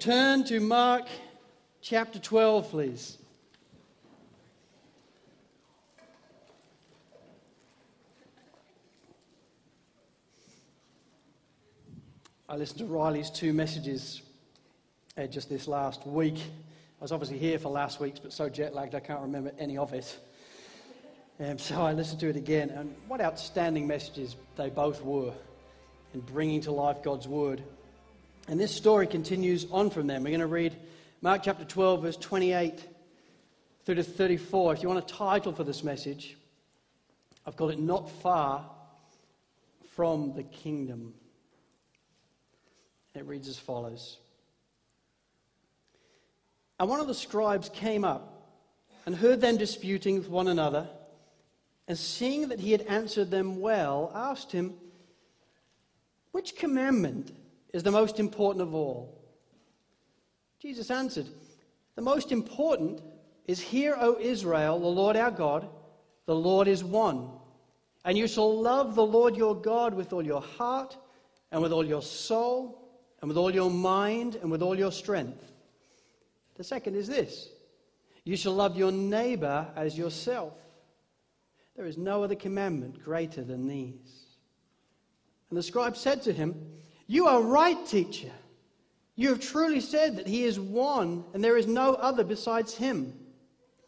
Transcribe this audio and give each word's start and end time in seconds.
Turn 0.00 0.44
to 0.44 0.60
Mark 0.60 1.06
chapter 1.82 2.20
12, 2.20 2.70
please. 2.70 3.18
I 12.48 12.54
listened 12.54 12.78
to 12.78 12.84
Riley's 12.84 13.28
two 13.28 13.52
messages 13.52 14.22
uh, 15.16 15.26
just 15.26 15.48
this 15.48 15.66
last 15.66 16.06
week. 16.06 16.38
I 16.38 17.02
was 17.02 17.10
obviously 17.10 17.38
here 17.38 17.58
for 17.58 17.70
last 17.70 17.98
week's, 17.98 18.20
but 18.20 18.32
so 18.32 18.48
jet 18.48 18.76
lagged 18.76 18.94
I 18.94 19.00
can't 19.00 19.20
remember 19.20 19.50
any 19.58 19.78
of 19.78 19.92
it. 19.94 20.16
Um, 21.40 21.58
so 21.58 21.82
I 21.82 21.92
listened 21.92 22.20
to 22.20 22.28
it 22.28 22.36
again, 22.36 22.70
and 22.70 22.94
what 23.08 23.20
outstanding 23.20 23.88
messages 23.88 24.36
they 24.56 24.70
both 24.70 25.02
were 25.02 25.32
in 26.14 26.20
bringing 26.20 26.60
to 26.62 26.70
life 26.70 27.02
God's 27.02 27.26
Word. 27.26 27.64
And 28.48 28.58
this 28.58 28.74
story 28.74 29.06
continues 29.06 29.66
on 29.70 29.90
from 29.90 30.06
them. 30.06 30.22
We're 30.22 30.30
going 30.30 30.40
to 30.40 30.46
read 30.46 30.74
Mark 31.20 31.42
chapter 31.44 31.66
12, 31.66 32.02
verse 32.02 32.16
28 32.16 32.80
through 33.84 33.96
to 33.96 34.02
34. 34.02 34.72
If 34.72 34.82
you 34.82 34.88
want 34.88 35.04
a 35.04 35.14
title 35.14 35.52
for 35.52 35.64
this 35.64 35.84
message, 35.84 36.34
I've 37.46 37.56
called 37.56 37.72
it 37.72 37.78
Not 37.78 38.10
Far 38.10 38.64
from 39.90 40.32
the 40.34 40.44
Kingdom. 40.44 41.12
It 43.14 43.26
reads 43.26 43.48
as 43.48 43.58
follows 43.58 44.16
And 46.80 46.88
one 46.88 47.00
of 47.00 47.06
the 47.06 47.14
scribes 47.14 47.68
came 47.68 48.02
up 48.02 48.48
and 49.04 49.14
heard 49.14 49.42
them 49.42 49.58
disputing 49.58 50.16
with 50.16 50.30
one 50.30 50.48
another, 50.48 50.88
and 51.86 51.98
seeing 51.98 52.48
that 52.48 52.60
he 52.60 52.72
had 52.72 52.82
answered 52.82 53.30
them 53.30 53.60
well, 53.60 54.10
asked 54.14 54.52
him, 54.52 54.72
Which 56.32 56.56
commandment 56.56 57.32
is 57.72 57.82
the 57.82 57.90
most 57.90 58.18
important 58.18 58.62
of 58.62 58.74
all? 58.74 59.18
Jesus 60.60 60.90
answered, 60.90 61.26
The 61.94 62.02
most 62.02 62.32
important 62.32 63.02
is, 63.46 63.60
Hear, 63.60 63.96
O 63.98 64.18
Israel, 64.18 64.78
the 64.78 64.86
Lord 64.86 65.16
our 65.16 65.30
God, 65.30 65.68
the 66.26 66.34
Lord 66.34 66.68
is 66.68 66.82
one. 66.82 67.30
And 68.04 68.16
you 68.16 68.26
shall 68.26 68.60
love 68.60 68.94
the 68.94 69.04
Lord 69.04 69.36
your 69.36 69.54
God 69.54 69.94
with 69.94 70.12
all 70.12 70.24
your 70.24 70.40
heart, 70.40 70.96
and 71.50 71.62
with 71.62 71.72
all 71.72 71.84
your 71.84 72.02
soul, 72.02 72.90
and 73.20 73.28
with 73.28 73.36
all 73.36 73.54
your 73.54 73.70
mind, 73.70 74.36
and 74.36 74.50
with 74.50 74.62
all 74.62 74.78
your 74.78 74.92
strength. 74.92 75.52
The 76.56 76.64
second 76.64 76.96
is 76.96 77.06
this 77.06 77.48
You 78.24 78.36
shall 78.36 78.54
love 78.54 78.76
your 78.76 78.92
neighbor 78.92 79.66
as 79.76 79.96
yourself. 79.96 80.54
There 81.76 81.86
is 81.86 81.96
no 81.96 82.24
other 82.24 82.34
commandment 82.34 83.02
greater 83.04 83.44
than 83.44 83.68
these. 83.68 84.24
And 85.48 85.56
the 85.56 85.62
scribe 85.62 85.96
said 85.96 86.22
to 86.22 86.32
him, 86.32 86.56
You 87.08 87.26
are 87.26 87.42
right, 87.42 87.84
teacher. 87.86 88.30
You 89.16 89.30
have 89.30 89.40
truly 89.40 89.80
said 89.80 90.16
that 90.16 90.28
he 90.28 90.44
is 90.44 90.60
one, 90.60 91.24
and 91.34 91.42
there 91.42 91.56
is 91.56 91.66
no 91.66 91.94
other 91.94 92.22
besides 92.22 92.74
him. 92.74 93.18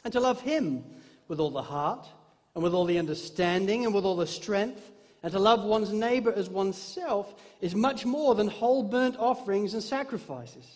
And 0.03 0.13
to 0.15 0.21
love 0.21 0.41
him 0.41 0.83
with 1.29 1.39
all 1.39 1.51
the 1.51 1.63
heart, 1.63 2.09
and 2.55 2.65
with 2.65 2.75
all 2.75 2.87
the 2.87 2.99
understanding, 2.99 3.85
and 3.85 3.95
with 3.95 4.05
all 4.05 4.17
the 4.17 4.27
strength, 4.27 4.91
and 5.23 5.31
to 5.33 5.39
love 5.39 5.63
one's 5.63 5.93
neighbor 5.93 6.33
as 6.33 6.49
oneself 6.49 7.35
is 7.61 7.75
much 7.75 8.07
more 8.07 8.35
than 8.35 8.49
whole 8.49 8.83
burnt 8.83 9.17
offerings 9.19 9.75
and 9.75 9.83
sacrifices. 9.83 10.67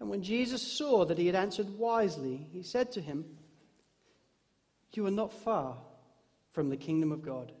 And 0.00 0.08
when 0.08 0.22
Jesus 0.22 0.62
saw 0.62 1.04
that 1.04 1.18
he 1.18 1.26
had 1.26 1.36
answered 1.36 1.78
wisely, 1.78 2.46
he 2.52 2.62
said 2.62 2.90
to 2.92 3.02
him, 3.02 3.26
You 4.94 5.06
are 5.06 5.10
not 5.10 5.32
far 5.32 5.76
from 6.52 6.70
the 6.70 6.76
kingdom 6.76 7.12
of 7.12 7.22
God. 7.22 7.52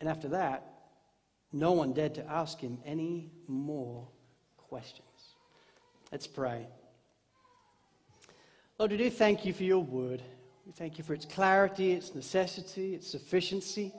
And 0.00 0.08
after 0.08 0.28
that, 0.28 0.73
no 1.54 1.70
one 1.70 1.92
dared 1.92 2.16
to 2.16 2.28
ask 2.28 2.58
him 2.58 2.78
any 2.84 3.30
more 3.46 4.08
questions. 4.56 5.06
Let's 6.10 6.26
pray. 6.26 6.66
Lord, 8.76 8.90
we 8.90 8.96
do 8.96 9.08
thank 9.08 9.44
you 9.44 9.52
for 9.52 9.62
your 9.62 9.82
word. 9.82 10.20
We 10.66 10.72
thank 10.72 10.98
you 10.98 11.04
for 11.04 11.14
its 11.14 11.24
clarity, 11.24 11.92
its 11.92 12.12
necessity, 12.12 12.94
its 12.94 13.08
sufficiency. 13.08 13.92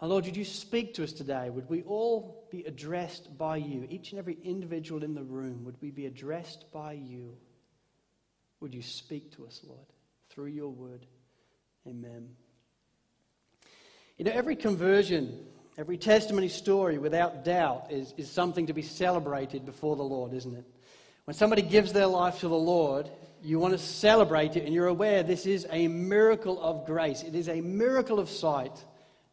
And 0.00 0.10
Lord, 0.10 0.26
would 0.26 0.36
you 0.36 0.44
speak 0.44 0.92
to 0.94 1.04
us 1.04 1.14
today? 1.14 1.48
Would 1.48 1.70
we 1.70 1.82
all 1.82 2.46
be 2.50 2.62
addressed 2.64 3.36
by 3.38 3.56
you? 3.56 3.86
Each 3.88 4.12
and 4.12 4.18
every 4.18 4.36
individual 4.44 5.02
in 5.02 5.14
the 5.14 5.24
room, 5.24 5.64
would 5.64 5.80
we 5.80 5.90
be 5.90 6.04
addressed 6.04 6.70
by 6.70 6.92
you? 6.92 7.38
Would 8.60 8.74
you 8.74 8.82
speak 8.82 9.34
to 9.36 9.46
us, 9.46 9.62
Lord, 9.66 9.86
through 10.28 10.48
your 10.48 10.68
word? 10.68 11.06
Amen. 11.86 12.28
You 14.18 14.26
know, 14.26 14.32
every 14.32 14.56
conversion, 14.56 15.46
every 15.78 15.96
testimony 15.96 16.48
story, 16.48 16.98
without 16.98 17.44
doubt, 17.44 17.86
is, 17.88 18.12
is 18.16 18.28
something 18.28 18.66
to 18.66 18.72
be 18.72 18.82
celebrated 18.82 19.64
before 19.64 19.94
the 19.94 20.02
Lord, 20.02 20.34
isn't 20.34 20.56
it? 20.56 20.64
When 21.24 21.34
somebody 21.34 21.62
gives 21.62 21.92
their 21.92 22.06
life 22.06 22.40
to 22.40 22.48
the 22.48 22.56
Lord, 22.56 23.08
you 23.42 23.60
want 23.60 23.72
to 23.72 23.78
celebrate 23.78 24.56
it, 24.56 24.64
and 24.64 24.74
you're 24.74 24.88
aware 24.88 25.22
this 25.22 25.46
is 25.46 25.66
a 25.70 25.86
miracle 25.86 26.60
of 26.60 26.84
grace. 26.84 27.22
It 27.22 27.36
is 27.36 27.48
a 27.48 27.60
miracle 27.60 28.18
of 28.18 28.28
sight 28.28 28.72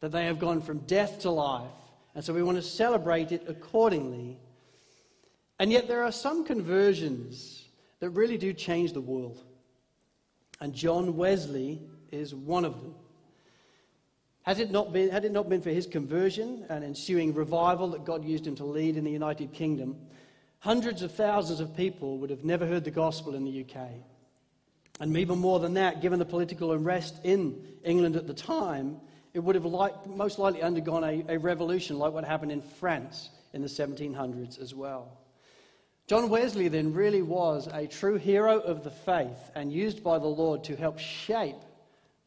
that 0.01 0.11
they 0.11 0.25
have 0.25 0.37
gone 0.37 0.61
from 0.61 0.79
death 0.79 1.21
to 1.21 1.31
life. 1.31 1.71
And 2.13 2.23
so 2.23 2.31
we 2.31 2.43
want 2.43 2.57
to 2.57 2.63
celebrate 2.63 3.31
it 3.31 3.45
accordingly. 3.47 4.37
And 5.57 5.71
yet, 5.71 5.87
there 5.87 6.03
are 6.03 6.11
some 6.11 6.45
conversions 6.45 7.65
that 8.01 8.11
really 8.11 8.37
do 8.37 8.53
change 8.53 8.93
the 8.93 9.01
world. 9.01 9.41
And 10.61 10.73
John 10.73 11.17
Wesley 11.17 11.81
is 12.11 12.35
one 12.35 12.65
of 12.65 12.73
them. 12.75 12.93
Has 14.45 14.59
it 14.59 14.69
not 14.69 14.93
been, 14.93 15.09
had 15.09 15.25
it 15.25 15.31
not 15.31 15.49
been 15.49 15.61
for 15.61 15.71
his 15.71 15.87
conversion 15.87 16.67
and 16.69 16.83
ensuing 16.83 17.33
revival 17.33 17.87
that 17.89 18.05
God 18.05 18.23
used 18.23 18.45
him 18.45 18.55
to 18.57 18.65
lead 18.65 18.95
in 18.95 19.03
the 19.03 19.11
United 19.11 19.53
Kingdom, 19.53 19.97
hundreds 20.59 21.01
of 21.01 21.11
thousands 21.11 21.59
of 21.59 21.75
people 21.75 22.19
would 22.19 22.29
have 22.29 22.43
never 22.43 22.67
heard 22.67 22.83
the 22.83 22.91
gospel 22.91 23.33
in 23.33 23.43
the 23.43 23.65
UK. 23.65 23.87
And 24.99 25.17
even 25.17 25.39
more 25.39 25.59
than 25.59 25.73
that, 25.73 25.99
given 25.99 26.19
the 26.19 26.25
political 26.25 26.73
unrest 26.73 27.19
in 27.23 27.59
England 27.83 28.15
at 28.15 28.27
the 28.27 28.35
time, 28.35 28.97
it 29.33 29.39
would 29.39 29.55
have 29.55 29.65
like, 29.65 30.05
most 30.05 30.37
likely 30.37 30.61
undergone 30.61 31.03
a, 31.03 31.25
a 31.27 31.39
revolution 31.39 31.97
like 31.97 32.13
what 32.13 32.23
happened 32.23 32.51
in 32.51 32.61
France 32.61 33.31
in 33.53 33.63
the 33.63 33.67
1700s 33.67 34.61
as 34.61 34.75
well. 34.75 35.17
John 36.05 36.29
Wesley 36.29 36.67
then 36.67 36.93
really 36.93 37.23
was 37.23 37.67
a 37.73 37.87
true 37.87 38.17
hero 38.17 38.59
of 38.59 38.83
the 38.83 38.91
faith 38.91 39.49
and 39.55 39.73
used 39.73 40.03
by 40.03 40.19
the 40.19 40.27
Lord 40.27 40.63
to 40.65 40.75
help 40.75 40.99
shape 40.99 41.55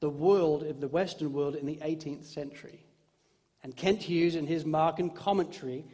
the 0.00 0.10
world 0.10 0.62
of 0.62 0.80
the 0.80 0.88
Western 0.88 1.32
world 1.32 1.56
in 1.56 1.66
the 1.66 1.76
18th 1.76 2.24
century. 2.24 2.84
And 3.62 3.76
Kent 3.76 4.02
Hughes, 4.02 4.36
in 4.36 4.46
his 4.46 4.64
Markan 4.64 5.14
commentary, 5.14 5.84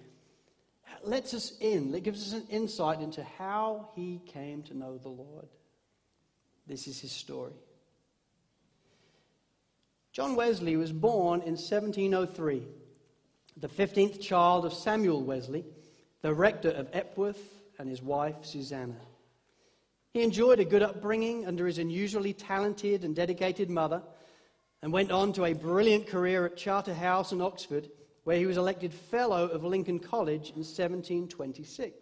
lets 1.03 1.35
us 1.35 1.53
in, 1.61 1.95
it 1.95 2.03
gives 2.03 2.27
us 2.27 2.41
an 2.41 2.47
insight 2.51 3.01
into 3.01 3.23
how 3.23 3.89
he 3.95 4.21
came 4.27 4.63
to 4.65 4.77
know 4.77 4.99
the 4.99 5.09
Lord. 5.09 5.49
This 6.67 6.87
is 6.87 7.01
his 7.01 7.13
story. 7.13 7.53
John 10.13 10.37
Wesley 10.37 10.77
was 10.77 10.93
born 10.93 11.41
in 11.41 11.57
1703, 11.57 12.63
the 13.57 13.69
15th 13.69 14.21
child 14.21 14.65
of 14.65 14.73
Samuel 14.73 15.23
Wesley, 15.23 15.65
the 16.23 16.33
rector 16.33 16.71
of 16.71 16.89
Epworth, 16.93 17.43
and 17.79 17.89
his 17.89 18.01
wife, 18.01 18.37
Susanna. 18.43 18.95
He 20.15 20.23
enjoyed 20.23 20.61
a 20.61 20.65
good 20.65 20.83
upbringing 20.83 21.45
under 21.45 21.67
his 21.67 21.79
unusually 21.79 22.33
talented 22.33 23.03
and 23.03 23.17
dedicated 23.17 23.69
mother 23.69 24.01
and 24.81 24.93
went 24.93 25.11
on 25.11 25.33
to 25.33 25.45
a 25.45 25.55
brilliant 25.55 26.07
career 26.07 26.47
at 26.47 26.57
Charterhouse 26.57 27.33
in 27.33 27.43
Oxford, 27.43 27.91
where 28.23 28.39
he 28.39 28.47
was 28.47 28.57
elected 28.57 28.95
Fellow 28.95 29.49
of 29.49 29.65
Lincoln 29.65 29.99
College 29.99 30.51
in 30.51 30.63
1726. 30.63 31.97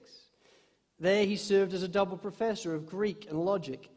There 1.00 1.24
he 1.24 1.36
served 1.36 1.72
as 1.72 1.82
a 1.82 1.88
double 1.88 2.18
professor 2.18 2.74
of 2.74 2.84
Greek 2.84 3.26
and 3.30 3.46
logic, 3.46 3.88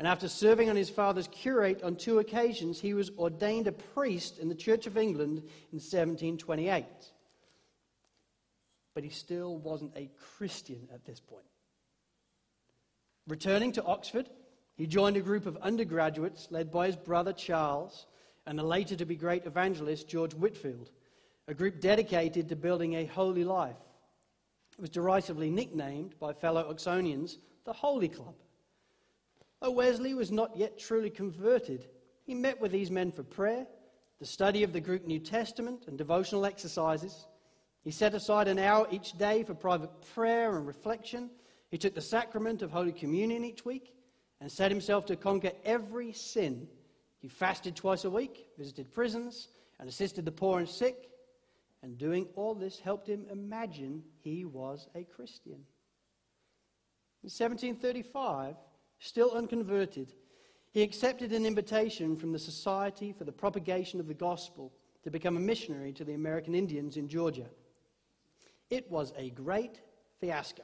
and 0.00 0.08
after 0.08 0.26
serving 0.26 0.68
on 0.68 0.74
his 0.74 0.90
father's 0.90 1.28
curate 1.28 1.80
on 1.84 1.94
two 1.94 2.18
occasions, 2.18 2.80
he 2.80 2.92
was 2.92 3.12
ordained 3.18 3.68
a 3.68 3.72
priest 3.72 4.40
in 4.40 4.48
the 4.48 4.54
Church 4.56 4.88
of 4.88 4.98
England 4.98 5.38
in 5.70 5.78
1728. 5.78 6.84
But 8.94 9.04
he 9.04 9.10
still 9.10 9.58
wasn't 9.58 9.96
a 9.96 10.10
Christian 10.36 10.88
at 10.92 11.04
this 11.04 11.20
point. 11.20 11.44
Returning 13.26 13.72
to 13.72 13.84
Oxford, 13.84 14.28
he 14.74 14.86
joined 14.86 15.16
a 15.16 15.20
group 15.20 15.46
of 15.46 15.56
undergraduates 15.58 16.48
led 16.50 16.70
by 16.70 16.86
his 16.86 16.96
brother 16.96 17.32
Charles 17.32 18.06
and 18.46 18.58
the 18.58 18.62
later 18.62 18.96
to 18.96 19.04
be 19.04 19.14
great 19.14 19.46
evangelist 19.46 20.08
George 20.08 20.34
Whitefield, 20.34 20.90
a 21.46 21.54
group 21.54 21.80
dedicated 21.80 22.48
to 22.48 22.56
building 22.56 22.94
a 22.94 23.04
holy 23.04 23.44
life. 23.44 23.76
It 24.72 24.80
was 24.80 24.90
derisively 24.90 25.50
nicknamed 25.50 26.18
by 26.18 26.32
fellow 26.32 26.72
Oxonians 26.72 27.36
the 27.64 27.72
Holy 27.72 28.08
Club. 28.08 28.34
Though 29.60 29.72
Wesley 29.72 30.14
was 30.14 30.30
not 30.30 30.56
yet 30.56 30.78
truly 30.78 31.10
converted, 31.10 31.86
he 32.24 32.34
met 32.34 32.60
with 32.60 32.72
these 32.72 32.90
men 32.90 33.12
for 33.12 33.22
prayer, 33.22 33.66
the 34.18 34.26
study 34.26 34.62
of 34.62 34.72
the 34.72 34.80
Greek 34.80 35.06
New 35.06 35.18
Testament, 35.18 35.84
and 35.86 35.98
devotional 35.98 36.46
exercises. 36.46 37.26
He 37.82 37.90
set 37.90 38.14
aside 38.14 38.48
an 38.48 38.58
hour 38.58 38.88
each 38.90 39.18
day 39.18 39.42
for 39.42 39.54
private 39.54 39.90
prayer 40.14 40.56
and 40.56 40.66
reflection 40.66 41.30
he 41.70 41.78
took 41.78 41.94
the 41.94 42.00
sacrament 42.00 42.62
of 42.62 42.70
Holy 42.70 42.92
Communion 42.92 43.44
each 43.44 43.64
week 43.64 43.94
and 44.40 44.50
set 44.50 44.70
himself 44.70 45.06
to 45.06 45.16
conquer 45.16 45.52
every 45.64 46.12
sin. 46.12 46.66
He 47.18 47.28
fasted 47.28 47.76
twice 47.76 48.04
a 48.04 48.10
week, 48.10 48.48
visited 48.58 48.92
prisons, 48.92 49.48
and 49.78 49.88
assisted 49.88 50.24
the 50.24 50.32
poor 50.32 50.58
and 50.58 50.68
sick. 50.68 51.10
And 51.82 51.96
doing 51.96 52.26
all 52.34 52.54
this 52.54 52.78
helped 52.78 53.08
him 53.08 53.26
imagine 53.30 54.02
he 54.22 54.44
was 54.44 54.88
a 54.94 55.04
Christian. 55.04 55.64
In 57.22 57.28
1735, 57.28 58.56
still 58.98 59.32
unconverted, 59.32 60.12
he 60.72 60.82
accepted 60.82 61.32
an 61.32 61.46
invitation 61.46 62.16
from 62.16 62.32
the 62.32 62.38
Society 62.38 63.12
for 63.12 63.24
the 63.24 63.32
Propagation 63.32 64.00
of 64.00 64.08
the 64.08 64.14
Gospel 64.14 64.72
to 65.02 65.10
become 65.10 65.36
a 65.36 65.40
missionary 65.40 65.92
to 65.92 66.04
the 66.04 66.14
American 66.14 66.54
Indians 66.54 66.96
in 66.96 67.08
Georgia. 67.08 67.46
It 68.70 68.90
was 68.90 69.12
a 69.16 69.30
great 69.30 69.80
fiasco. 70.20 70.62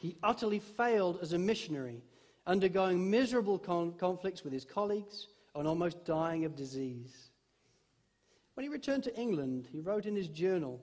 He 0.00 0.16
utterly 0.22 0.60
failed 0.60 1.18
as 1.20 1.34
a 1.34 1.38
missionary, 1.38 2.02
undergoing 2.46 3.10
miserable 3.10 3.58
con- 3.58 3.92
conflicts 3.92 4.42
with 4.42 4.52
his 4.52 4.64
colleagues 4.64 5.26
and 5.54 5.68
almost 5.68 6.06
dying 6.06 6.46
of 6.46 6.56
disease. 6.56 7.28
When 8.54 8.64
he 8.64 8.70
returned 8.70 9.04
to 9.04 9.20
England, 9.20 9.68
he 9.70 9.80
wrote 9.80 10.06
in 10.06 10.16
his 10.16 10.28
journal, 10.28 10.80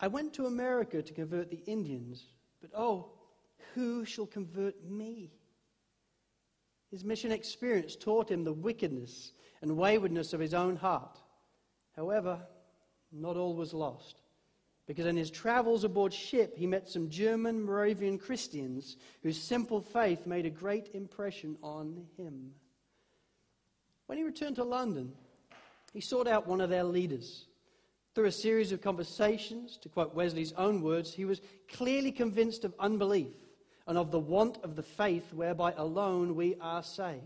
I 0.00 0.08
went 0.08 0.32
to 0.34 0.46
America 0.46 1.02
to 1.02 1.12
convert 1.12 1.50
the 1.50 1.62
Indians, 1.66 2.24
but 2.62 2.70
oh, 2.74 3.10
who 3.74 4.06
shall 4.06 4.26
convert 4.26 4.82
me? 4.82 5.30
His 6.90 7.04
mission 7.04 7.30
experience 7.30 7.94
taught 7.94 8.30
him 8.30 8.42
the 8.42 8.54
wickedness 8.54 9.32
and 9.60 9.76
waywardness 9.76 10.32
of 10.32 10.40
his 10.40 10.54
own 10.54 10.76
heart. 10.76 11.20
However, 11.94 12.40
not 13.12 13.36
all 13.36 13.54
was 13.54 13.74
lost, 13.74 14.22
because 14.86 15.06
in 15.06 15.16
his 15.16 15.30
travels 15.30 15.84
aboard 15.84 16.12
ship, 16.12 16.56
he 16.56 16.66
met 16.66 16.88
some 16.88 17.08
German 17.08 17.62
Moravian 17.62 18.18
Christians 18.18 18.96
whose 19.22 19.40
simple 19.40 19.80
faith 19.80 20.26
made 20.26 20.44
a 20.44 20.50
great 20.50 20.90
impression 20.92 21.56
on 21.62 22.06
him. 22.18 22.50
When 24.06 24.18
he 24.18 24.24
returned 24.24 24.56
to 24.56 24.64
London, 24.64 25.12
he 25.92 26.00
sought 26.00 26.26
out 26.26 26.46
one 26.46 26.60
of 26.60 26.68
their 26.68 26.84
leaders. 26.84 27.46
Through 28.14 28.26
a 28.26 28.32
series 28.32 28.72
of 28.72 28.82
conversations, 28.82 29.78
to 29.78 29.88
quote 29.88 30.14
Wesley's 30.14 30.52
own 30.52 30.82
words, 30.82 31.12
he 31.12 31.24
was 31.24 31.40
clearly 31.68 32.12
convinced 32.12 32.64
of 32.64 32.74
unbelief 32.78 33.32
and 33.86 33.96
of 33.98 34.10
the 34.10 34.20
want 34.20 34.58
of 34.62 34.76
the 34.76 34.82
faith 34.82 35.32
whereby 35.32 35.72
alone 35.76 36.36
we 36.36 36.56
are 36.60 36.82
saved. 36.82 37.22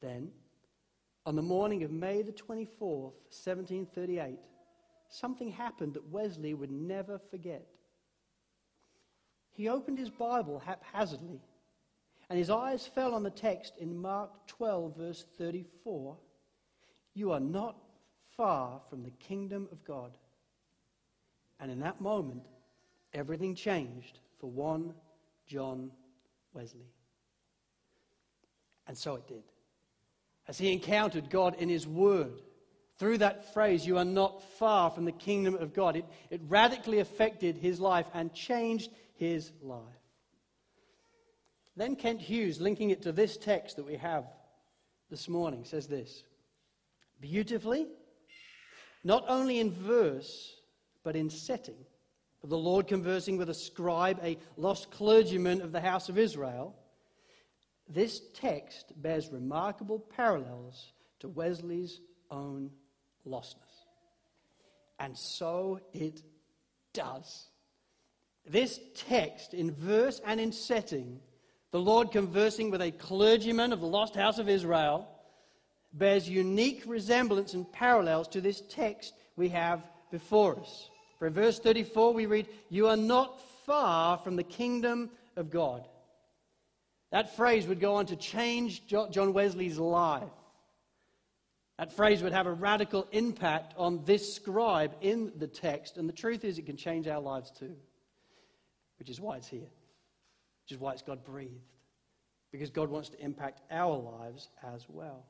Then, 0.00 0.30
on 1.26 1.36
the 1.36 1.42
morning 1.42 1.82
of 1.82 1.90
May 1.90 2.22
the 2.22 2.32
24th, 2.32 3.12
1738, 3.28 4.38
something 5.10 5.50
happened 5.50 5.94
that 5.94 6.08
Wesley 6.08 6.54
would 6.54 6.70
never 6.70 7.18
forget. 7.18 7.66
He 9.52 9.68
opened 9.68 9.98
his 9.98 10.10
Bible 10.10 10.60
haphazardly, 10.60 11.40
and 12.28 12.38
his 12.38 12.50
eyes 12.50 12.86
fell 12.86 13.14
on 13.14 13.22
the 13.22 13.30
text 13.30 13.74
in 13.78 14.00
Mark 14.00 14.30
12, 14.46 14.96
verse 14.96 15.26
34 15.36 16.16
You 17.14 17.32
are 17.32 17.40
not 17.40 17.76
far 18.36 18.80
from 18.88 19.02
the 19.02 19.10
kingdom 19.10 19.68
of 19.72 19.84
God. 19.84 20.12
And 21.58 21.70
in 21.70 21.80
that 21.80 22.00
moment, 22.00 22.46
everything 23.12 23.54
changed 23.54 24.20
for 24.38 24.50
one 24.50 24.94
John 25.46 25.90
Wesley. 26.54 26.88
And 28.86 28.96
so 28.96 29.16
it 29.16 29.28
did. 29.28 29.42
As 30.48 30.58
he 30.58 30.72
encountered 30.72 31.28
God 31.30 31.56
in 31.58 31.68
his 31.68 31.86
word, 31.86 32.40
through 33.00 33.16
that 33.18 33.54
phrase, 33.54 33.86
you 33.86 33.96
are 33.96 34.04
not 34.04 34.42
far 34.58 34.90
from 34.90 35.06
the 35.06 35.12
kingdom 35.12 35.54
of 35.54 35.72
God, 35.72 35.96
it, 35.96 36.04
it 36.28 36.42
radically 36.46 36.98
affected 36.98 37.56
his 37.56 37.80
life 37.80 38.06
and 38.12 38.34
changed 38.34 38.90
his 39.16 39.50
life. 39.62 39.80
Then 41.78 41.96
Kent 41.96 42.20
Hughes, 42.20 42.60
linking 42.60 42.90
it 42.90 43.00
to 43.02 43.12
this 43.12 43.38
text 43.38 43.76
that 43.76 43.86
we 43.86 43.96
have 43.96 44.26
this 45.08 45.30
morning, 45.30 45.64
says 45.64 45.86
this 45.86 46.24
Beautifully, 47.22 47.86
not 49.02 49.24
only 49.28 49.60
in 49.60 49.72
verse, 49.72 50.54
but 51.02 51.16
in 51.16 51.30
setting, 51.30 51.86
of 52.42 52.50
the 52.50 52.58
Lord 52.58 52.86
conversing 52.86 53.38
with 53.38 53.48
a 53.48 53.54
scribe, 53.54 54.20
a 54.22 54.36
lost 54.58 54.90
clergyman 54.90 55.62
of 55.62 55.72
the 55.72 55.80
house 55.80 56.10
of 56.10 56.18
Israel, 56.18 56.76
this 57.88 58.20
text 58.34 58.92
bears 59.00 59.30
remarkable 59.32 60.00
parallels 60.00 60.92
to 61.20 61.28
Wesley's 61.30 61.98
own 62.30 62.70
lostness. 63.26 63.84
And 64.98 65.16
so 65.16 65.80
it 65.92 66.22
does. 66.92 67.46
This 68.46 68.80
text, 68.94 69.54
in 69.54 69.70
verse 69.72 70.20
and 70.26 70.40
in 70.40 70.52
setting, 70.52 71.20
the 71.70 71.80
Lord 71.80 72.10
conversing 72.10 72.70
with 72.70 72.82
a 72.82 72.90
clergyman 72.90 73.72
of 73.72 73.80
the 73.80 73.86
lost 73.86 74.14
house 74.14 74.38
of 74.38 74.48
Israel, 74.48 75.08
bears 75.92 76.28
unique 76.28 76.82
resemblance 76.86 77.54
and 77.54 77.70
parallels 77.72 78.28
to 78.28 78.40
this 78.40 78.62
text 78.68 79.14
we 79.36 79.48
have 79.48 79.82
before 80.10 80.58
us. 80.58 80.90
For 81.18 81.26
in 81.26 81.32
verse 81.32 81.58
34, 81.58 82.12
we 82.12 82.26
read, 82.26 82.48
You 82.68 82.88
are 82.88 82.96
not 82.96 83.40
far 83.66 84.18
from 84.18 84.36
the 84.36 84.42
kingdom 84.42 85.10
of 85.36 85.50
God. 85.50 85.86
That 87.12 87.36
phrase 87.36 87.66
would 87.66 87.80
go 87.80 87.96
on 87.96 88.06
to 88.06 88.16
change 88.16 88.86
John 88.86 89.32
Wesley's 89.32 89.78
life. 89.78 90.22
That 91.80 91.94
phrase 91.94 92.22
would 92.22 92.34
have 92.34 92.46
a 92.46 92.52
radical 92.52 93.08
impact 93.10 93.72
on 93.78 94.04
this 94.04 94.34
scribe 94.34 94.94
in 95.00 95.32
the 95.38 95.46
text, 95.46 95.96
and 95.96 96.06
the 96.06 96.12
truth 96.12 96.44
is, 96.44 96.58
it 96.58 96.66
can 96.66 96.76
change 96.76 97.08
our 97.08 97.22
lives 97.22 97.50
too, 97.50 97.74
which 98.98 99.08
is 99.08 99.18
why 99.18 99.38
it's 99.38 99.48
here, 99.48 99.60
which 99.60 100.72
is 100.72 100.78
why 100.78 100.92
it's 100.92 101.00
God 101.00 101.24
breathed, 101.24 101.72
because 102.52 102.68
God 102.68 102.90
wants 102.90 103.08
to 103.08 103.24
impact 103.24 103.62
our 103.70 103.96
lives 103.96 104.50
as 104.62 104.84
well. 104.90 105.24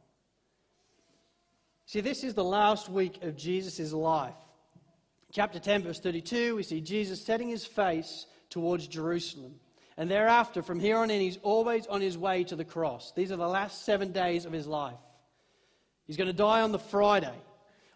See, 1.87 2.00
this 2.00 2.25
is 2.25 2.35
the 2.35 2.43
last 2.43 2.88
week 2.88 3.23
of 3.23 3.37
Jesus' 3.37 3.93
life. 3.93 4.35
Chapter 5.31 5.61
10, 5.61 5.85
verse 5.85 6.00
32, 6.00 6.56
we 6.56 6.64
see 6.64 6.81
Jesus 6.81 7.25
setting 7.25 7.49
his 7.49 7.64
face 7.64 8.26
towards 8.49 8.88
Jerusalem. 8.88 9.55
And 9.97 10.11
thereafter, 10.11 10.62
from 10.62 10.81
here 10.81 10.97
on 10.97 11.12
in, 11.12 11.20
he's 11.20 11.38
always 11.44 11.87
on 11.87 12.00
his 12.00 12.19
way 12.19 12.43
to 12.43 12.56
the 12.56 12.64
cross. 12.64 13.12
These 13.14 13.31
are 13.31 13.37
the 13.37 13.47
last 13.47 13.85
seven 13.85 14.11
days 14.11 14.47
of 14.47 14.52
his 14.52 14.67
life. 14.67 14.99
He's 16.10 16.16
going 16.16 16.26
to 16.26 16.32
die 16.32 16.62
on 16.62 16.72
the 16.72 16.78
Friday. 16.80 17.36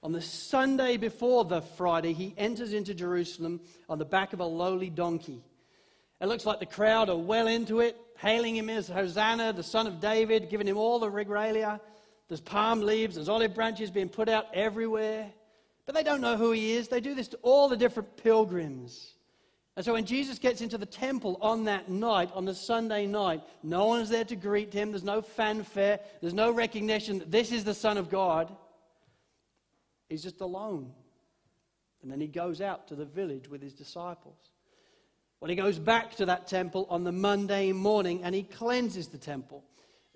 On 0.05 0.13
the 0.13 0.23
Sunday 0.23 0.97
before 0.97 1.45
the 1.45 1.63
Friday, 1.63 2.13
he 2.13 2.33
enters 2.39 2.73
into 2.73 2.95
Jerusalem 2.95 3.61
on 3.89 3.99
the 3.99 4.05
back 4.05 4.33
of 4.33 4.39
a 4.39 4.45
lowly 4.45 4.89
donkey. 4.89 5.43
It 6.21 6.27
looks 6.27 6.47
like 6.47 6.61
the 6.61 6.65
crowd 6.65 7.11
are 7.11 7.17
well 7.17 7.49
into 7.49 7.81
it, 7.81 7.97
hailing 8.19 8.55
him 8.55 8.71
as 8.71 8.87
Hosanna, 8.87 9.53
the 9.53 9.65
son 9.65 9.89
of 9.89 9.99
David, 9.99 10.49
giving 10.49 10.69
him 10.69 10.77
all 10.77 11.01
the 11.01 11.11
regalia. 11.11 11.81
There's 12.29 12.41
palm 12.41 12.83
leaves, 12.83 13.17
there's 13.17 13.29
olive 13.29 13.53
branches 13.53 13.91
being 13.91 14.09
put 14.09 14.29
out 14.29 14.47
everywhere. 14.55 15.33
But 15.85 15.97
they 15.97 16.05
don't 16.05 16.21
know 16.21 16.37
who 16.37 16.53
he 16.53 16.75
is. 16.75 16.87
They 16.87 17.01
do 17.01 17.17
this 17.17 17.27
to 17.27 17.39
all 17.43 17.69
the 17.69 17.77
different 17.77 18.17
pilgrims. 18.17 19.14
And 19.77 19.85
so 19.85 19.95
when 19.95 20.05
Jesus 20.05 20.39
gets 20.39 20.61
into 20.61 20.79
the 20.79 20.87
temple 20.87 21.37
on 21.41 21.65
that 21.65 21.89
night, 21.89 22.31
on 22.35 22.45
the 22.45 22.55
Sunday 22.55 23.07
night, 23.07 23.43
no 23.63 23.87
one 23.87 24.01
is 24.01 24.09
there 24.09 24.25
to 24.25 24.37
greet 24.37 24.73
him. 24.73 24.93
There's 24.93 25.03
no 25.03 25.21
fanfare. 25.21 25.99
There's 26.21 26.35
no 26.35 26.53
recognition 26.53 27.19
that 27.19 27.31
this 27.31 27.51
is 27.51 27.65
the 27.65 27.75
Son 27.75 27.99
of 27.99 28.09
God. 28.09 28.55
He's 30.09 30.23
just 30.23 30.41
alone. 30.41 30.93
And 32.03 32.13
then 32.13 32.21
he 32.21 32.29
goes 32.29 32.61
out 32.61 32.87
to 32.89 32.95
the 32.95 33.05
village 33.05 33.49
with 33.49 33.63
his 33.63 33.73
disciples. 33.73 34.37
Well, 35.41 35.49
he 35.49 35.57
goes 35.57 35.79
back 35.79 36.15
to 36.17 36.27
that 36.27 36.47
temple 36.47 36.87
on 36.89 37.03
the 37.03 37.13
Monday 37.13 37.73
morning 37.73 38.23
and 38.23 38.35
he 38.35 38.45
cleanses 38.45 39.09
the 39.09 39.19
temple. 39.19 39.65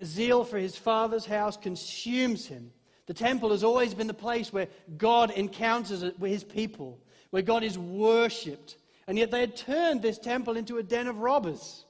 Zeal 0.03 0.45
for 0.45 0.57
his 0.57 0.77
father's 0.77 1.25
house 1.25 1.57
consumes 1.57 2.47
him. 2.47 2.71
The 3.07 3.13
temple 3.13 3.51
has 3.51 3.63
always 3.63 3.93
been 3.93 4.07
the 4.07 4.13
place 4.13 4.53
where 4.53 4.67
God 4.97 5.31
encounters 5.31 6.03
his 6.21 6.43
people, 6.43 6.99
where 7.31 7.41
God 7.41 7.63
is 7.63 7.77
worshipped. 7.77 8.77
And 9.09 9.17
yet 9.17 9.31
they 9.31 9.39
had 9.39 9.55
turned 9.55 10.03
this 10.03 10.19
temple 10.19 10.55
into 10.55 10.77
a 10.77 10.83
den 10.83 11.07
of 11.07 11.17
robbers. 11.17 11.85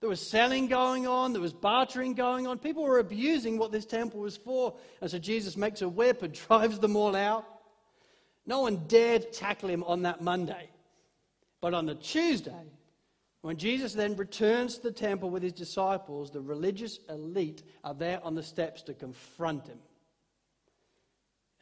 There 0.00 0.08
was 0.08 0.20
selling 0.20 0.66
going 0.66 1.06
on, 1.06 1.32
there 1.32 1.40
was 1.40 1.52
bartering 1.52 2.14
going 2.14 2.48
on. 2.48 2.58
People 2.58 2.82
were 2.82 2.98
abusing 2.98 3.58
what 3.58 3.70
this 3.70 3.86
temple 3.86 4.18
was 4.18 4.36
for. 4.36 4.74
And 5.00 5.08
so 5.08 5.20
Jesus 5.20 5.56
makes 5.56 5.82
a 5.82 5.88
whip 5.88 6.24
and 6.24 6.32
drives 6.48 6.80
them 6.80 6.96
all 6.96 7.14
out. 7.14 7.44
No 8.44 8.62
one 8.62 8.88
dared 8.88 9.32
tackle 9.32 9.68
him 9.68 9.84
on 9.84 10.02
that 10.02 10.20
Monday. 10.20 10.68
But 11.60 11.74
on 11.74 11.86
the 11.86 11.94
Tuesday, 11.94 12.66
when 13.42 13.56
Jesus 13.56 13.92
then 13.92 14.16
returns 14.16 14.74
to 14.74 14.82
the 14.82 14.90
temple 14.90 15.30
with 15.30 15.44
his 15.44 15.52
disciples, 15.52 16.32
the 16.32 16.40
religious 16.40 16.98
elite 17.08 17.62
are 17.84 17.94
there 17.94 18.20
on 18.24 18.34
the 18.34 18.42
steps 18.42 18.82
to 18.82 18.94
confront 18.94 19.68
him. 19.68 19.78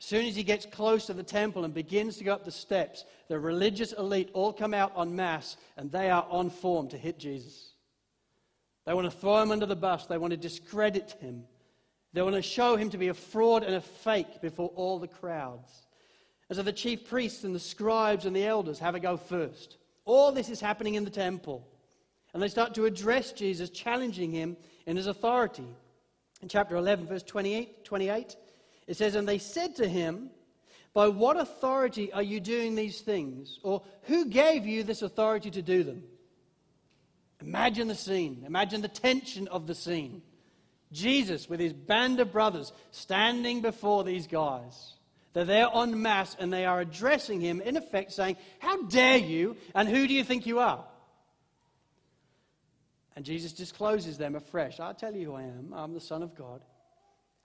As 0.03 0.09
soon 0.09 0.27
as 0.27 0.35
he 0.35 0.43
gets 0.43 0.67
close 0.67 1.07
to 1.07 1.15
the 1.15 1.23
temple 1.23 1.65
and 1.65 1.73
begins 1.73 2.17
to 2.17 2.25
go 2.25 2.33
up 2.33 2.45
the 2.45 2.51
steps, 2.51 3.05
the 3.29 3.39
religious 3.39 3.93
elite 3.93 4.31
all 4.33 4.53
come 4.53 4.75
out 4.75 4.93
en 4.99 5.15
masse 5.15 5.57
and 5.77 5.93
they 5.93 6.11
are 6.11 6.27
on 6.29 6.51
form 6.51 6.89
to 6.89 6.99
hit 6.99 7.21
Jesus. 7.21 7.75
They 8.85 8.95
want 8.95 9.09
to 9.09 9.17
throw 9.17 9.41
him 9.41 9.53
under 9.53 9.65
the 9.65 9.77
bus, 9.77 10.07
they 10.07 10.19
want 10.19 10.33
to 10.33 10.37
discredit 10.37 11.15
him, 11.21 11.45
they 12.13 12.21
want 12.21 12.35
to 12.35 12.43
show 12.43 12.75
him 12.75 12.91
to 12.91 12.99
be 12.99 13.09
a 13.09 13.15
fraud 13.15 13.63
and 13.63 13.77
a 13.77 13.81
fake 13.81 14.43
before 14.43 14.71
all 14.75 14.99
the 14.99 15.07
crowds. 15.07 15.87
And 16.49 16.57
so 16.57 16.65
the 16.65 16.73
chief 16.73 17.09
priests 17.09 17.45
and 17.45 17.55
the 17.55 17.61
scribes 17.61 18.27
and 18.27 18.35
the 18.35 18.45
elders 18.45 18.81
have 18.81 18.97
a 18.97 19.01
go 19.01 19.17
first. 19.17 19.77
All 20.05 20.33
this 20.33 20.49
is 20.49 20.61
happening 20.61 20.97
in 20.97 21.05
the 21.05 21.11
temple. 21.11 21.65
And 22.35 22.43
they 22.43 22.49
start 22.49 22.75
to 22.75 22.87
address 22.87 23.31
Jesus, 23.31 23.71
challenging 23.71 24.33
him 24.33 24.57
in 24.85 24.97
his 24.97 25.07
authority. 25.07 25.69
In 26.41 26.49
chapter 26.49 26.75
11, 26.75 27.07
verse 27.07 27.23
28, 27.23 27.85
28 27.85 28.37
it 28.93 28.99
says, 28.99 29.15
And 29.15 29.27
they 29.27 29.39
said 29.39 29.77
to 29.77 29.89
him, 29.89 30.29
By 30.93 31.09
what 31.09 31.39
authority 31.39 32.13
are 32.13 32.23
you 32.23 32.41
doing 32.41 32.75
these 32.75 33.01
things? 33.01 33.59
Or 33.63 33.81
who 34.03 34.27
gave 34.27 34.67
you 34.67 34.83
this 34.83 35.01
authority 35.01 35.51
to 35.53 35.63
do 35.63 35.83
them? 35.83 36.03
Imagine 37.41 37.89
the 37.89 37.95
scene. 37.95 38.45
Imagine 38.47 38.83
the 38.83 38.89
tension 38.89 39.49
of 39.49 39.67
the 39.67 39.75
scene. 39.75 40.21
Jesus 40.93 41.49
with 41.49 41.59
his 41.59 41.73
band 41.73 42.21
of 42.21 42.33
brothers 42.33 42.71
standing 42.91 43.63
before 43.63 44.05
these 44.05 44.27
guys. 44.27 44.93
They're 45.33 45.47
there 45.47 45.69
en 45.75 46.03
masse 46.03 46.37
and 46.39 46.53
they 46.53 46.67
are 46.67 46.79
addressing 46.79 47.41
him, 47.41 47.63
in 47.63 47.79
effect, 47.79 48.13
saying, 48.13 48.37
How 48.59 48.83
dare 48.83 49.17
you? 49.17 49.57
And 49.75 49.89
who 49.89 50.07
do 50.07 50.13
you 50.13 50.23
think 50.23 50.45
you 50.45 50.59
are? 50.59 50.85
And 53.17 53.25
Jesus 53.25 53.55
discloses 53.55 54.19
them 54.19 54.37
afresh. 54.37 54.81
I'll 54.81 54.93
tell 54.93 55.17
you 55.17 55.29
who 55.29 55.35
I 55.35 55.45
am. 55.45 55.73
I'm 55.75 55.95
the 55.95 56.01
Son 56.01 56.23
of 56.23 56.35
God. 56.35 56.61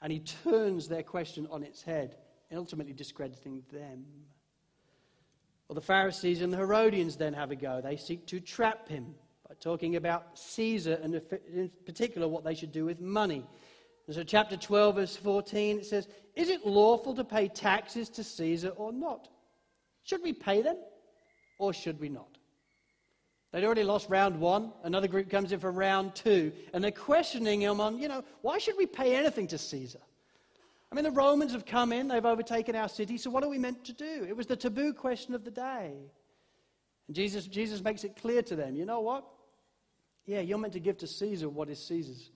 And 0.02 0.12
he 0.12 0.20
turns 0.20 0.88
their 0.88 1.04
question 1.04 1.48
on 1.50 1.64
its 1.64 1.82
head, 1.82 2.18
ultimately 2.54 2.94
discrediting 2.94 3.64
them. 3.72 4.06
Well, 5.68 5.76
the 5.76 5.82
Pharisees 5.82 6.42
and 6.42 6.54
the 6.54 6.58
Herodians 6.58 7.18
then 7.18 7.34
have 7.34 7.52
a 7.52 7.56
go. 7.56 7.82
They 7.82 7.98
seek 7.98 8.26
to 8.28 8.40
trap 8.40 8.88
him 8.88 9.16
by 9.48 9.56
talking 9.60 9.96
about 9.96 10.38
Caesar 10.38 11.00
and, 11.02 11.16
in 11.54 11.72
particular, 11.86 12.28
what 12.28 12.44
they 12.44 12.56
should 12.56 12.72
do 12.72 12.86
with 12.86 13.02
money. 13.02 13.46
And 14.06 14.16
so, 14.16 14.24
chapter 14.24 14.56
12, 14.56 14.96
verse 14.96 15.16
14, 15.18 15.80
it 15.80 15.86
says, 15.86 16.08
Is 16.36 16.50
it 16.50 16.66
lawful 16.66 17.14
to 17.16 17.26
pay 17.26 17.50
taxes 17.50 18.08
to 18.12 18.24
Caesar 18.24 18.70
or 18.70 18.94
not? 18.94 19.28
Should 20.04 20.24
we 20.24 20.32
pay 20.32 20.62
them 20.62 20.78
or 21.60 21.74
should 21.74 22.00
we 22.00 22.08
not? 22.08 22.37
They'd 23.52 23.64
already 23.64 23.84
lost 23.84 24.10
round 24.10 24.40
one. 24.40 24.74
Another 24.84 25.08
group 25.08 25.30
comes 25.30 25.52
in 25.52 25.60
for 25.60 25.72
round 25.72 26.16
two, 26.16 26.52
and 26.74 26.84
they're 26.84 26.92
questioning 26.92 27.62
him 27.62 27.80
on, 27.80 27.98
you 27.98 28.08
know, 28.08 28.24
why 28.42 28.58
should 28.58 28.76
we 28.78 28.86
pay 28.86 29.16
anything 29.16 29.48
to 29.48 29.58
Caesar? 29.58 30.02
I 30.92 30.96
mean, 30.96 31.04
the 31.04 31.12
Romans 31.12 31.52
have 31.54 31.66
come 31.66 31.92
in, 31.92 32.08
they've 32.08 32.26
overtaken 32.26 32.76
our 32.76 32.90
city, 32.90 33.18
so 33.18 33.30
what 33.30 33.44
are 33.44 33.50
we 33.50 33.58
meant 33.58 33.86
to 33.86 33.94
do? 33.94 34.26
It 34.28 34.36
was 34.36 34.48
the 34.48 34.56
taboo 34.56 34.94
question 34.94 35.34
of 35.34 35.44
the 35.44 35.52
day. 35.52 35.94
And 37.08 37.16
Jesus, 37.16 37.48
Jesus 37.48 37.82
makes 37.82 38.04
it 38.04 38.16
clear 38.18 38.42
to 38.44 38.56
them 38.56 38.76
you 38.76 38.86
know 38.86 39.02
what? 39.02 39.26
Yeah, 40.26 40.42
you're 40.42 40.58
meant 40.58 40.74
to 40.74 40.80
give 40.82 40.98
to 40.98 41.08
Caesar 41.08 41.48
what 41.48 41.70
is 41.70 41.80
Caesar's, 41.88 42.32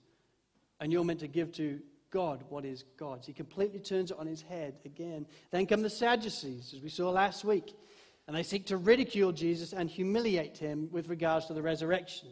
and 0.80 0.90
you're 0.90 1.04
meant 1.04 1.20
to 1.20 1.28
give 1.28 1.52
to 1.52 1.80
God 2.10 2.44
what 2.48 2.64
is 2.64 2.84
God's. 2.98 3.26
He 3.26 3.32
completely 3.32 3.80
turns 3.80 4.10
it 4.10 4.18
on 4.18 4.26
his 4.26 4.42
head 4.42 4.74
again. 4.84 5.26
Then 5.50 5.66
come 5.66 5.82
the 5.82 5.90
Sadducees, 5.90 6.74
as 6.74 6.82
we 6.82 6.88
saw 6.88 7.10
last 7.10 7.44
week. 7.44 7.74
And 8.32 8.38
they 8.38 8.44
seek 8.44 8.64
to 8.68 8.78
ridicule 8.78 9.30
Jesus 9.30 9.74
and 9.74 9.90
humiliate 9.90 10.56
him 10.56 10.88
with 10.90 11.08
regards 11.08 11.44
to 11.48 11.52
the 11.52 11.60
resurrection. 11.60 12.30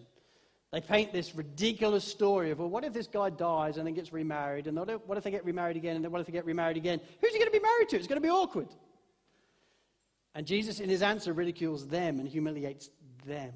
They 0.73 0.81
paint 0.81 1.13
this 1.13 1.35
ridiculous 1.35 2.05
story 2.05 2.51
of, 2.51 2.59
well, 2.59 2.71
what 2.71 2.85
if 2.85 2.95
this 2.95 3.07
guy 3.07 3.29
dies 3.29 3.77
and 3.77 3.87
then 3.87 3.93
gets 3.93 4.11
remarried? 4.11 4.67
And 4.67 4.79
what 4.79 5.19
if 5.19 5.25
they 5.25 5.31
get 5.31 5.45
remarried 5.45 5.77
again? 5.77 5.97
And 5.97 6.03
then 6.03 6.11
what 6.11 6.23
if 6.23 6.27
they 6.27 6.33
get 6.33 6.47
remarried 6.47 6.79
again? 6.79 7.03
Who's 7.21 7.33
he 7.33 7.39
going 7.39 7.53
to 7.53 7.59
be 7.59 7.63
married 7.63 7.91
to? 7.91 7.97
It's 7.99 8.07
going 8.07 8.17
to 8.17 8.27
be 8.27 8.31
awkward. 8.31 8.69
And 10.35 10.47
Jesus, 10.47 10.81
in 10.81 10.89
his 10.89 11.03
answer, 11.03 11.35
ridicules 11.35 11.87
them 11.87 12.19
and 12.19 12.27
humiliates 12.27 12.89
them. 13.27 13.53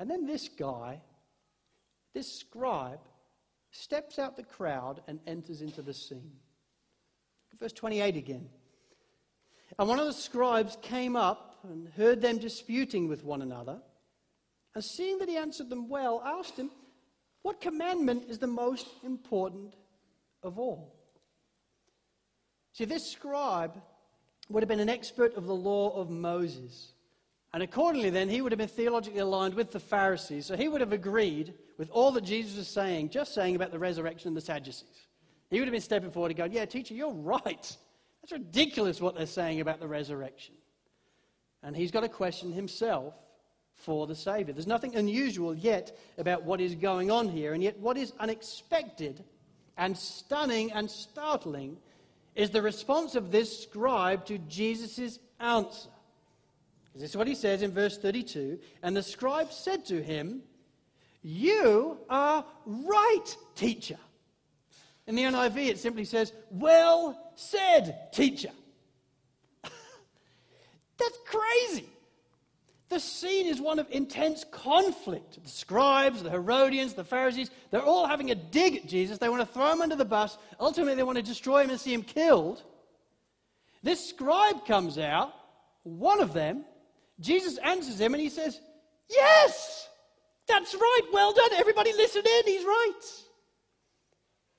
And 0.00 0.10
then 0.10 0.26
this 0.26 0.48
guy, 0.48 1.00
this 2.12 2.40
scribe, 2.40 2.98
steps 3.70 4.18
out 4.18 4.34
the 4.34 4.42
crowd 4.42 5.00
and 5.06 5.20
enters 5.28 5.60
into 5.62 5.80
the 5.80 5.94
scene. 5.94 6.32
Verse 7.60 7.72
28 7.72 8.16
again. 8.16 8.48
And 9.78 9.88
one 9.88 9.98
of 9.98 10.06
the 10.06 10.12
scribes 10.12 10.76
came 10.82 11.16
up 11.16 11.58
and 11.64 11.88
heard 11.96 12.20
them 12.20 12.38
disputing 12.38 13.08
with 13.08 13.24
one 13.24 13.42
another. 13.42 13.80
And 14.74 14.84
seeing 14.84 15.18
that 15.18 15.28
he 15.28 15.36
answered 15.36 15.70
them 15.70 15.88
well, 15.88 16.22
asked 16.24 16.56
him, 16.56 16.70
What 17.42 17.60
commandment 17.60 18.24
is 18.28 18.38
the 18.38 18.46
most 18.46 18.86
important 19.04 19.74
of 20.42 20.58
all? 20.58 20.94
See, 22.72 22.84
this 22.84 23.10
scribe 23.12 23.80
would 24.48 24.62
have 24.62 24.68
been 24.68 24.80
an 24.80 24.88
expert 24.88 25.34
of 25.36 25.46
the 25.46 25.54
law 25.54 25.96
of 25.96 26.10
Moses. 26.10 26.92
And 27.52 27.62
accordingly, 27.62 28.10
then, 28.10 28.28
he 28.28 28.42
would 28.42 28.50
have 28.50 28.58
been 28.58 28.66
theologically 28.66 29.20
aligned 29.20 29.54
with 29.54 29.70
the 29.70 29.78
Pharisees. 29.78 30.46
So 30.46 30.56
he 30.56 30.66
would 30.66 30.80
have 30.80 30.92
agreed 30.92 31.54
with 31.78 31.88
all 31.90 32.10
that 32.12 32.24
Jesus 32.24 32.56
was 32.56 32.68
saying, 32.68 33.10
just 33.10 33.32
saying 33.32 33.54
about 33.54 33.70
the 33.70 33.78
resurrection 33.78 34.28
and 34.28 34.36
the 34.36 34.40
Sadducees. 34.40 35.06
He 35.50 35.60
would 35.60 35.68
have 35.68 35.72
been 35.72 35.80
stepping 35.80 36.10
forward 36.10 36.32
and 36.32 36.36
going, 36.36 36.52
Yeah, 36.52 36.64
teacher, 36.64 36.94
you're 36.94 37.12
right. 37.14 37.76
That's 38.24 38.40
ridiculous 38.40 39.02
what 39.02 39.14
they're 39.14 39.26
saying 39.26 39.60
about 39.60 39.80
the 39.80 39.86
resurrection. 39.86 40.54
And 41.62 41.76
he's 41.76 41.90
got 41.90 42.00
to 42.00 42.08
question 42.08 42.52
himself 42.52 43.12
for 43.74 44.06
the 44.06 44.14
Savior. 44.14 44.54
There's 44.54 44.66
nothing 44.66 44.96
unusual 44.96 45.54
yet 45.54 45.98
about 46.16 46.42
what 46.42 46.58
is 46.58 46.74
going 46.74 47.10
on 47.10 47.28
here, 47.28 47.52
and 47.52 47.62
yet 47.62 47.78
what 47.78 47.98
is 47.98 48.14
unexpected 48.18 49.22
and 49.76 49.94
stunning 49.94 50.72
and 50.72 50.90
startling 50.90 51.76
is 52.34 52.48
the 52.48 52.62
response 52.62 53.14
of 53.14 53.30
this 53.30 53.64
scribe 53.64 54.24
to 54.24 54.38
Jesus' 54.38 55.18
answer. 55.38 55.90
This 56.94 57.10
is 57.10 57.16
what 57.18 57.28
he 57.28 57.34
says 57.34 57.60
in 57.60 57.72
verse 57.72 57.98
32 57.98 58.58
And 58.82 58.96
the 58.96 59.02
scribe 59.02 59.52
said 59.52 59.84
to 59.86 60.02
him, 60.02 60.40
You 61.20 61.98
are 62.08 62.42
right, 62.64 63.36
teacher. 63.54 63.98
In 65.06 65.14
the 65.14 65.24
NIV, 65.24 65.66
it 65.66 65.78
simply 65.78 66.06
says, 66.06 66.32
Well 66.50 67.23
said, 67.36 68.12
teacher. 68.12 68.50
That's 69.62 71.18
crazy. 71.26 71.88
The 72.90 73.00
scene 73.00 73.46
is 73.46 73.60
one 73.60 73.78
of 73.78 73.86
intense 73.90 74.44
conflict. 74.50 75.42
The 75.42 75.48
scribes, 75.48 76.22
the 76.22 76.30
Herodians, 76.30 76.94
the 76.94 77.04
Pharisees, 77.04 77.50
they're 77.70 77.82
all 77.82 78.06
having 78.06 78.30
a 78.30 78.34
dig 78.34 78.76
at 78.76 78.86
Jesus. 78.86 79.18
They 79.18 79.28
want 79.28 79.40
to 79.40 79.52
throw 79.52 79.72
him 79.72 79.80
under 79.80 79.96
the 79.96 80.04
bus. 80.04 80.36
Ultimately, 80.60 80.94
they 80.94 81.02
want 81.02 81.16
to 81.16 81.22
destroy 81.22 81.64
him 81.64 81.70
and 81.70 81.80
see 81.80 81.92
him 81.92 82.02
killed. 82.02 82.62
This 83.82 84.08
scribe 84.08 84.66
comes 84.66 84.98
out, 84.98 85.32
one 85.82 86.20
of 86.20 86.32
them. 86.32 86.64
Jesus 87.20 87.58
answers 87.58 88.00
him 88.00 88.14
and 88.14 88.22
he 88.22 88.28
says, 88.28 88.60
Yes, 89.08 89.88
that's 90.46 90.74
right. 90.74 91.02
Well 91.12 91.32
done. 91.32 91.50
Everybody 91.54 91.92
listen 91.92 92.22
in. 92.24 92.44
He's 92.46 92.64
right. 92.64 93.00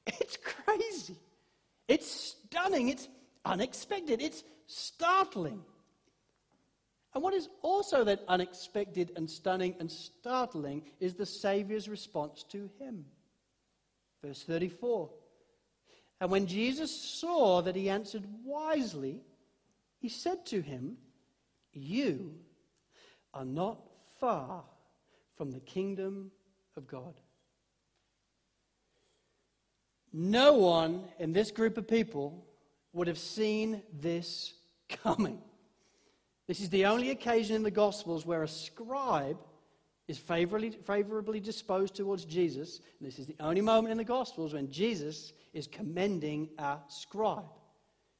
It's 0.19 0.37
crazy. 0.37 1.15
It's 1.87 2.35
stunning. 2.55 2.89
It's 2.89 3.07
unexpected. 3.43 4.21
It's 4.21 4.43
startling. 4.67 5.61
And 7.13 7.23
what 7.23 7.33
is 7.33 7.49
also 7.61 8.03
that 8.03 8.23
unexpected 8.27 9.11
and 9.15 9.29
stunning 9.29 9.75
and 9.79 9.91
startling 9.91 10.83
is 10.99 11.13
the 11.13 11.25
Saviour's 11.25 11.87
response 11.87 12.43
to 12.49 12.69
him. 12.79 13.05
Verse 14.23 14.43
34. 14.43 15.09
And 16.21 16.31
when 16.31 16.47
Jesus 16.47 16.93
saw 16.93 17.61
that 17.61 17.75
he 17.75 17.89
answered 17.89 18.23
wisely, 18.43 19.21
he 19.99 20.09
said 20.09 20.45
to 20.47 20.61
him, 20.61 20.97
You 21.73 22.35
are 23.33 23.45
not 23.45 23.79
far 24.19 24.63
from 25.37 25.51
the 25.51 25.59
kingdom 25.59 26.31
of 26.75 26.87
God. 26.87 27.13
No 30.17 30.53
one 30.53 31.03
in 31.19 31.33
this 31.33 31.51
group 31.51 31.77
of 31.77 31.89
people 31.89 32.41
would 32.93 33.07
have 33.07 33.17
seen 33.17 33.81
this 33.91 34.53
coming. 34.87 35.41
This 36.47 36.61
is 36.61 36.69
the 36.69 36.85
only 36.85 37.09
occasion 37.09 37.57
in 37.57 37.63
the 37.63 37.69
Gospels 37.69 38.25
where 38.25 38.41
a 38.41 38.47
scribe 38.47 39.37
is 40.07 40.17
favorably, 40.17 40.69
favorably 40.69 41.41
disposed 41.41 41.95
towards 41.95 42.23
Jesus. 42.23 42.79
And 42.97 43.05
this 43.05 43.19
is 43.19 43.27
the 43.27 43.35
only 43.41 43.59
moment 43.59 43.91
in 43.91 43.97
the 43.97 44.05
Gospels 44.05 44.53
when 44.53 44.71
Jesus 44.71 45.33
is 45.51 45.67
commending 45.67 46.47
a 46.59 46.77
scribe. 46.87 47.43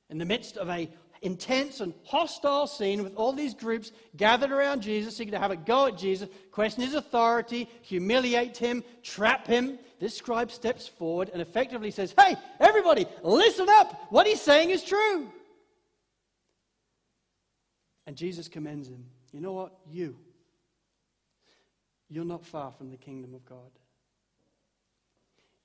In 0.09 0.17
the 0.17 0.25
midst 0.25 0.57
of 0.57 0.67
a 0.67 0.89
intense 1.25 1.79
and 1.81 1.93
hostile 2.03 2.67
scene 2.67 3.03
with 3.03 3.15
all 3.15 3.33
these 3.33 3.53
groups 3.53 3.91
gathered 4.15 4.51
around 4.51 4.81
Jesus, 4.81 5.17
seeking 5.17 5.31
to 5.31 5.39
have 5.39 5.51
a 5.51 5.55
go 5.55 5.87
at 5.87 5.97
Jesus, 5.97 6.29
question 6.51 6.83
his 6.83 6.93
authority, 6.93 7.67
humiliate 7.81 8.57
him, 8.57 8.83
trap 9.03 9.47
him. 9.47 9.79
This 9.99 10.15
scribe 10.15 10.51
steps 10.51 10.87
forward 10.87 11.29
and 11.33 11.41
effectively 11.41 11.91
says, 11.91 12.13
Hey, 12.17 12.35
everybody, 12.59 13.05
listen 13.23 13.67
up. 13.69 14.07
What 14.09 14.27
he's 14.27 14.41
saying 14.41 14.69
is 14.69 14.83
true. 14.83 15.27
And 18.05 18.15
Jesus 18.15 18.47
commends 18.47 18.87
him. 18.87 19.03
You 19.33 19.41
know 19.41 19.53
what? 19.53 19.73
You. 19.89 20.15
You're 22.07 22.23
not 22.23 22.45
far 22.45 22.71
from 22.71 22.91
the 22.91 22.97
kingdom 22.97 23.33
of 23.33 23.43
God. 23.45 23.71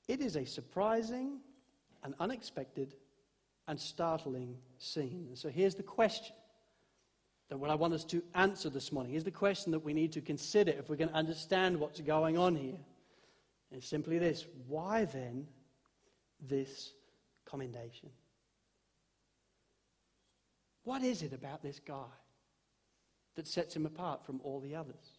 It 0.09 0.21
is 0.21 0.37
a 0.37 0.45
surprising 0.45 1.41
and 2.03 2.15
unexpected 2.19 2.95
and 3.71 3.79
startling 3.79 4.57
scene. 4.79 5.27
And 5.29 5.39
so 5.39 5.49
here's 5.49 5.77
the 5.77 5.85
question 5.85 6.35
that 7.49 7.57
what 7.57 7.71
I 7.71 7.77
want 7.77 7.95
us 7.95 8.05
to 8.07 8.21
answer 8.35 8.69
this 8.69 8.91
morning. 8.91 9.13
Here's 9.13 9.23
the 9.23 9.31
question 9.31 9.71
that 9.71 9.79
we 9.79 9.95
need 9.95 10.13
to 10.13 10.21
consider 10.21 10.73
if 10.73 10.89
we're 10.89 10.97
going 10.97 11.11
to 11.11 11.15
understand 11.15 11.79
what's 11.79 12.01
going 12.01 12.37
on 12.37 12.57
here. 12.57 12.79
It's 13.71 13.87
simply 13.87 14.19
this 14.19 14.45
why 14.67 15.05
then 15.05 15.47
this 16.41 16.95
commendation? 17.45 18.11
What 20.83 21.05
is 21.05 21.23
it 21.23 21.33
about 21.33 21.63
this 21.63 21.79
guy 21.79 22.11
that 23.37 23.47
sets 23.47 23.77
him 23.77 23.87
apart 23.87 24.27
from 24.27 24.41
all 24.43 24.59
the 24.59 24.75
others? 24.75 25.19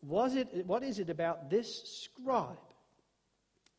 Was 0.00 0.34
it, 0.34 0.64
what 0.66 0.82
is 0.82 0.98
it 0.98 1.10
about 1.10 1.50
this 1.50 2.00
scribe 2.00 2.56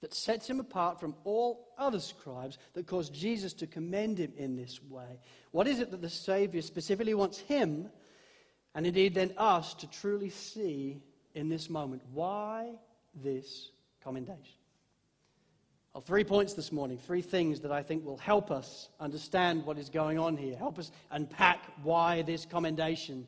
that 0.04 0.14
sets 0.14 0.50
him 0.50 0.60
apart 0.60 1.00
from 1.00 1.16
all 1.24 1.70
other 1.78 2.00
scribes 2.02 2.58
that 2.74 2.86
caused 2.86 3.14
Jesus 3.14 3.54
to 3.54 3.66
commend 3.66 4.18
him 4.18 4.34
in 4.36 4.58
this 4.58 4.84
way? 4.84 5.22
What 5.52 5.66
is 5.66 5.80
it 5.80 5.92
that 5.92 6.02
the 6.02 6.10
Savior 6.10 6.62
specifically 6.62 7.14
wants 7.14 7.38
him, 7.40 7.90
and 8.76 8.86
indeed 8.86 9.14
then 9.14 9.34
us, 9.38 9.74
to 9.76 9.88
truly 9.90 10.30
see 10.30 11.02
in 11.36 11.48
this 11.48 11.70
moment? 11.70 12.02
Why 12.12 12.74
this 13.16 13.72
commendation? 14.04 14.58
Well, 15.94 16.02
three 16.02 16.26
points 16.26 16.54
this 16.54 16.74
morning, 16.74 16.98
three 16.98 17.22
things 17.22 17.62
that 17.62 17.72
I 17.72 17.82
think 17.82 18.04
will 18.04 18.18
help 18.18 18.52
us 18.52 18.90
understand 19.00 19.66
what 19.66 19.78
is 19.78 19.88
going 19.90 20.20
on 20.20 20.36
here, 20.36 20.58
help 20.58 20.80
us 20.80 20.92
unpack 21.12 21.64
why 21.82 22.24
this 22.24 22.46
commendation. 22.46 23.26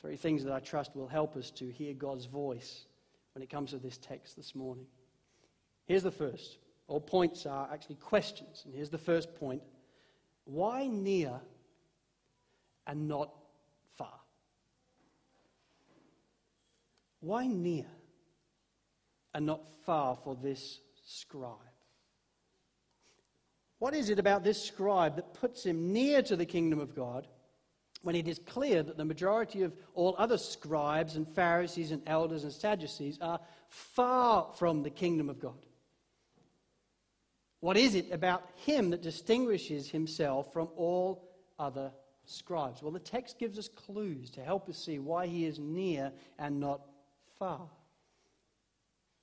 Three 0.00 0.16
things 0.16 0.42
that 0.42 0.52
I 0.52 0.58
trust 0.58 0.96
will 0.96 1.06
help 1.06 1.36
us 1.36 1.52
to 1.52 1.70
hear 1.70 1.94
God's 1.94 2.24
voice 2.24 2.86
when 3.34 3.42
it 3.44 3.50
comes 3.50 3.70
to 3.70 3.78
this 3.78 3.98
text 3.98 4.34
this 4.34 4.52
morning. 4.56 4.86
Here's 5.86 6.02
the 6.02 6.10
first. 6.10 6.58
All 6.88 7.00
points 7.00 7.46
are 7.46 7.68
actually 7.72 7.96
questions. 7.96 8.62
And 8.64 8.74
here's 8.74 8.90
the 8.90 8.98
first 8.98 9.34
point 9.36 9.62
Why 10.44 10.86
near 10.86 11.40
and 12.86 13.08
not 13.08 13.32
far? 13.96 14.20
Why 17.20 17.46
near 17.46 17.86
and 19.34 19.46
not 19.46 19.66
far 19.84 20.16
for 20.16 20.36
this 20.36 20.80
scribe? 21.04 21.52
What 23.78 23.94
is 23.94 24.08
it 24.08 24.18
about 24.18 24.42
this 24.42 24.62
scribe 24.62 25.16
that 25.16 25.34
puts 25.34 25.64
him 25.64 25.92
near 25.92 26.22
to 26.22 26.36
the 26.36 26.46
kingdom 26.46 26.78
of 26.78 26.94
God 26.94 27.26
when 28.02 28.14
it 28.14 28.28
is 28.28 28.38
clear 28.38 28.82
that 28.82 28.96
the 28.96 29.04
majority 29.04 29.62
of 29.62 29.74
all 29.94 30.14
other 30.18 30.38
scribes 30.38 31.16
and 31.16 31.28
Pharisees 31.28 31.90
and 31.90 32.02
elders 32.06 32.44
and 32.44 32.52
Sadducees 32.52 33.18
are 33.20 33.40
far 33.68 34.50
from 34.56 34.82
the 34.82 34.90
kingdom 34.90 35.28
of 35.28 35.40
God? 35.40 35.65
What 37.60 37.76
is 37.76 37.94
it 37.94 38.12
about 38.12 38.48
him 38.56 38.90
that 38.90 39.02
distinguishes 39.02 39.90
himself 39.90 40.52
from 40.52 40.68
all 40.76 41.28
other 41.58 41.90
scribes? 42.24 42.82
Well, 42.82 42.92
the 42.92 42.98
text 42.98 43.38
gives 43.38 43.58
us 43.58 43.68
clues 43.68 44.30
to 44.30 44.42
help 44.42 44.68
us 44.68 44.78
see 44.78 44.98
why 44.98 45.26
he 45.26 45.46
is 45.46 45.58
near 45.58 46.12
and 46.38 46.60
not 46.60 46.82
far. 47.38 47.68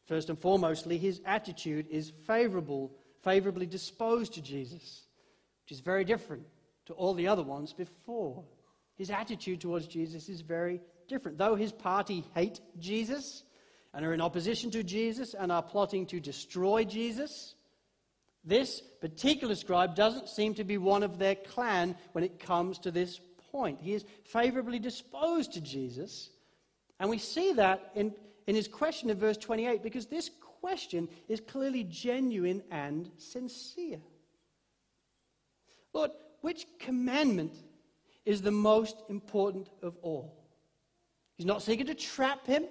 First 0.06 0.30
and 0.30 0.40
foremostly, 0.40 1.00
his 1.00 1.22
attitude 1.26 1.88
is 1.90 2.12
favorable, 2.26 2.92
favorably 3.24 3.66
disposed 3.66 4.34
to 4.34 4.42
Jesus, 4.42 5.08
which 5.64 5.72
is 5.72 5.80
very 5.80 6.04
different 6.04 6.44
to 6.88 6.94
all 6.94 7.14
the 7.14 7.28
other 7.28 7.44
ones 7.44 7.72
before. 7.72 8.44
His 8.96 9.10
attitude 9.10 9.62
towards 9.62 9.88
Jesus 9.88 10.28
is 10.28 10.42
very 10.42 10.82
different. 11.08 11.38
Though 11.38 11.56
his 11.56 11.72
party 11.72 12.26
hate 12.36 12.60
Jesus 12.80 13.44
and 13.94 14.06
are 14.06 14.14
in 14.14 14.22
opposition 14.22 14.72
to 14.72 14.84
Jesus 14.84 15.34
and 15.34 15.52
are 15.52 15.64
plotting 15.64 16.06
to 16.08 16.20
destroy 16.20 16.84
Jesus, 16.84 17.56
this 18.44 18.82
particular 19.00 19.56
scribe 19.56 19.96
doesn't 19.96 20.30
seem 20.30 20.54
to 20.56 20.64
be 20.64 20.78
one 20.78 21.04
of 21.04 21.18
their 21.18 21.36
clan 21.36 21.96
when 22.12 22.24
it 22.24 22.40
comes 22.40 22.80
to 22.80 22.92
this 22.92 23.20
point. 23.52 23.80
He 23.82 23.94
is 23.94 24.06
favorably 24.26 24.80
disposed 24.80 25.54
to 25.54 25.62
Jesus. 25.62 26.30
And 27.00 27.10
we 27.10 27.18
see 27.18 27.54
that 27.54 27.92
in, 27.96 28.14
in 28.48 28.56
his 28.56 28.68
question 28.68 29.10
in 29.10 29.18
verse 29.18 29.38
28 29.38 29.82
because 29.82 30.08
this 30.08 30.30
question 30.62 31.08
is 31.28 31.40
clearly 31.40 31.84
genuine 31.84 32.64
and 32.72 33.10
sincere. 33.18 34.00
Lord, 35.94 36.12
which 36.42 36.66
commandment 36.80 37.56
is 38.26 38.42
the 38.42 38.52
most 38.52 39.04
important 39.10 39.70
of 39.82 39.96
all? 40.02 40.44
He's 41.38 41.46
not 41.46 41.62
seeking 41.62 41.88
to 41.88 41.96
trap 41.96 42.46
him. 42.46 42.66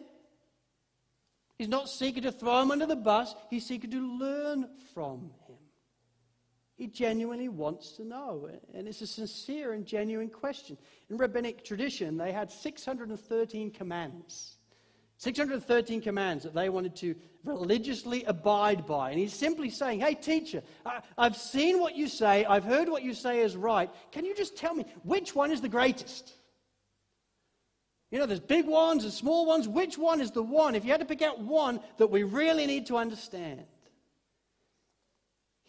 He's 1.58 1.68
not 1.68 1.88
seeking 1.88 2.22
to 2.24 2.32
throw 2.32 2.60
him 2.62 2.70
under 2.70 2.86
the 2.86 2.96
bus. 2.96 3.34
He's 3.50 3.66
seeking 3.66 3.90
to 3.90 4.18
learn 4.18 4.68
from 4.94 5.30
him. 5.41 5.41
He 6.82 6.88
genuinely 6.88 7.48
wants 7.48 7.92
to 7.92 8.04
know. 8.04 8.50
And 8.74 8.88
it's 8.88 9.02
a 9.02 9.06
sincere 9.06 9.72
and 9.72 9.86
genuine 9.86 10.28
question. 10.28 10.76
In 11.10 11.16
rabbinic 11.16 11.64
tradition, 11.64 12.16
they 12.16 12.32
had 12.32 12.50
613 12.50 13.70
commands. 13.70 14.56
613 15.18 16.00
commands 16.00 16.42
that 16.42 16.54
they 16.54 16.70
wanted 16.70 16.96
to 16.96 17.14
religiously 17.44 18.24
abide 18.24 18.84
by. 18.84 19.10
And 19.10 19.20
he's 19.20 19.32
simply 19.32 19.70
saying, 19.70 20.00
Hey, 20.00 20.14
teacher, 20.14 20.60
I, 20.84 21.02
have 21.16 21.36
seen 21.36 21.78
what 21.78 21.94
you 21.94 22.08
say. 22.08 22.44
I've 22.46 22.64
heard 22.64 22.88
what 22.88 23.04
you 23.04 23.14
say 23.14 23.42
is 23.42 23.54
right. 23.56 23.88
Can 24.10 24.24
you 24.24 24.34
just 24.34 24.56
tell 24.56 24.74
me 24.74 24.84
which 25.04 25.36
one 25.36 25.52
is 25.52 25.60
the 25.60 25.68
greatest? 25.68 26.32
You 28.10 28.18
know, 28.18 28.26
there's 28.26 28.40
big 28.40 28.66
ones 28.66 29.04
and 29.04 29.12
small 29.12 29.46
ones. 29.46 29.68
Which 29.68 29.96
one 29.96 30.20
is 30.20 30.32
the 30.32 30.42
one, 30.42 30.74
if 30.74 30.84
you 30.84 30.90
had 30.90 30.98
to 30.98 31.06
pick 31.06 31.22
out 31.22 31.38
one, 31.38 31.78
that 31.98 32.08
we 32.08 32.24
really 32.24 32.66
need 32.66 32.86
to 32.86 32.96
understand? 32.96 33.66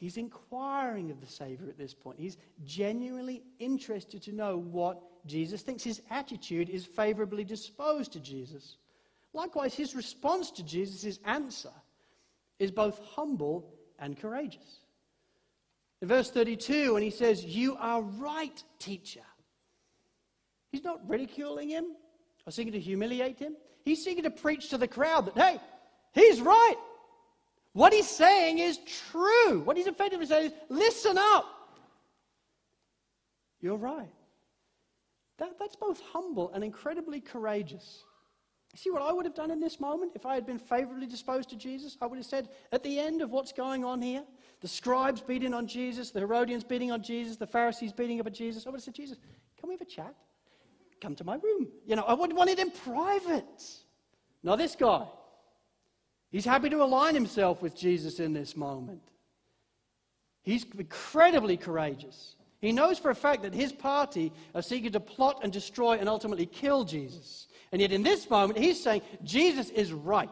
He's 0.03 0.17
inquiring 0.17 1.11
of 1.11 1.21
the 1.21 1.27
Savior 1.27 1.69
at 1.69 1.77
this 1.77 1.93
point. 1.93 2.19
He's 2.19 2.35
genuinely 2.65 3.41
interested 3.57 4.21
to 4.23 4.33
know 4.33 4.57
what 4.57 5.01
Jesus 5.25 5.61
thinks. 5.61 5.81
His 5.81 6.01
attitude 6.09 6.69
is 6.69 6.85
favorably 6.85 7.45
disposed 7.45 8.11
to 8.11 8.19
Jesus. 8.19 8.75
Likewise, 9.31 9.73
his 9.73 9.95
response 9.95 10.51
to 10.51 10.63
Jesus' 10.63 11.19
answer 11.23 11.71
is 12.59 12.69
both 12.69 12.99
humble 13.15 13.73
and 13.97 14.19
courageous. 14.19 14.81
In 16.01 16.09
verse 16.09 16.29
32, 16.29 16.95
when 16.95 17.01
he 17.01 17.09
says, 17.09 17.45
You 17.45 17.77
are 17.77 18.01
right, 18.01 18.61
teacher, 18.79 19.23
he's 20.73 20.83
not 20.83 20.99
ridiculing 21.07 21.69
him 21.69 21.85
or 22.45 22.51
seeking 22.51 22.73
to 22.73 22.79
humiliate 22.81 23.39
him. 23.39 23.55
He's 23.85 24.03
seeking 24.03 24.23
to 24.23 24.31
preach 24.31 24.67
to 24.71 24.77
the 24.77 24.85
crowd 24.85 25.27
that, 25.27 25.37
hey, 25.37 25.61
he's 26.11 26.41
right. 26.41 26.75
What 27.73 27.91
he's 27.91 28.07
saying 28.07 28.59
is 28.59 28.79
true. 29.11 29.61
What 29.61 29.77
he's 29.77 29.87
effectively 29.87 30.25
saying 30.25 30.47
is 30.47 30.53
listen 30.69 31.17
up. 31.17 31.45
You're 33.59 33.77
right. 33.77 34.11
That, 35.37 35.57
that's 35.59 35.75
both 35.75 35.99
humble 36.11 36.51
and 36.53 36.63
incredibly 36.63 37.19
courageous. 37.19 38.03
See 38.75 38.89
what 38.89 39.03
I 39.03 39.11
would 39.11 39.25
have 39.25 39.35
done 39.35 39.51
in 39.51 39.59
this 39.59 39.79
moment 39.79 40.13
if 40.15 40.25
I 40.25 40.33
had 40.33 40.47
been 40.47 40.57
favorably 40.57 41.05
disposed 41.05 41.49
to 41.49 41.55
Jesus? 41.55 41.95
I 42.01 42.07
would 42.07 42.17
have 42.17 42.25
said, 42.25 42.49
at 42.71 42.81
the 42.83 42.99
end 42.99 43.21
of 43.21 43.29
what's 43.29 43.51
going 43.51 43.85
on 43.85 44.01
here, 44.01 44.23
the 44.61 44.67
scribes 44.67 45.21
beating 45.21 45.53
on 45.53 45.67
Jesus, 45.67 46.09
the 46.09 46.19
Herodians 46.19 46.63
beating 46.63 46.91
on 46.91 47.03
Jesus, 47.03 47.37
the 47.37 47.45
Pharisees 47.45 47.93
beating 47.93 48.19
up 48.19 48.25
at 48.25 48.33
Jesus, 48.33 48.65
I 48.65 48.71
would 48.71 48.77
have 48.77 48.83
said, 48.83 48.95
Jesus, 48.95 49.19
can 49.59 49.69
we 49.69 49.75
have 49.75 49.81
a 49.81 49.85
chat? 49.85 50.15
Come 51.01 51.15
to 51.15 51.23
my 51.23 51.35
room. 51.35 51.67
You 51.85 51.95
know, 51.95 52.03
I 52.03 52.13
would 52.13 52.33
want 52.33 52.49
it 52.49 52.57
in 52.57 52.71
private. 52.71 53.63
Now, 54.41 54.55
this 54.55 54.75
guy. 54.75 55.05
He's 56.33 56.45
happy 56.45 56.67
to 56.71 56.81
align 56.81 57.13
himself 57.13 57.61
with 57.61 57.75
Jesus 57.75 58.19
in 58.19 58.33
this 58.33 58.57
moment. 58.57 59.03
He's 60.41 60.65
incredibly 60.75 61.57
courageous. 61.57 62.35
He 62.59 62.71
knows 62.71 62.97
for 62.97 63.11
a 63.11 63.15
fact 63.15 63.43
that 63.43 63.53
his 63.53 63.71
party 63.71 64.33
are 64.55 64.63
seeking 64.63 64.91
to 64.93 64.99
plot 64.99 65.41
and 65.43 65.53
destroy 65.53 65.99
and 65.99 66.09
ultimately 66.09 66.47
kill 66.47 66.85
Jesus. 66.85 67.45
And 67.71 67.79
yet, 67.79 67.91
in 67.91 68.01
this 68.01 68.27
moment, 68.31 68.57
he's 68.57 68.81
saying, 68.81 69.03
Jesus 69.23 69.69
is 69.69 69.93
right. 69.93 70.27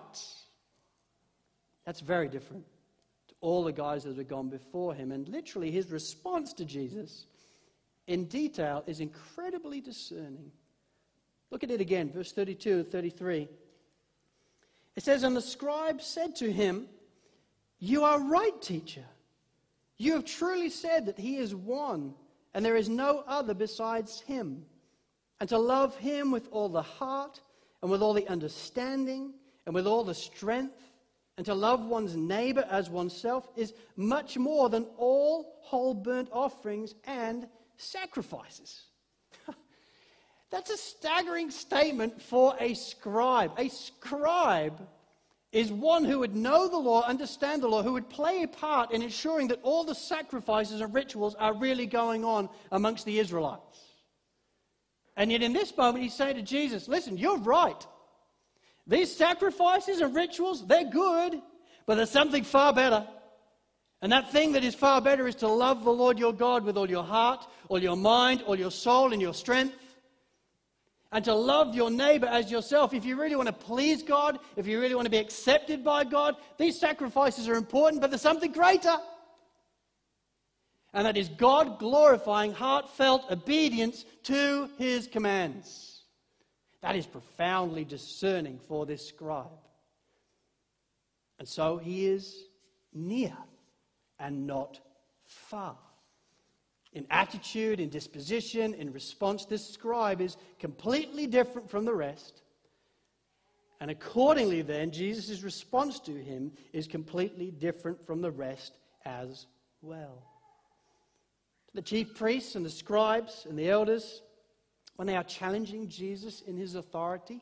That's 1.86 2.00
very 2.00 2.28
different 2.28 2.66
to 3.28 3.36
all 3.40 3.64
the 3.64 3.72
guys 3.72 4.04
that 4.06 4.18
have 4.18 4.28
gone 4.28 4.50
before 4.50 4.96
him. 4.96 5.12
And 5.12 5.30
literally, 5.30 5.70
his 5.70 5.92
response 5.92 6.52
to 6.54 6.66
Jesus 6.66 7.28
in 8.08 8.26
detail 8.26 8.84
is 8.88 9.02
incredibly 9.02 9.82
discerning. 9.82 10.52
Look 11.52 11.64
at 11.64 11.70
it 11.70 11.80
again, 11.80 12.12
verse 12.12 12.32
32 12.32 12.80
and 12.80 12.92
33. 12.92 13.48
It 14.96 15.04
says, 15.04 15.24
And 15.24 15.36
the 15.36 15.42
scribe 15.42 16.02
said 16.02 16.36
to 16.38 16.52
him, 16.52 16.88
You 17.80 18.04
are 18.04 18.20
right, 18.20 18.60
teacher. 18.62 19.06
You 19.98 20.14
have 20.14 20.26
truly 20.26 20.70
said 20.70 21.06
that 21.06 21.20
he 21.20 21.38
is 21.38 21.54
one, 21.54 22.16
and 22.54 22.66
there 22.66 22.76
is 22.76 22.90
no 22.90 23.24
other 23.28 23.54
besides 23.54 24.22
him. 24.22 24.66
And 25.40 25.48
to 25.50 25.58
love 25.58 25.96
him 25.98 26.32
with 26.32 26.48
all 26.52 26.70
the 26.70 26.82
heart, 26.82 27.40
and 27.82 27.90
with 27.90 28.02
all 28.02 28.14
the 28.14 28.28
understanding, 28.28 29.34
and 29.66 29.76
with 29.76 29.88
all 29.88 30.04
the 30.04 30.14
strength, 30.14 30.92
and 31.38 31.46
to 31.46 31.54
love 31.54 31.86
one's 31.86 32.16
neighbor 32.16 32.66
as 32.70 32.90
oneself 32.90 33.50
is 33.56 33.74
much 33.96 34.38
more 34.38 34.70
than 34.70 34.86
all 34.98 35.58
whole 35.62 35.94
burnt 35.94 36.30
offerings 36.32 36.94
and 37.06 37.48
sacrifices. 37.78 38.86
That's 40.52 40.70
a 40.70 40.78
staggering 40.78 41.50
statement 41.50 42.22
for 42.22 42.56
a 42.60 42.74
scribe. 42.74 43.54
A 43.58 43.70
scribe 43.70 44.86
is 45.52 45.72
one 45.72 46.04
who 46.04 46.20
would 46.20 46.36
know 46.36 46.68
the 46.68 46.78
law, 46.78 47.04
understand 47.04 47.62
the 47.62 47.68
law, 47.68 47.84
who 47.84 47.94
would 47.94 48.10
play 48.10 48.44
a 48.44 48.48
part 48.48 48.92
in 48.92 49.02
ensuring 49.02 49.48
that 49.50 49.60
all 49.64 49.84
the 49.84 49.96
sacrifices 49.96 50.82
and 50.82 50.94
rituals 50.94 51.36
are 51.36 51.54
really 51.54 51.86
going 51.86 52.24
on 52.24 52.50
amongst 52.72 53.06
the 53.06 53.20
Israelites. 53.20 53.80
And 55.18 55.32
yet, 55.32 55.42
in 55.42 55.54
this 55.54 55.76
moment, 55.76 56.04
he's 56.04 56.14
saying 56.14 56.36
to 56.36 56.42
Jesus, 56.42 56.88
Listen, 56.88 57.18
you're 57.18 57.38
right. 57.40 57.86
These 58.88 59.16
sacrifices 59.16 60.02
and 60.02 60.16
rituals, 60.16 60.66
they're 60.66 60.90
good, 60.90 61.42
but 61.86 61.96
there's 61.96 62.10
something 62.10 62.44
far 62.44 62.74
better. 62.74 63.06
And 64.02 64.12
that 64.12 64.32
thing 64.32 64.54
that 64.54 64.64
is 64.64 64.74
far 64.74 65.00
better 65.00 65.28
is 65.28 65.36
to 65.36 65.48
love 65.48 65.84
the 65.84 65.92
Lord 65.92 66.18
your 66.18 66.34
God 66.34 66.64
with 66.64 66.78
all 66.78 66.90
your 66.90 67.04
heart, 67.04 67.46
all 67.70 67.82
your 67.82 67.96
mind, 67.96 68.42
all 68.44 68.58
your 68.58 68.72
soul, 68.72 69.14
and 69.14 69.22
your 69.22 69.34
strength. 69.34 69.76
And 71.12 71.26
to 71.26 71.34
love 71.34 71.76
your 71.76 71.92
neighbor 71.92 72.28
as 72.28 72.50
yourself. 72.50 72.94
If 72.94 73.04
you 73.04 73.20
really 73.20 73.36
want 73.36 73.48
to 73.48 73.54
please 73.54 74.02
God, 74.02 74.40
if 74.56 74.66
you 74.66 74.80
really 74.80 74.96
want 74.96 75.06
to 75.06 75.12
be 75.12 75.18
accepted 75.18 75.84
by 75.84 76.04
God, 76.04 76.36
these 76.58 76.80
sacrifices 76.80 77.50
are 77.50 77.56
important, 77.56 78.02
but 78.02 78.12
there's 78.12 78.22
something 78.22 78.52
greater. 78.52 78.98
And 80.94 81.06
that 81.06 81.18
is 81.18 81.30
God 81.30 81.80
glorifying, 81.80 82.54
heartfelt 82.54 83.30
obedience 83.32 84.06
to 84.24 84.70
his 84.78 85.08
commands. 85.08 86.04
That 86.82 86.96
is 86.96 87.06
profoundly 87.06 87.86
discerning 87.86 88.60
for 88.68 88.86
this 88.86 89.08
scribe. 89.08 89.48
And 91.40 91.48
so 91.48 91.78
he 91.78 92.08
is 92.08 92.44
near 92.94 93.36
and 94.20 94.48
not 94.48 94.80
far. 95.24 95.78
In 96.94 97.08
attitude, 97.10 97.80
in 97.80 97.90
disposition, 97.90 98.74
in 98.74 98.92
response, 98.92 99.46
this 99.46 99.68
scribe 99.68 100.20
is 100.20 100.36
completely 100.60 101.26
different 101.26 101.70
from 101.70 101.86
the 101.86 101.94
rest. 101.94 102.42
And 103.80 103.90
accordingly, 103.90 104.62
then, 104.62 104.92
Jesus' 104.92 105.42
response 105.42 106.00
to 106.02 106.12
him 106.12 106.52
is 106.74 106.88
completely 106.88 107.50
different 107.50 108.06
from 108.06 108.22
the 108.22 108.30
rest 108.30 108.78
as 109.06 109.48
well. 109.82 110.24
To 111.70 111.76
The 111.76 111.82
chief 111.82 112.14
priests 112.16 112.56
and 112.56 112.66
the 112.66 112.70
scribes 112.70 113.48
and 113.50 113.58
the 113.58 113.70
elders, 113.70 114.22
when 114.98 115.08
they 115.08 115.16
are 115.16 115.24
challenging 115.24 115.88
Jesus 115.88 116.42
in 116.42 116.58
his 116.58 116.76
authority, 116.76 117.42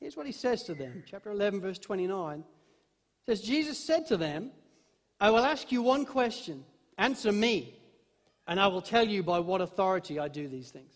here's 0.00 0.16
what 0.16 0.26
he 0.26 0.32
says 0.32 0.62
to 0.62 0.74
them. 0.74 1.02
Chapter 1.06 1.30
11, 1.30 1.60
verse 1.60 1.78
29 1.78 2.44
says, 3.26 3.40
Jesus 3.40 3.78
said 3.78 4.06
to 4.06 4.16
them, 4.16 4.50
I 5.20 5.30
will 5.30 5.44
ask 5.44 5.72
you 5.72 5.82
one 5.82 6.06
question. 6.06 6.64
Answer 6.96 7.32
me, 7.32 7.78
and 8.46 8.60
I 8.60 8.66
will 8.66 8.82
tell 8.82 9.06
you 9.06 9.22
by 9.22 9.38
what 9.38 9.60
authority 9.60 10.18
I 10.18 10.28
do 10.28 10.48
these 10.48 10.70
things. 10.70 10.92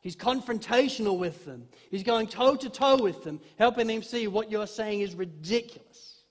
He's 0.00 0.16
confrontational 0.16 1.16
with 1.16 1.44
them. 1.44 1.68
He's 1.90 2.02
going 2.02 2.26
toe 2.26 2.56
to 2.56 2.68
toe 2.68 2.96
with 2.96 3.22
them, 3.22 3.40
helping 3.56 3.86
them 3.86 4.02
see 4.02 4.26
what 4.26 4.50
you're 4.50 4.66
saying 4.66 5.00
is 5.00 5.14
ridiculous. 5.14 6.24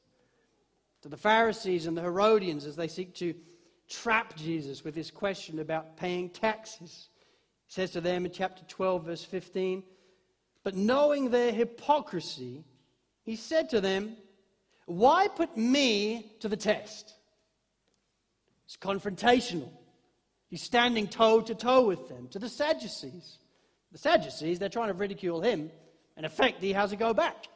To 1.04 1.10
the 1.10 1.17
Pharisees 1.17 1.88
and 1.88 1.97
the 1.97 2.01
Herodians, 2.01 2.65
as 2.65 2.75
they 2.75 2.89
seek 2.89 3.15
to 3.15 3.34
trap 3.89 4.36
Jesus 4.36 4.84
with 4.84 4.93
this 4.93 5.10
question 5.10 5.60
about 5.60 5.95
paying 5.97 6.30
taxes, 6.30 7.08
he 7.65 7.73
says 7.73 7.91
to 7.91 8.01
them 8.01 8.25
in 8.25 8.32
chapter 8.32 8.63
12, 8.67 9.06
verse 9.06 9.23
15, 9.23 9.84
But 10.63 10.75
knowing 10.75 11.30
their 11.30 11.54
hypocrisy, 11.54 12.65
he 13.23 13.38
said 13.38 13.69
to 13.69 13.80
them, 13.80 14.17
Why 14.86 15.30
put 15.30 15.56
me 15.56 16.36
to 16.41 16.49
the 16.49 16.58
test? 16.58 17.13
It's 18.65 18.75
confrontational. 18.75 19.69
He's 20.51 20.61
standing 20.61 21.07
toe 21.07 21.39
to 21.41 21.55
toe 21.55 21.87
with 21.87 22.09
them. 22.09 22.27
To 22.31 22.39
the 22.39 22.49
Sadducees, 22.49 23.37
the 23.93 23.97
Sadducees, 23.97 24.59
they're 24.59 24.67
trying 24.67 24.89
to 24.89 24.93
ridicule 24.93 25.41
him. 25.41 25.71
In 26.17 26.25
effect, 26.25 26.61
he 26.61 26.73
has 26.73 26.89
to 26.89 26.97
go 26.97 27.13
back. 27.13 27.47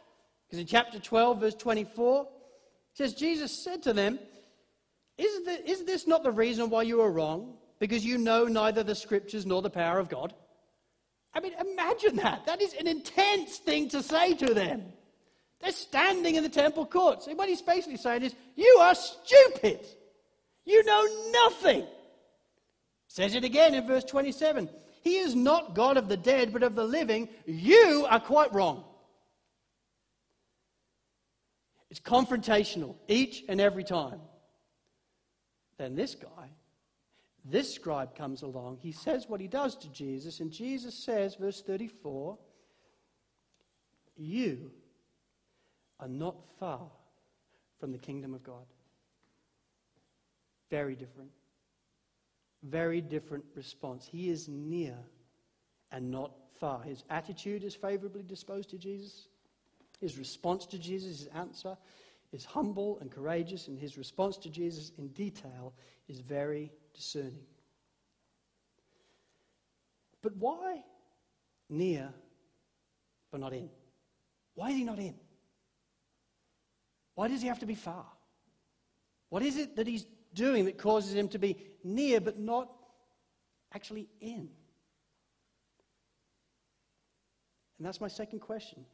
Because 0.48 0.60
in 0.60 0.66
chapter 0.66 0.98
12, 0.98 1.42
verse 1.42 1.56
24, 1.56 2.22
it 2.22 2.28
says, 2.94 3.14
Jesus 3.14 3.64
said 3.64 3.84
to 3.84 3.92
them, 3.92 4.18
is, 5.18 5.44
the, 5.44 5.70
is 5.70 5.84
this 5.84 6.08
not 6.08 6.24
the 6.24 6.32
reason 6.32 6.70
why 6.70 6.84
you 6.84 7.02
are 7.02 7.12
wrong? 7.12 7.56
Because 7.80 8.06
you 8.06 8.18
know 8.18 8.46
neither 8.46 8.82
the 8.82 8.96
scriptures 8.96 9.46
nor 9.46 9.62
the 9.62 9.70
power 9.70 10.00
of 10.00 10.08
God? 10.08 10.34
I 11.34 11.42
mean, 11.42 11.54
imagine 11.60 12.16
that. 12.18 12.46
That 12.46 12.62
is 12.62 12.74
an 12.76 12.88
intense 12.88 13.58
thing 13.58 13.90
to 13.90 14.02
say 14.02 14.36
to 14.36 14.54
them. 14.54 14.84
They're 15.60 15.74
standing 15.74 16.36
in 16.36 16.44
the 16.44 16.50
temple 16.50 16.86
courts. 16.86 17.28
And 17.28 17.38
what 17.38 17.50
he's 17.50 17.62
basically 17.62 17.98
saying 17.98 18.24
is, 18.24 18.36
You 18.56 18.78
are 18.80 18.96
stupid. 18.96 19.86
You 20.64 20.84
know 20.86 21.08
nothing. 21.32 21.86
Says 23.16 23.34
it 23.34 23.46
again 23.46 23.74
in 23.74 23.88
verse 23.88 24.04
27. 24.04 24.70
He 25.02 25.20
is 25.20 25.36
not 25.36 25.74
God 25.74 25.96
of 25.96 26.10
the 26.10 26.18
dead, 26.18 26.52
but 26.52 26.64
of 26.64 26.76
the 26.76 26.84
living. 26.84 27.30
You 27.46 28.06
are 28.10 28.20
quite 28.20 28.54
wrong. 28.54 28.84
It's 31.90 32.02
confrontational 32.02 32.98
each 33.08 33.46
and 33.48 33.62
every 33.62 33.86
time. 33.86 34.20
Then 35.78 35.96
this 35.96 36.14
guy, 36.14 36.50
this 37.46 37.74
scribe 37.74 38.18
comes 38.18 38.42
along. 38.42 38.80
He 38.82 38.92
says 38.92 39.30
what 39.30 39.40
he 39.40 39.48
does 39.48 39.78
to 39.78 39.88
Jesus, 39.94 40.42
and 40.42 40.52
Jesus 40.52 40.94
says, 40.94 41.36
verse 41.36 41.62
34, 41.62 42.38
You 44.18 44.72
are 46.02 46.10
not 46.10 46.36
far 46.60 46.92
from 47.80 47.94
the 47.94 47.98
kingdom 47.98 48.34
of 48.34 48.44
God. 48.44 48.66
Very 50.70 50.98
different. 50.98 51.32
Very 52.66 53.02
different 53.02 53.46
response. 53.56 54.08
He 54.12 54.30
is 54.30 54.48
near 54.48 54.96
and 55.92 56.10
not 56.10 56.32
far. 56.60 56.82
His 56.82 57.04
attitude 57.10 57.64
is 57.64 57.76
favorably 57.76 58.24
disposed 58.24 58.70
to 58.72 58.78
Jesus. 58.78 59.28
His 60.00 60.18
response 60.18 60.66
to 60.68 60.80
Jesus, 60.80 61.20
his 61.20 61.28
answer, 61.28 61.78
is 62.32 62.44
humble 62.44 62.98
and 63.00 63.12
courageous, 63.12 63.68
and 63.68 63.80
his 63.80 63.98
response 63.98 64.38
to 64.38 64.50
Jesus 64.50 64.92
in 64.98 65.10
detail 65.10 65.74
is 66.08 66.20
very 66.20 66.72
discerning. 66.94 67.46
But 70.22 70.36
why 70.38 70.84
near 71.70 72.14
but 73.32 73.40
not 73.40 73.54
in? 73.54 73.70
Why 74.56 74.70
is 74.70 74.76
he 74.76 74.84
not 74.84 75.00
in? 75.00 75.16
Why 77.14 77.28
does 77.28 77.42
he 77.42 77.48
have 77.48 77.60
to 77.60 77.66
be 77.66 77.76
far? 77.76 78.06
What 79.30 79.44
is 79.44 79.58
it 79.58 79.76
that 79.76 79.88
he's 79.88 80.06
doing 80.36 80.66
that 80.66 80.78
causes 80.78 81.16
him 81.16 81.28
to 81.30 81.40
be 81.40 81.58
near 81.84 82.22
but 82.22 82.38
not 82.38 82.70
actually 83.74 84.08
in? 84.22 84.50
And 87.78 87.86
that's 87.86 88.00
my 88.00 88.08
second 88.08 88.40
question. 88.40 88.86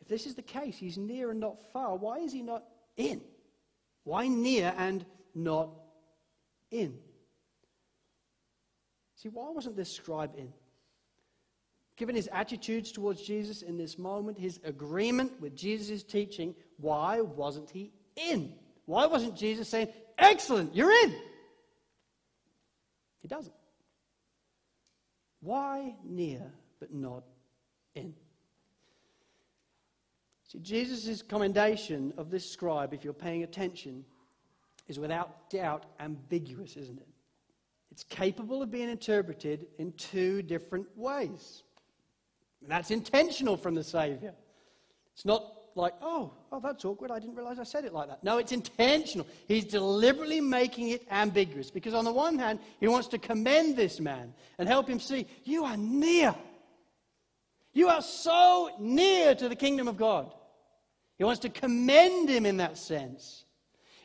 If 0.00 0.08
this 0.08 0.26
is 0.26 0.34
the 0.34 0.42
case, 0.42 0.76
he's 0.76 0.98
near 0.98 1.30
and 1.30 1.40
not 1.40 1.62
far, 1.72 1.96
why 1.96 2.18
is 2.18 2.32
he 2.32 2.42
not 2.42 2.64
in? 2.96 3.20
Why 4.04 4.28
near 4.28 4.74
and 4.76 5.04
not 5.34 5.70
in? 6.70 6.98
See, 9.16 9.28
why 9.28 9.50
wasn't 9.50 9.76
this 9.76 9.92
scribe 9.92 10.34
in? 10.36 10.52
Given 11.96 12.14
his 12.14 12.28
attitudes 12.32 12.92
towards 12.92 13.20
Jesus 13.22 13.62
in 13.62 13.76
this 13.76 13.98
moment, 13.98 14.38
his 14.38 14.60
agreement 14.62 15.40
with 15.40 15.56
Jesus' 15.56 16.04
teaching, 16.04 16.54
why 16.76 17.20
wasn't 17.20 17.70
he 17.70 17.90
in? 18.14 18.54
Why 18.88 19.04
wasn't 19.04 19.36
Jesus 19.36 19.68
saying, 19.68 19.88
Excellent, 20.16 20.74
you're 20.74 20.90
in? 20.90 21.14
He 23.20 23.28
doesn't. 23.28 23.54
Why 25.40 25.94
near 26.02 26.40
but 26.80 26.94
not 26.94 27.24
in? 27.94 28.14
See, 30.44 30.58
Jesus' 30.60 31.20
commendation 31.20 32.14
of 32.16 32.30
this 32.30 32.50
scribe, 32.50 32.94
if 32.94 33.04
you're 33.04 33.12
paying 33.12 33.42
attention, 33.42 34.06
is 34.88 34.98
without 34.98 35.50
doubt 35.50 35.84
ambiguous, 36.00 36.78
isn't 36.78 36.98
it? 36.98 37.08
It's 37.90 38.04
capable 38.04 38.62
of 38.62 38.70
being 38.70 38.88
interpreted 38.88 39.66
in 39.78 39.92
two 39.92 40.40
different 40.40 40.86
ways. 40.96 41.62
And 42.62 42.70
that's 42.70 42.90
intentional 42.90 43.58
from 43.58 43.74
the 43.74 43.84
Savior. 43.84 44.32
It's 45.12 45.26
not 45.26 45.57
like, 45.78 45.94
oh, 46.02 46.32
oh, 46.52 46.60
that's 46.60 46.84
awkward. 46.84 47.10
I 47.10 47.18
didn't 47.18 47.36
realize 47.36 47.58
I 47.58 47.64
said 47.64 47.84
it 47.84 47.94
like 47.94 48.08
that. 48.08 48.22
No, 48.22 48.38
it's 48.38 48.52
intentional. 48.52 49.26
He's 49.46 49.64
deliberately 49.64 50.40
making 50.40 50.88
it 50.88 51.06
ambiguous 51.10 51.70
because, 51.70 51.94
on 51.94 52.04
the 52.04 52.12
one 52.12 52.38
hand, 52.38 52.58
he 52.80 52.88
wants 52.88 53.08
to 53.08 53.18
commend 53.18 53.76
this 53.76 54.00
man 54.00 54.34
and 54.58 54.68
help 54.68 54.88
him 54.88 55.00
see, 55.00 55.26
you 55.44 55.64
are 55.64 55.76
near. 55.76 56.34
You 57.72 57.88
are 57.88 58.02
so 58.02 58.70
near 58.78 59.34
to 59.34 59.48
the 59.48 59.56
kingdom 59.56 59.88
of 59.88 59.96
God. 59.96 60.34
He 61.16 61.24
wants 61.24 61.40
to 61.40 61.48
commend 61.48 62.28
him 62.28 62.44
in 62.44 62.58
that 62.58 62.76
sense. 62.76 63.44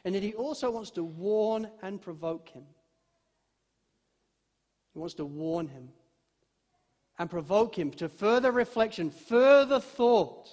And 0.05 0.13
yet 0.13 0.23
he 0.23 0.33
also 0.33 0.69
wants 0.71 0.91
to 0.91 1.03
warn 1.03 1.69
and 1.81 2.01
provoke 2.01 2.49
him. 2.49 2.63
He 4.93 4.99
wants 4.99 5.15
to 5.15 5.25
warn 5.25 5.67
him 5.67 5.89
and 7.17 7.29
provoke 7.29 7.77
him 7.77 7.91
to 7.91 8.09
further 8.09 8.51
reflection, 8.51 9.09
further 9.09 9.79
thought, 9.79 10.49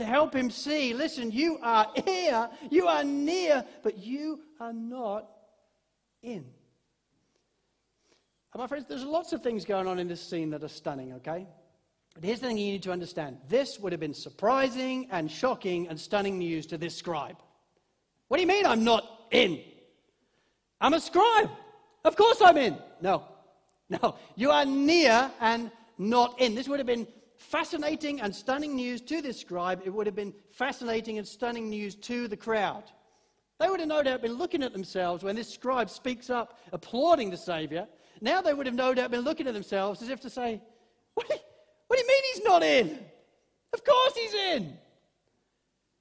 to 0.00 0.06
help 0.06 0.34
him 0.34 0.50
see 0.50 0.94
listen, 0.94 1.30
you 1.30 1.58
are 1.62 1.86
here, 2.06 2.48
you 2.70 2.88
are 2.88 3.04
near, 3.04 3.64
but 3.82 3.98
you 3.98 4.40
are 4.58 4.72
not 4.72 5.28
in. 6.22 6.44
And 8.52 8.60
my 8.60 8.66
friends, 8.66 8.86
there's 8.88 9.04
lots 9.04 9.32
of 9.34 9.42
things 9.42 9.64
going 9.64 9.86
on 9.86 9.98
in 9.98 10.08
this 10.08 10.22
scene 10.22 10.50
that 10.50 10.64
are 10.64 10.68
stunning, 10.68 11.12
okay? 11.14 11.46
But 12.14 12.24
here's 12.24 12.40
the 12.40 12.46
thing 12.46 12.56
you 12.56 12.72
need 12.72 12.82
to 12.84 12.92
understand 12.92 13.38
this 13.48 13.78
would 13.78 13.92
have 13.92 14.00
been 14.00 14.14
surprising 14.14 15.06
and 15.10 15.30
shocking 15.30 15.86
and 15.88 16.00
stunning 16.00 16.38
news 16.38 16.66
to 16.68 16.78
this 16.78 16.96
scribe. 16.96 17.36
What 18.28 18.38
do 18.38 18.40
you 18.40 18.48
mean 18.48 18.64
I'm 18.64 18.82
not 18.82 19.04
in? 19.30 19.60
I'm 20.80 20.94
a 20.94 21.00
scribe. 21.00 21.50
Of 22.04 22.16
course 22.16 22.40
I'm 22.42 22.56
in. 22.56 22.78
No, 23.02 23.24
no. 23.90 24.16
You 24.34 24.50
are 24.50 24.64
near 24.64 25.30
and 25.40 25.70
not 25.98 26.40
in. 26.40 26.54
This 26.54 26.68
would 26.68 26.80
have 26.80 26.86
been 26.86 27.06
fascinating 27.40 28.20
and 28.20 28.34
stunning 28.34 28.76
news 28.76 29.00
to 29.00 29.22
this 29.22 29.40
scribe. 29.40 29.80
It 29.84 29.90
would 29.90 30.06
have 30.06 30.14
been 30.14 30.34
fascinating 30.50 31.18
and 31.18 31.26
stunning 31.26 31.70
news 31.70 31.94
to 31.96 32.28
the 32.28 32.36
crowd. 32.36 32.84
They 33.58 33.68
would 33.68 33.80
have 33.80 33.88
no 33.88 34.02
doubt 34.02 34.22
been 34.22 34.34
looking 34.34 34.62
at 34.62 34.72
themselves 34.72 35.24
when 35.24 35.36
this 35.36 35.48
scribe 35.48 35.90
speaks 35.90 36.30
up, 36.30 36.60
applauding 36.72 37.30
the 37.30 37.36
Savior. 37.36 37.88
Now 38.20 38.42
they 38.42 38.54
would 38.54 38.66
have 38.66 38.74
no 38.74 38.94
doubt 38.94 39.10
been 39.10 39.22
looking 39.22 39.46
at 39.46 39.54
themselves 39.54 40.02
as 40.02 40.10
if 40.10 40.20
to 40.20 40.30
say, 40.30 40.60
What 41.14 41.28
do, 41.28 41.34
you, 41.34 41.40
what 41.86 41.96
do 41.96 42.02
you 42.02 42.08
mean 42.08 42.22
he's 42.34 42.44
not 42.44 42.62
in? 42.62 42.98
Of 43.72 43.84
course 43.84 44.16
he's 44.16 44.34
in. 44.34 44.76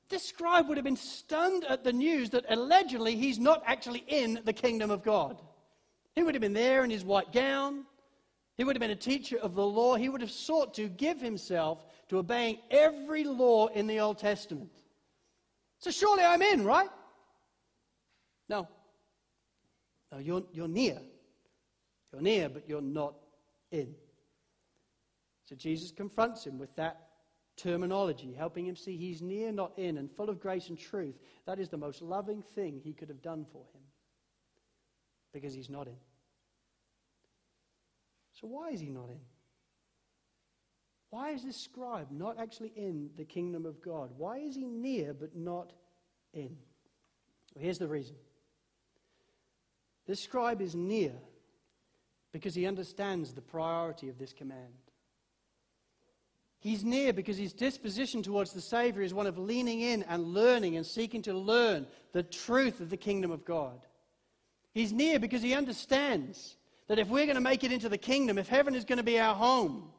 This 0.10 0.25
scribe 0.25 0.67
would 0.67 0.78
have 0.78 0.86
been 0.86 0.95
stunned 0.95 1.63
at 1.65 1.84
the 1.84 1.93
news 1.93 2.32
that 2.32 2.45
allegedly 2.49 3.15
he's 3.15 3.39
not 3.39 3.63
actually 3.65 4.04
in 4.08 4.41
the 4.43 4.54
kingdom 4.54 4.91
of 4.91 5.04
God. 5.04 5.41
He 6.15 6.23
would 6.23 6.36
have 6.36 6.41
been 6.41 6.54
there 6.54 6.84
in 6.84 6.89
his 6.89 7.06
white 7.06 7.32
gown. 7.32 7.86
He 8.60 8.65
would 8.65 8.76
have 8.76 8.82
been 8.82 8.91
a 8.91 8.95
teacher 8.95 9.38
of 9.38 9.56
the 9.56 9.65
law. 9.65 9.95
He 9.95 10.10
would 10.10 10.19
have 10.19 10.30
sought 10.30 10.74
to 10.74 10.89
give 10.89 11.22
himself 11.22 11.86
to 12.10 12.17
obeying 12.17 12.58
every 12.69 13.24
law 13.24 13.67
in 13.67 13.88
the 13.88 14.02
Old 14.02 14.17
Testament. 14.17 14.69
So 15.78 15.91
surely 15.91 16.26
I'm 16.26 16.41
in, 16.41 16.65
right? 16.65 16.89
No. 18.50 18.67
No, 20.12 20.17
you're, 20.17 20.43
you're 20.52 20.67
near. 20.67 21.00
You're 22.12 22.22
near, 22.22 22.50
but 22.50 22.67
you're 22.67 22.82
not 22.82 23.13
in. 23.72 23.95
So 25.45 25.56
Jesus 25.56 25.91
confronts 25.91 26.45
him 26.45 26.60
with 26.60 26.76
that 26.76 27.00
terminology, 27.56 28.34
helping 28.38 28.65
him 28.65 28.76
see 28.76 28.98
he's 28.98 29.22
near, 29.22 29.54
not 29.54 29.72
in, 29.78 29.98
and 29.98 30.12
full 30.12 30.30
of 30.30 30.41
grace 30.41 30.67
and 30.67 30.78
truth. 30.78 31.15
That 31.45 31.60
is 31.60 31.69
the 31.69 31.78
most 31.78 32.02
loving 32.02 32.41
thing 32.56 32.82
he 32.84 32.91
could 32.91 33.08
have 33.08 33.22
done 33.22 33.45
for 33.54 33.63
him 33.74 33.84
because 35.32 35.54
he's 35.54 35.69
not 35.69 35.88
in. 35.88 35.95
So, 38.39 38.47
why 38.47 38.69
is 38.69 38.80
he 38.80 38.89
not 38.89 39.10
in? 39.10 39.19
Why 41.10 41.32
is 41.32 41.43
this 41.43 41.58
scribe 41.58 42.08
not 42.12 42.39
actually 42.39 42.71
in 42.75 43.10
the 43.17 43.25
kingdom 43.25 43.65
of 43.65 43.82
God? 43.82 44.12
Why 44.15 44.38
is 44.38 44.56
he 44.56 44.65
near 44.65 45.13
but 45.13 45.36
not 45.36 45.73
in? 46.34 46.56
Well, 47.54 47.63
here's 47.63 47.80
the 47.80 47.88
reason. 47.88 48.15
This 50.06 50.21
scribe 50.21 50.62
is 50.62 50.75
near 50.75 51.13
because 52.32 52.56
he 52.56 52.65
understands 52.65 53.34
the 53.34 53.41
priority 53.41 54.08
of 54.08 54.17
this 54.17 54.34
command. 54.34 54.73
He's 56.60 56.84
near 56.84 57.13
because 57.13 57.38
his 57.38 57.54
disposition 57.54 58.21
towards 58.21 58.54
the 58.54 58.62
Savior 58.62 59.02
is 59.02 59.13
one 59.13 59.28
of 59.28 59.38
leaning 59.38 59.82
in 59.82 60.04
and 60.04 60.23
learning 60.23 60.78
and 60.78 60.86
seeking 60.86 61.21
to 61.23 61.34
learn 61.34 61.88
the 62.12 62.23
truth 62.23 62.80
of 62.82 62.89
the 62.89 62.97
kingdom 62.97 63.32
of 63.32 63.45
God. 63.45 63.80
He's 64.73 64.93
near 64.93 65.19
because 65.19 65.41
he 65.41 65.54
understands 65.54 66.58
that 66.89 66.99
if 66.99 67.08
we're 67.08 67.25
going 67.25 67.36
to 67.36 67.41
make 67.41 67.63
it 67.63 67.71
into 67.71 67.88
the 67.88 67.97
kingdom, 67.97 68.38
if 68.38 68.49
heaven 68.49 68.75
is 68.75 68.84
going 68.84 68.97
to 68.97 69.04
be 69.04 69.17
our 69.17 69.34
home, 69.34 69.89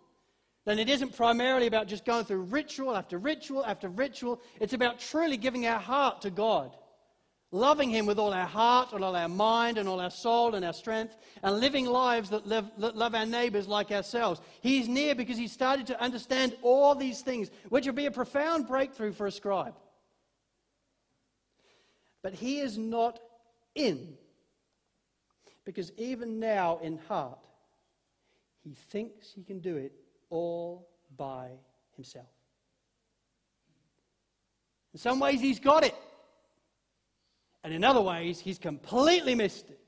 then 0.66 0.78
it 0.78 0.90
isn't 0.90 1.16
primarily 1.16 1.66
about 1.66 1.88
just 1.88 2.04
going 2.04 2.26
through 2.26 2.42
ritual 2.42 2.94
after 2.94 3.16
ritual 3.16 3.64
after 3.64 3.88
ritual. 3.88 4.42
It's 4.60 4.74
about 4.74 5.00
truly 5.00 5.38
giving 5.38 5.66
our 5.66 5.80
heart 5.80 6.20
to 6.22 6.30
God 6.30 6.76
loving 7.52 7.90
Him 7.90 8.06
with 8.06 8.18
all 8.18 8.32
our 8.32 8.46
heart 8.46 8.92
and 8.92 9.04
all 9.04 9.16
our 9.16 9.28
mind 9.28 9.78
and 9.78 9.88
all 9.88 10.00
our 10.00 10.10
soul 10.10 10.54
and 10.54 10.64
our 10.64 10.72
strength, 10.72 11.16
and 11.42 11.58
living 11.58 11.86
lives 11.86 12.30
that, 12.30 12.48
that 12.48 12.96
love 12.96 13.14
our 13.14 13.26
neighbors 13.26 13.66
like 13.66 13.90
ourselves. 13.90 14.40
He's 14.60 14.88
near 14.88 15.14
because 15.14 15.36
He 15.36 15.48
started 15.48 15.86
to 15.88 16.00
understand 16.00 16.56
all 16.62 16.94
these 16.94 17.22
things, 17.22 17.50
which 17.68 17.86
would 17.86 17.96
be 17.96 18.06
a 18.06 18.10
profound 18.10 18.68
breakthrough 18.68 19.12
for 19.12 19.26
a 19.26 19.32
scribe. 19.32 19.74
But 22.22 22.34
He 22.34 22.60
is 22.60 22.78
not 22.78 23.18
in, 23.74 24.16
because 25.70 25.92
even 25.96 26.40
now 26.40 26.78
in 26.82 26.98
heart, 27.08 27.38
He 28.62 28.74
thinks 28.74 29.32
He 29.32 29.42
can 29.42 29.60
do 29.60 29.76
it 29.76 29.92
all 30.28 30.88
by 31.16 31.50
Himself. 31.96 32.26
In 34.92 34.98
some 34.98 35.20
ways, 35.20 35.40
He's 35.40 35.60
got 35.60 35.84
it. 35.84 35.94
And 37.62 37.74
in 37.74 37.84
other 37.84 38.00
ways, 38.00 38.40
he's 38.40 38.58
completely 38.58 39.34
missed 39.34 39.68
it. 39.68 39.78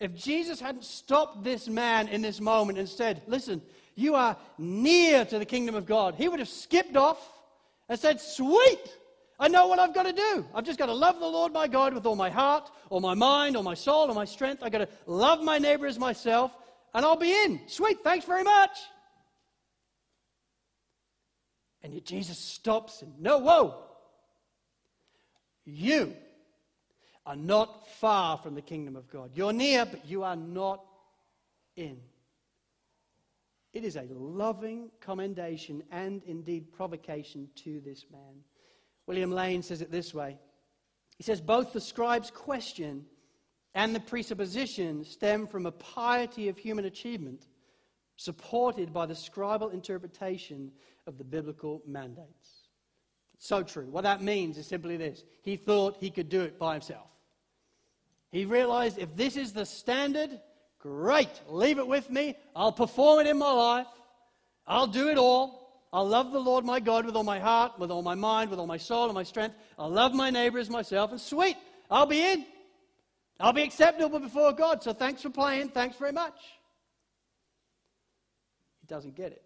If 0.00 0.14
Jesus 0.14 0.60
hadn't 0.60 0.84
stopped 0.84 1.44
this 1.44 1.68
man 1.68 2.08
in 2.08 2.22
this 2.22 2.40
moment 2.40 2.78
and 2.78 2.88
said, 2.88 3.22
Listen, 3.26 3.62
you 3.94 4.16
are 4.16 4.36
near 4.58 5.24
to 5.24 5.38
the 5.38 5.44
kingdom 5.46 5.76
of 5.76 5.86
God, 5.86 6.16
he 6.16 6.28
would 6.28 6.40
have 6.40 6.48
skipped 6.48 6.96
off 6.96 7.18
and 7.88 7.98
said, 7.98 8.20
Sweet, 8.20 8.92
I 9.38 9.48
know 9.48 9.66
what 9.66 9.78
I've 9.78 9.94
got 9.94 10.04
to 10.04 10.12
do. 10.12 10.46
I've 10.54 10.64
just 10.64 10.78
got 10.78 10.86
to 10.86 10.92
love 10.92 11.18
the 11.18 11.26
Lord 11.26 11.52
my 11.52 11.66
God 11.66 11.92
with 11.92 12.06
all 12.06 12.16
my 12.16 12.30
heart, 12.30 12.70
all 12.88 13.00
my 13.00 13.14
mind, 13.14 13.56
all 13.56 13.62
my 13.62 13.74
soul, 13.74 14.10
or 14.10 14.14
my 14.14 14.24
strength. 14.24 14.62
I've 14.62 14.72
got 14.72 14.78
to 14.78 14.88
love 15.06 15.42
my 15.42 15.58
neighbor 15.58 15.86
as 15.86 15.98
myself, 15.98 16.52
and 16.94 17.04
I'll 17.04 17.16
be 17.16 17.32
in. 17.32 17.60
Sweet, 17.66 17.98
thanks 18.04 18.24
very 18.24 18.44
much. 18.44 18.78
And 21.82 21.92
yet 21.92 22.04
Jesus 22.04 22.38
stops 22.38 23.00
him. 23.00 23.12
No, 23.18 23.38
whoa. 23.38 23.74
You 25.64 26.14
are 27.26 27.36
not 27.36 27.88
far 27.98 28.38
from 28.38 28.54
the 28.54 28.62
kingdom 28.62 28.96
of 28.96 29.10
God. 29.10 29.30
You're 29.34 29.52
near, 29.52 29.84
but 29.84 30.06
you 30.06 30.22
are 30.22 30.36
not 30.36 30.84
in. 31.76 31.98
It 33.72 33.84
is 33.84 33.96
a 33.96 34.06
loving 34.10 34.90
commendation 35.00 35.82
and 35.90 36.22
indeed 36.26 36.72
provocation 36.72 37.48
to 37.64 37.80
this 37.80 38.06
man. 38.12 38.44
William 39.06 39.30
Lane 39.30 39.62
says 39.62 39.82
it 39.82 39.90
this 39.90 40.14
way 40.14 40.38
He 41.16 41.24
says, 41.24 41.40
Both 41.40 41.72
the 41.72 41.80
scribe's 41.80 42.30
question 42.30 43.06
and 43.74 43.94
the 43.94 44.00
presupposition 44.00 45.04
stem 45.04 45.46
from 45.46 45.66
a 45.66 45.72
piety 45.72 46.48
of 46.48 46.56
human 46.56 46.84
achievement 46.84 47.46
supported 48.16 48.92
by 48.92 49.06
the 49.06 49.14
scribal 49.14 49.72
interpretation 49.72 50.70
of 51.06 51.18
the 51.18 51.24
biblical 51.24 51.82
mandates. 51.86 52.68
So 53.38 53.62
true. 53.62 53.86
What 53.90 54.04
that 54.04 54.22
means 54.22 54.56
is 54.56 54.66
simply 54.66 54.96
this 54.96 55.24
he 55.42 55.56
thought 55.56 55.96
he 56.00 56.10
could 56.10 56.28
do 56.28 56.42
it 56.42 56.58
by 56.58 56.74
himself. 56.74 57.08
He 58.30 58.44
realized 58.44 58.98
if 58.98 59.14
this 59.14 59.36
is 59.36 59.52
the 59.52 59.66
standard, 59.66 60.40
great, 60.78 61.40
leave 61.48 61.78
it 61.78 61.86
with 61.86 62.10
me. 62.10 62.36
I'll 62.54 62.72
perform 62.72 63.20
it 63.20 63.26
in 63.26 63.38
my 63.38 63.52
life. 63.52 63.86
I'll 64.66 64.86
do 64.86 65.08
it 65.08 65.18
all. 65.18 65.63
I'll 65.94 66.08
love 66.08 66.32
the 66.32 66.40
Lord 66.40 66.64
my 66.64 66.80
God 66.80 67.06
with 67.06 67.14
all 67.14 67.22
my 67.22 67.38
heart, 67.38 67.78
with 67.78 67.92
all 67.92 68.02
my 68.02 68.16
mind, 68.16 68.50
with 68.50 68.58
all 68.58 68.66
my 68.66 68.76
soul 68.76 69.04
and 69.04 69.14
my 69.14 69.22
strength. 69.22 69.54
I'll 69.78 69.88
love 69.88 70.12
my 70.12 70.28
neighbor 70.28 70.58
as 70.58 70.68
myself. 70.68 71.12
And 71.12 71.20
sweet, 71.20 71.56
I'll 71.88 72.04
be 72.04 72.20
in. 72.20 72.44
I'll 73.38 73.52
be 73.52 73.62
acceptable 73.62 74.18
before 74.18 74.52
God. 74.52 74.82
So 74.82 74.92
thanks 74.92 75.22
for 75.22 75.30
playing. 75.30 75.68
Thanks 75.68 75.96
very 75.96 76.10
much. 76.10 76.34
He 78.80 78.88
doesn't 78.88 79.14
get 79.14 79.30
it. 79.30 79.44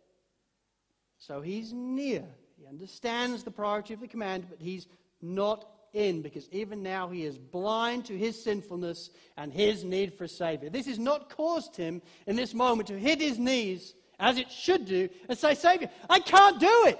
So 1.19 1.43
he's 1.43 1.75
near. 1.75 2.25
He 2.59 2.67
understands 2.67 3.45
the 3.45 3.51
priority 3.51 3.93
of 3.93 4.01
the 4.01 4.09
command, 4.09 4.47
but 4.49 4.59
he's 4.59 4.87
not 5.21 5.69
in 5.93 6.23
because 6.23 6.49
even 6.51 6.83
now 6.83 7.11
he 7.11 7.25
is 7.25 7.37
blind 7.37 8.07
to 8.07 8.17
his 8.17 8.43
sinfulness 8.43 9.11
and 9.37 9.53
his 9.53 9.85
need 9.85 10.15
for 10.15 10.25
a 10.25 10.29
Savior. 10.29 10.71
This 10.71 10.87
has 10.87 10.99
not 10.99 11.29
caused 11.29 11.77
him 11.77 12.01
in 12.27 12.37
this 12.37 12.55
moment 12.55 12.89
to 12.89 12.99
hit 12.99 13.21
his 13.21 13.39
knees 13.39 13.93
as 14.19 14.39
it 14.39 14.51
should 14.51 14.85
do 14.85 15.09
and 15.29 15.39
say, 15.39 15.55
Savior, 15.55 15.91
I 16.09 16.21
can't 16.21 16.59
do 16.59 16.85
it. 16.87 16.99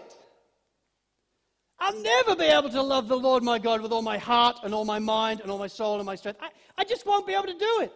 I'll 1.81 2.01
never 2.01 2.35
be 2.35 2.45
able 2.45 2.71
to 2.71 2.83
love 2.83 3.09
the 3.09 3.17
Lord 3.17 3.43
my 3.43 3.59
God 3.59 3.81
with 3.81 3.93
all 3.93 4.03
my 4.03 4.19
heart 4.19 4.59
and 4.65 4.75
all 4.75 4.85
my 4.85 4.99
mind 4.99 5.41
and 5.41 5.51
all 5.51 5.59
my 5.59 5.67
soul 5.67 5.97
and 5.97 6.07
my 6.07 6.17
strength. 6.17 6.41
I, 6.43 6.51
I 6.77 6.85
just 6.85 7.07
won't 7.07 7.27
be 7.27 7.35
able 7.35 7.47
to 7.47 7.59
do 7.59 7.79
it. 7.83 7.93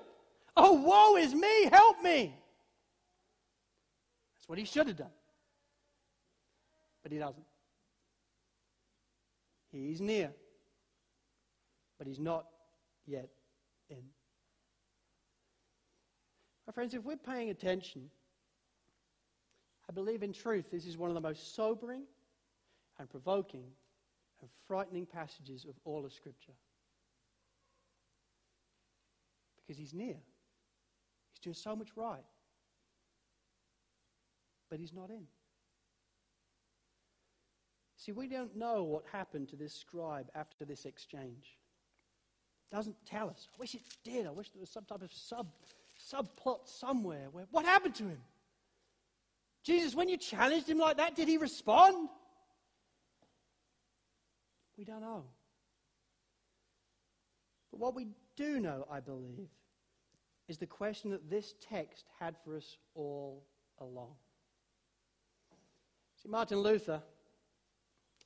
Oh, 0.56 0.72
woe 0.72 1.16
is 1.16 1.34
me. 1.34 1.64
Help 1.64 2.00
me. 2.02 2.34
That's 4.34 4.48
what 4.48 4.58
he 4.58 4.64
should 4.64 4.86
have 4.86 4.96
done. 4.96 5.10
But 7.02 7.12
he 7.12 7.18
doesn't. 7.18 7.44
He's 9.72 10.00
near 10.00 10.32
but 12.02 12.08
he's 12.08 12.18
not 12.18 12.46
yet 13.06 13.28
in. 13.88 14.02
My 16.66 16.72
friends, 16.72 16.94
if 16.94 17.04
we're 17.04 17.16
paying 17.16 17.50
attention, 17.50 18.10
I 19.92 19.94
believe 19.94 20.22
in 20.22 20.32
truth 20.32 20.70
this 20.70 20.86
is 20.86 20.96
one 20.96 21.10
of 21.10 21.14
the 21.14 21.20
most 21.20 21.54
sobering 21.54 22.04
and 22.98 23.10
provoking 23.10 23.66
and 24.40 24.48
frightening 24.66 25.04
passages 25.04 25.66
of 25.68 25.74
all 25.84 26.06
of 26.06 26.14
Scripture. 26.14 26.54
Because 29.58 29.78
he's 29.78 29.92
near, 29.92 30.16
he's 31.30 31.40
doing 31.42 31.54
so 31.54 31.76
much 31.76 31.88
right, 31.94 32.24
but 34.70 34.80
he's 34.80 34.94
not 34.94 35.10
in. 35.10 35.26
See, 37.98 38.12
we 38.12 38.28
don't 38.28 38.56
know 38.56 38.84
what 38.84 39.04
happened 39.12 39.50
to 39.50 39.56
this 39.56 39.74
scribe 39.74 40.30
after 40.34 40.64
this 40.64 40.86
exchange 40.86 41.58
doesn't 42.72 42.96
tell 43.04 43.28
us. 43.28 43.46
I 43.54 43.60
wish 43.60 43.74
it 43.74 43.82
did. 44.02 44.26
I 44.26 44.30
wish 44.30 44.48
there 44.48 44.60
was 44.60 44.70
some 44.70 44.84
type 44.86 45.02
of 45.02 45.12
sub 45.12 45.46
subplot 46.10 46.66
somewhere 46.66 47.28
where 47.30 47.44
what 47.50 47.66
happened 47.66 47.94
to 47.96 48.04
him? 48.04 48.18
Jesus, 49.62 49.94
when 49.94 50.08
you 50.08 50.16
challenged 50.16 50.68
him 50.68 50.78
like 50.78 50.96
that, 50.96 51.14
did 51.14 51.28
he 51.28 51.36
respond? 51.36 52.08
We 54.76 54.84
don't 54.84 55.00
know. 55.00 55.24
But 57.70 57.80
what 57.80 57.94
we 57.94 58.08
do 58.36 58.60
know, 58.60 58.86
I 58.90 59.00
believe, 59.00 59.48
is 60.48 60.58
the 60.58 60.66
question 60.66 61.10
that 61.10 61.30
this 61.30 61.54
text 61.60 62.06
had 62.18 62.34
for 62.44 62.56
us 62.56 62.76
all 62.94 63.44
along. 63.80 64.14
See, 66.22 66.28
Martin 66.28 66.58
Luther 66.58 67.02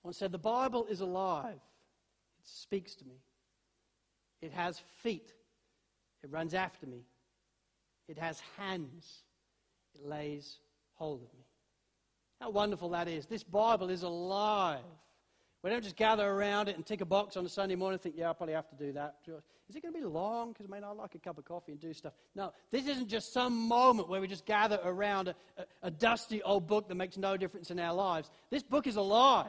once 0.03 0.19
said, 0.19 0.33
The 0.33 0.39
Bible 0.39 0.87
is 0.87 1.01
alive, 1.01 1.55
it 2.39 2.47
speaks 2.47 2.95
to 2.97 3.05
me. 3.05 3.17
It 4.41 4.53
has 4.53 4.81
feet. 5.03 5.33
It 6.23 6.31
runs 6.31 6.55
after 6.55 6.87
me. 6.87 7.05
It 8.09 8.19
has 8.19 8.41
hands. 8.57 9.25
It 9.95 10.07
lays 10.07 10.59
hold 10.97 11.23
of 11.23 11.33
me. 11.35 11.45
How 12.41 12.51
wonderful 12.51 12.91
that 12.91 13.09
is. 13.09 13.27
This 13.27 13.43
Bible 13.43 13.89
is 13.89 14.03
alive. 14.03 14.81
We 15.63 15.71
don't 15.71 15.83
just 15.83 15.97
gather 15.97 16.29
around 16.29 16.69
it 16.69 16.77
and 16.77 16.85
tick 16.85 17.01
a 17.01 17.05
box 17.07 17.37
on 17.37 17.47
a 17.47 17.49
Sunday 17.49 17.75
morning 17.75 17.95
and 17.95 18.03
think, 18.03 18.15
yeah, 18.17 18.29
I'll 18.29 18.35
probably 18.35 18.55
have 18.55 18.69
to 18.69 18.77
do 18.77 18.93
that. 18.93 19.17
Is 19.69 19.75
it 19.75 19.83
going 19.83 19.95
to 19.95 19.99
be 19.99 20.05
long? 20.05 20.53
Because, 20.53 20.67
I 20.67 20.69
mean, 20.73 20.85
I 20.85 20.91
like 20.93 21.15
a 21.15 21.19
cup 21.19 21.39
of 21.39 21.45
coffee 21.45 21.73
and 21.73 21.81
do 21.81 21.93
stuff. 21.93 22.13
No, 22.35 22.53
this 22.71 22.87
isn't 22.87 23.09
just 23.09 23.33
some 23.33 23.67
moment 23.67 24.09
where 24.09 24.21
we 24.21 24.29
just 24.29 24.47
gather 24.47 24.79
around 24.85 25.29
a, 25.29 25.35
a, 25.57 25.65
a 25.85 25.91
dusty 25.91 26.43
old 26.43 26.69
book 26.69 26.89
that 26.89 26.95
makes 26.95 27.17
no 27.17 27.37
difference 27.37 27.71
in 27.71 27.81
our 27.81 27.95
lives. 27.95 28.31
This 28.51 28.63
book 28.63 28.87
is 28.87 28.97
alive. 28.97 29.47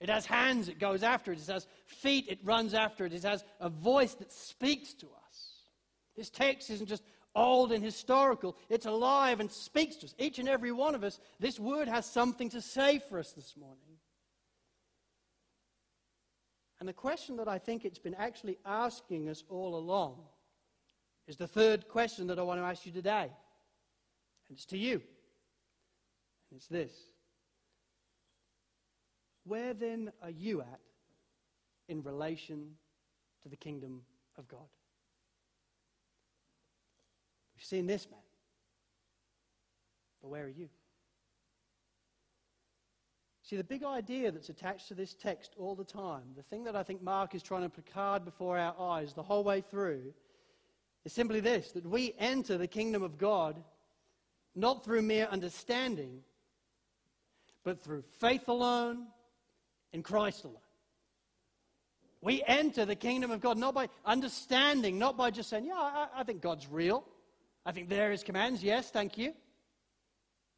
It 0.00 0.08
has 0.08 0.26
hands, 0.26 0.68
it 0.68 0.78
goes 0.78 1.02
after 1.02 1.32
it. 1.32 1.38
It 1.38 1.52
has 1.52 1.66
feet, 1.86 2.26
it 2.28 2.38
runs 2.42 2.72
after 2.74 3.04
it. 3.04 3.12
It 3.12 3.22
has 3.24 3.44
a 3.60 3.68
voice 3.68 4.14
that 4.14 4.32
speaks 4.32 4.94
to 4.94 5.06
us. 5.06 5.52
This 6.16 6.30
text 6.30 6.70
isn't 6.70 6.86
just 6.86 7.02
old 7.34 7.72
and 7.72 7.82
historical, 7.82 8.56
it's 8.68 8.86
alive 8.86 9.40
and 9.40 9.50
speaks 9.50 9.96
to 9.96 10.06
us. 10.06 10.14
Each 10.18 10.38
and 10.38 10.48
every 10.48 10.72
one 10.72 10.94
of 10.94 11.04
us, 11.04 11.20
this 11.40 11.58
word 11.58 11.88
has 11.88 12.06
something 12.06 12.48
to 12.50 12.60
say 12.60 12.98
for 12.98 13.18
us 13.18 13.32
this 13.32 13.56
morning. 13.56 13.98
And 16.80 16.88
the 16.88 16.92
question 16.92 17.36
that 17.36 17.48
I 17.48 17.58
think 17.58 17.84
it's 17.84 17.98
been 17.98 18.14
actually 18.14 18.58
asking 18.64 19.28
us 19.28 19.44
all 19.48 19.76
along 19.76 20.16
is 21.26 21.36
the 21.36 21.46
third 21.46 21.88
question 21.88 22.26
that 22.26 22.38
I 22.38 22.42
want 22.42 22.60
to 22.60 22.64
ask 22.64 22.84
you 22.84 22.92
today. 22.92 23.30
And 24.48 24.56
it's 24.56 24.66
to 24.66 24.78
you. 24.78 25.00
And 26.50 26.58
it's 26.58 26.66
this 26.66 26.92
Where 29.44 29.72
then 29.74 30.12
are 30.22 30.30
you 30.30 30.60
at 30.60 30.80
in 31.88 32.02
relation 32.02 32.72
to 33.42 33.48
the 33.48 33.56
kingdom 33.56 34.02
of 34.36 34.46
God? 34.48 34.68
We've 37.64 37.78
seen 37.78 37.86
this 37.86 38.06
man. 38.10 38.20
But 40.20 40.28
where 40.28 40.44
are 40.44 40.50
you? 40.50 40.68
See, 43.42 43.56
the 43.56 43.64
big 43.64 43.84
idea 43.84 44.30
that's 44.30 44.50
attached 44.50 44.88
to 44.88 44.94
this 44.94 45.14
text 45.14 45.54
all 45.58 45.74
the 45.74 45.82
time, 45.82 46.24
the 46.36 46.42
thing 46.42 46.64
that 46.64 46.76
I 46.76 46.82
think 46.82 47.02
Mark 47.02 47.34
is 47.34 47.42
trying 47.42 47.62
to 47.62 47.70
placard 47.70 48.22
before 48.26 48.58
our 48.58 48.74
eyes 48.78 49.14
the 49.14 49.22
whole 49.22 49.44
way 49.44 49.62
through, 49.62 50.12
is 51.06 51.14
simply 51.14 51.40
this 51.40 51.72
that 51.72 51.86
we 51.86 52.14
enter 52.18 52.58
the 52.58 52.66
kingdom 52.66 53.02
of 53.02 53.16
God 53.16 53.62
not 54.54 54.84
through 54.84 55.00
mere 55.00 55.26
understanding, 55.30 56.20
but 57.64 57.82
through 57.82 58.02
faith 58.20 58.48
alone 58.48 59.06
in 59.94 60.02
Christ 60.02 60.44
alone. 60.44 60.58
We 62.20 62.42
enter 62.46 62.84
the 62.84 62.94
kingdom 62.94 63.30
of 63.30 63.40
God 63.40 63.56
not 63.56 63.72
by 63.72 63.88
understanding, 64.04 64.98
not 64.98 65.16
by 65.16 65.30
just 65.30 65.48
saying, 65.48 65.64
Yeah, 65.64 65.76
I, 65.76 66.08
I 66.14 66.24
think 66.24 66.42
God's 66.42 66.68
real. 66.68 67.06
I 67.66 67.72
think 67.72 67.88
there 67.88 68.12
is 68.12 68.22
commands. 68.22 68.62
Yes, 68.62 68.90
thank 68.90 69.16
you. 69.16 69.32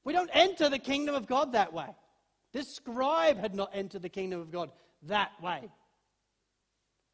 We 0.04 0.12
don't 0.12 0.30
enter 0.32 0.68
the 0.68 0.78
kingdom 0.78 1.14
of 1.14 1.26
God 1.26 1.52
that 1.52 1.72
way. 1.72 1.88
This 2.52 2.74
scribe 2.74 3.38
had 3.38 3.54
not 3.54 3.70
entered 3.74 4.02
the 4.02 4.08
kingdom 4.08 4.40
of 4.40 4.50
God 4.50 4.70
that 5.02 5.32
way. 5.42 5.68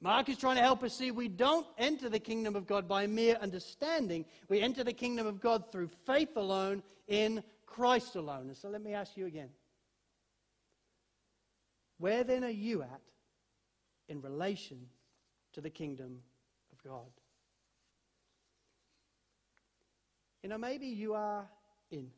Mark 0.01 0.29
is 0.29 0.37
trying 0.37 0.57
to 0.57 0.63
help 0.63 0.83
us 0.83 0.95
see 0.95 1.11
we 1.11 1.29
don't 1.29 1.67
enter 1.79 2.09
the 2.09 2.19
kingdom 2.19 2.57
of 2.57 2.67
God 2.67 2.89
by 2.89 3.07
mere 3.07 3.37
understanding. 3.37 4.25
We 4.49 4.61
enter 4.61 4.83
the 4.83 4.93
kingdom 4.93 5.27
of 5.27 5.41
God 5.41 5.71
through 5.71 5.91
faith 6.07 6.37
alone 6.37 6.83
in 7.07 7.43
Christ 7.67 8.17
alone. 8.17 8.49
And 8.49 8.57
so 8.57 8.69
let 8.69 8.83
me 8.83 8.95
ask 8.95 9.17
you 9.17 9.27
again 9.27 9.49
where 11.99 12.25
then 12.25 12.43
are 12.43 12.51
you 12.51 12.83
at 12.83 13.01
in 14.09 14.21
relation 14.21 14.89
to 15.53 15.61
the 15.61 15.71
kingdom 15.71 16.19
of 16.73 16.83
God? 16.83 17.11
You 20.43 20.49
know, 20.49 20.59
maybe 20.59 20.87
you 20.87 21.15
are 21.15 21.47
in. 21.93 22.09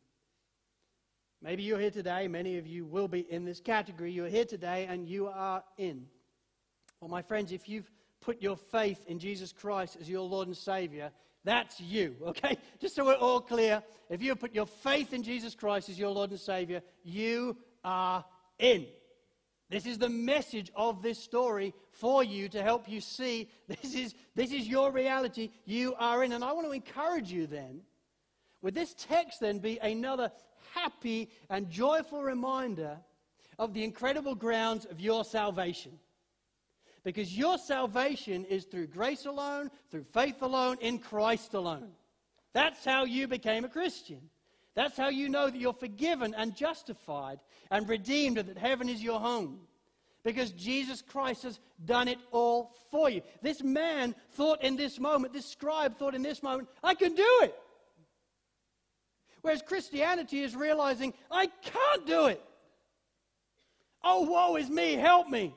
Maybe 1.43 1.63
you're 1.63 1.79
here 1.79 1.91
today. 1.91 2.27
Many 2.27 2.57
of 2.57 2.67
you 2.67 2.87
will 2.87 3.07
be 3.07 3.21
in 3.21 3.45
this 3.45 3.61
category. 3.61 4.13
You're 4.13 4.29
here 4.29 4.47
today 4.47 4.87
and 4.89 5.07
you 5.07 5.27
are 5.27 5.63
in. 5.77 6.07
Well, 7.01 7.11
my 7.11 7.21
friends, 7.21 7.53
if 7.53 7.69
you've 7.69 7.91
put 8.23 8.41
your 8.41 8.57
faith 8.57 9.05
in 9.07 9.19
Jesus 9.19 9.53
Christ 9.53 9.99
as 10.01 10.09
your 10.09 10.23
Lord 10.23 10.49
and 10.49 10.57
Savior, 10.57 11.11
that's 11.45 11.79
you, 11.83 12.17
okay? 12.29 12.57
Just 12.81 12.97
so 12.97 13.05
we're 13.05 13.15
all 13.15 13.43
clear. 13.43 13.83
If 14.09 14.23
you 14.23 14.31
have 14.31 14.41
put 14.41 14.55
your 14.55 14.65
faith 14.65 15.13
in 15.13 15.23
Jesus 15.23 15.55
Christ 15.55 15.91
as 15.91 15.99
your 15.99 16.11
Lord 16.11 16.31
and 16.31 16.41
Savior, 16.41 16.81
you 17.03 17.59
are 17.85 18.25
in. 18.59 18.87
This 19.69 19.85
is 19.85 19.99
the 19.99 20.09
message 20.09 20.73
of 20.75 21.03
this 21.03 21.19
story 21.19 21.75
for 21.91 22.25
you 22.25 22.49
to 22.51 22.63
help 22.63 22.89
you 22.89 23.03
see 23.03 23.51
this 23.69 23.95
is, 23.95 24.15
this 24.35 24.51
is 24.51 24.67
your 24.67 24.91
reality. 24.93 25.51
You 25.67 25.95
are 25.99 26.25
in. 26.25 26.33
And 26.33 26.43
I 26.43 26.53
want 26.53 26.67
to 26.67 26.73
encourage 26.73 27.31
you 27.31 27.47
then 27.47 27.83
would 28.65 28.75
this 28.75 28.95
text 28.95 29.41
then 29.41 29.59
be 29.59 29.79
another 29.83 30.33
happy 30.73 31.29
and 31.51 31.69
joyful 31.69 32.23
reminder 32.23 32.97
of 33.59 33.75
the 33.75 33.85
incredible 33.85 34.35
grounds 34.35 34.87
of 34.87 35.01
your 35.01 35.23
salvation? 35.23 35.93
Because 37.05 37.37
your 37.37 37.59
salvation 37.59 38.47
is 38.47 38.65
through 38.65 38.87
grace 38.87 39.27
alone, 39.27 39.71
through 39.91 40.05
faith 40.15 40.41
alone, 40.41 40.79
in 40.81 40.99
Christ 40.99 41.53
alone. 41.53 41.91
That's 42.55 42.83
how 42.87 43.05
you 43.05 43.29
became 43.29 43.67
a 43.67 43.69
Christian. 43.69 44.31
That's 44.75 44.97
how 44.97 45.11
you 45.11 45.29
know 45.29 45.51
that 45.51 45.61
you're 45.61 45.75
forgiven 45.75 46.35
and 46.35 46.57
justified 46.57 47.41
and 47.71 47.87
redeemed, 47.87 48.39
and 48.39 48.49
that 48.49 48.57
heaven 48.57 48.89
is 48.89 49.03
your 49.03 49.21
home. 49.21 49.61
Because 50.23 50.53
Jesus 50.53 51.03
Christ 51.03 51.43
has 51.43 51.61
done 51.85 52.09
it 52.09 52.19
all 52.33 52.75
for 52.91 53.11
you. 53.11 53.21
This 53.43 53.63
man 53.63 54.15
thought 54.33 54.65
in 54.65 54.77
this 54.77 54.99
moment, 54.99 55.35
this 55.35 55.45
scribe 55.45 55.99
thought 55.99 56.15
in 56.15 56.23
this 56.23 56.43
moment, 56.43 56.71
I 56.83 56.95
can 56.95 57.15
do 57.15 57.41
it. 57.43 57.55
Whereas 59.45 59.61
Christianity 59.61 60.41
is 60.41 60.57
realizing, 60.57 61.13
I 61.31 61.49
can't 61.61 62.07
do 62.07 62.29
it. 62.29 62.43
Oh, 64.03 64.23
woe 64.23 64.57
is 64.57 64.71
me, 64.71 64.95
help 64.95 65.29
me. 65.29 65.55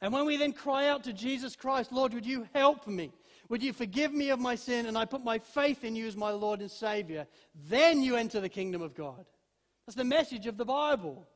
And 0.00 0.10
when 0.10 0.24
we 0.24 0.38
then 0.38 0.54
cry 0.54 0.88
out 0.88 1.04
to 1.04 1.12
Jesus 1.12 1.54
Christ, 1.54 1.92
Lord, 1.92 2.14
would 2.14 2.24
you 2.24 2.48
help 2.54 2.86
me? 2.86 3.12
Would 3.50 3.62
you 3.62 3.74
forgive 3.74 4.14
me 4.14 4.30
of 4.30 4.40
my 4.40 4.54
sin? 4.54 4.86
And 4.86 4.96
I 4.96 5.04
put 5.04 5.22
my 5.22 5.38
faith 5.38 5.84
in 5.84 5.94
you 5.94 6.06
as 6.06 6.16
my 6.16 6.30
Lord 6.30 6.62
and 6.62 6.70
Savior. 6.70 7.26
Then 7.68 8.02
you 8.02 8.16
enter 8.16 8.40
the 8.40 8.48
kingdom 8.48 8.80
of 8.80 8.94
God. 8.94 9.26
That's 9.86 9.96
the 9.96 10.04
message 10.04 10.46
of 10.46 10.56
the 10.56 10.64
Bible. 10.64 11.28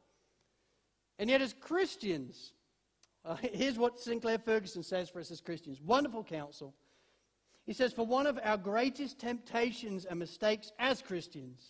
And 1.19 1.29
yet, 1.29 1.43
as 1.43 1.53
Christians, 1.53 2.55
uh, 3.27 3.37
here's 3.53 3.77
what 3.77 4.01
Sinclair 4.01 4.39
Ferguson 4.39 4.83
says 4.83 5.11
for 5.11 5.21
us 5.21 5.31
as 5.31 5.43
Christians 5.43 5.83
wonderful 5.83 6.25
counsel. 6.25 6.75
He 7.67 7.73
says, 7.73 7.93
For 7.93 8.07
one 8.07 8.27
of 8.27 8.39
our 8.43 8.57
greatest 8.57 9.19
temptations 9.19 10.05
and 10.05 10.19
mistakes 10.19 10.73
as 10.79 11.03
Christians 11.03 11.63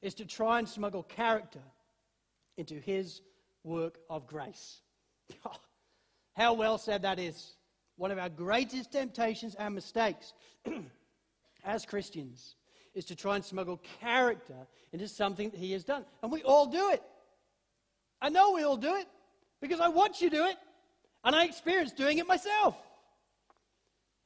is 0.00 0.14
to 0.14 0.24
try 0.24 0.58
and 0.58 0.68
smuggle 0.68 1.02
character 1.02 1.62
into 2.56 2.74
his 2.74 3.20
work 3.64 3.98
of 4.08 4.26
grace. 4.26 4.80
How 6.36 6.54
well 6.54 6.78
said 6.78 7.02
that 7.02 7.18
is. 7.18 7.54
One 7.96 8.12
of 8.12 8.18
our 8.18 8.28
greatest 8.28 8.92
temptations 8.92 9.56
and 9.56 9.74
mistakes 9.74 10.32
as 11.64 11.84
Christians 11.84 12.54
is 12.94 13.04
to 13.06 13.16
try 13.16 13.34
and 13.34 13.44
smuggle 13.44 13.80
character 14.00 14.66
into 14.92 15.08
something 15.08 15.50
that 15.50 15.58
he 15.58 15.72
has 15.72 15.84
done. 15.84 16.04
And 16.22 16.30
we 16.30 16.42
all 16.42 16.66
do 16.66 16.90
it. 16.90 17.02
I 18.20 18.28
know 18.28 18.52
we 18.52 18.62
all 18.62 18.76
do 18.76 18.94
it 18.96 19.06
because 19.60 19.80
I 19.80 19.88
watch 19.88 20.20
you 20.20 20.30
do 20.30 20.46
it 20.46 20.56
and 21.24 21.34
I 21.34 21.44
experience 21.44 21.92
doing 21.92 22.18
it 22.18 22.26
myself. 22.26 22.76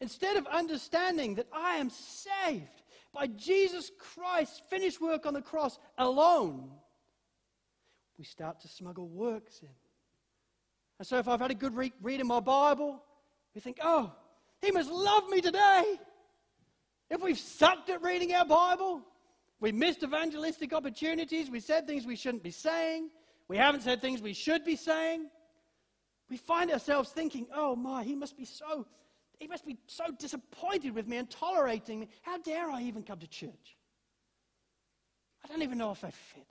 Instead 0.02 0.36
of 0.36 0.48
understanding 0.48 1.36
that 1.36 1.46
I 1.52 1.76
am 1.76 1.88
saved 1.88 2.82
by 3.14 3.28
Jesus 3.28 3.92
Christ's 4.00 4.60
finished 4.68 5.00
work 5.00 5.26
on 5.26 5.32
the 5.32 5.40
cross 5.40 5.78
alone, 5.96 6.72
we 8.18 8.24
start 8.24 8.58
to 8.62 8.68
smuggle 8.68 9.06
works 9.06 9.60
in. 9.62 9.68
And 10.98 11.06
so 11.06 11.18
if 11.18 11.28
I've 11.28 11.40
had 11.40 11.52
a 11.52 11.54
good 11.54 11.76
re- 11.76 11.92
read 12.02 12.18
in 12.18 12.26
my 12.26 12.40
Bible, 12.40 13.00
we 13.54 13.60
think, 13.60 13.78
oh, 13.80 14.12
he 14.60 14.72
must 14.72 14.90
love 14.90 15.28
me 15.28 15.40
today. 15.40 16.00
If 17.08 17.22
we've 17.22 17.38
sucked 17.38 17.88
at 17.88 18.02
reading 18.02 18.34
our 18.34 18.44
Bible, 18.44 19.02
we 19.60 19.70
missed 19.70 20.02
evangelistic 20.02 20.72
opportunities, 20.72 21.48
we 21.48 21.60
said 21.60 21.86
things 21.86 22.06
we 22.06 22.16
shouldn't 22.16 22.42
be 22.42 22.50
saying, 22.50 23.08
we 23.46 23.56
haven't 23.56 23.82
said 23.82 24.00
things 24.00 24.20
we 24.20 24.32
should 24.32 24.64
be 24.64 24.74
saying, 24.74 25.28
we 26.28 26.38
find 26.38 26.72
ourselves 26.72 27.10
thinking, 27.10 27.46
oh 27.54 27.76
my, 27.76 28.02
he 28.02 28.16
must 28.16 28.36
be 28.36 28.44
so 28.44 28.84
he 29.42 29.48
must 29.48 29.66
be 29.66 29.76
so 29.88 30.04
disappointed 30.18 30.94
with 30.94 31.08
me 31.08 31.16
and 31.16 31.28
tolerating 31.28 31.98
me. 31.98 32.08
How 32.22 32.38
dare 32.38 32.70
I 32.70 32.82
even 32.82 33.02
come 33.02 33.18
to 33.18 33.26
church? 33.26 33.76
I 35.44 35.48
don't 35.48 35.62
even 35.62 35.78
know 35.78 35.90
if 35.90 36.04
I 36.04 36.10
fit. 36.10 36.46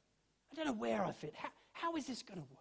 I 0.51 0.55
don't 0.55 0.65
know 0.65 0.73
where 0.73 1.05
I 1.05 1.13
fit. 1.13 1.33
How, 1.33 1.47
how 1.71 1.95
is 1.95 2.05
this 2.05 2.21
going 2.21 2.41
to 2.41 2.45
work? 2.45 2.59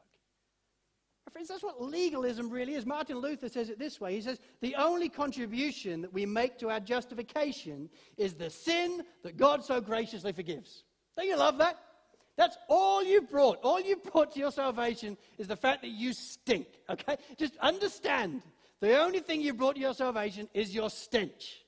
My 1.27 1.33
friends, 1.33 1.49
that's 1.49 1.65
what 1.65 1.83
legalism 1.83 2.49
really 2.49 2.75
is. 2.75 2.87
Martin 2.87 3.19
Luther 3.19 3.49
says 3.49 3.71
it 3.71 3.79
this 3.81 4.01
way 4.01 4.15
He 4.15 4.23
says, 4.23 4.39
The 4.61 4.77
only 4.77 5.09
contribution 5.09 6.01
that 6.03 6.13
we 6.13 6.27
make 6.27 6.59
to 6.61 6.71
our 6.71 6.81
justification 6.81 7.91
is 8.17 8.35
the 8.35 8.51
sin 8.51 9.03
that 9.25 9.37
God 9.37 9.65
so 9.65 9.81
graciously 9.81 10.33
forgives. 10.33 10.85
Don't 11.17 11.27
you 11.27 11.37
love 11.37 11.59
that? 11.59 11.77
That's 12.37 12.57
all 12.69 13.03
you've 13.03 13.29
brought. 13.29 13.59
All 13.63 13.81
you've 13.81 14.05
brought 14.05 14.33
to 14.35 14.39
your 14.39 14.53
salvation 14.53 15.17
is 15.39 15.49
the 15.49 15.57
fact 15.57 15.83
that 15.83 15.91
you 15.91 16.13
stink, 16.13 16.69
okay? 16.89 17.17
Just 17.37 17.57
understand 17.57 18.43
the 18.81 18.99
only 18.99 19.21
thing 19.21 19.41
you 19.41 19.55
brought 19.55 19.75
to 19.75 19.81
your 19.81 19.95
salvation 19.95 20.49
is 20.55 20.75
your 20.75 20.91
stench. 20.91 21.65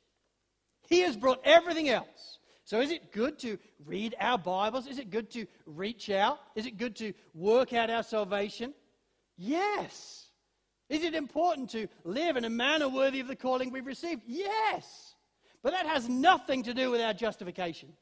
He 0.88 1.00
has 1.00 1.16
brought 1.16 1.40
everything 1.44 1.88
else 1.88 2.38
So, 2.64 2.80
is 2.80 2.90
it 2.90 3.12
good 3.12 3.38
to 3.40 3.58
read 3.84 4.14
our 4.20 4.38
Bibles? 4.38 4.86
Is 4.86 4.98
it 4.98 5.10
good 5.10 5.30
to 5.32 5.46
reach 5.66 6.10
out? 6.10 6.38
Is 6.54 6.66
it 6.66 6.78
good 6.78 6.96
to 6.96 7.12
work 7.34 7.72
out 7.72 7.90
our 7.90 8.02
salvation? 8.02 8.72
Yes. 9.36 10.26
Is 10.88 11.02
it 11.02 11.14
important 11.14 11.70
to 11.70 11.88
live 12.04 12.36
in 12.36 12.44
a 12.44 12.50
manner 12.50 12.88
worthy 12.88 13.20
of 13.20 13.26
the 13.26 13.36
calling 13.36 13.72
we've 13.72 13.86
received? 13.86 14.22
Yes. 14.26 15.14
But 15.62 15.72
that 15.72 15.86
has 15.86 16.08
nothing 16.08 16.62
to 16.64 16.74
do 16.74 16.90
with 16.90 17.00
our 17.00 17.14
justification. 17.14 17.92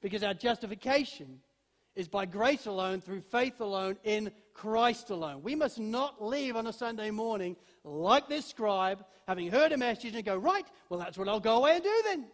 Because 0.00 0.22
our 0.22 0.34
justification 0.34 1.40
is 1.96 2.08
by 2.08 2.26
grace 2.26 2.66
alone, 2.66 3.00
through 3.00 3.20
faith 3.20 3.60
alone, 3.60 3.98
in 4.04 4.30
Christ 4.60 5.08
alone. 5.08 5.42
We 5.42 5.54
must 5.54 5.78
not 5.78 6.22
leave 6.22 6.54
on 6.54 6.66
a 6.66 6.72
Sunday 6.72 7.10
morning 7.10 7.56
like 7.82 8.28
this 8.28 8.44
scribe, 8.44 9.02
having 9.26 9.50
heard 9.50 9.72
a 9.72 9.78
message, 9.78 10.14
and 10.14 10.22
go, 10.22 10.36
right, 10.36 10.66
well, 10.90 11.00
that's 11.00 11.16
what 11.16 11.30
I'll 11.30 11.40
go 11.40 11.56
away 11.56 11.76
and 11.76 11.82
do 11.82 12.02
then. 12.04 12.26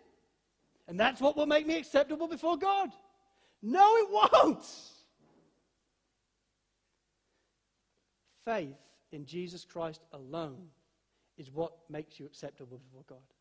And 0.89 0.99
that's 0.99 1.21
what 1.21 1.37
will 1.37 1.47
make 1.47 1.69
me 1.69 1.79
acceptable 1.79 2.27
before 2.27 2.57
God. 2.57 2.91
No, 3.63 3.97
it 3.97 4.09
won't. 4.11 4.65
Faith 8.45 8.75
in 9.13 9.25
Jesus 9.25 9.65
Christ 9.65 10.01
alone 10.13 10.67
is 11.39 11.49
what 11.53 11.75
makes 11.89 12.19
you 12.19 12.27
acceptable 12.27 12.79
before 12.79 13.05
God. 13.09 13.36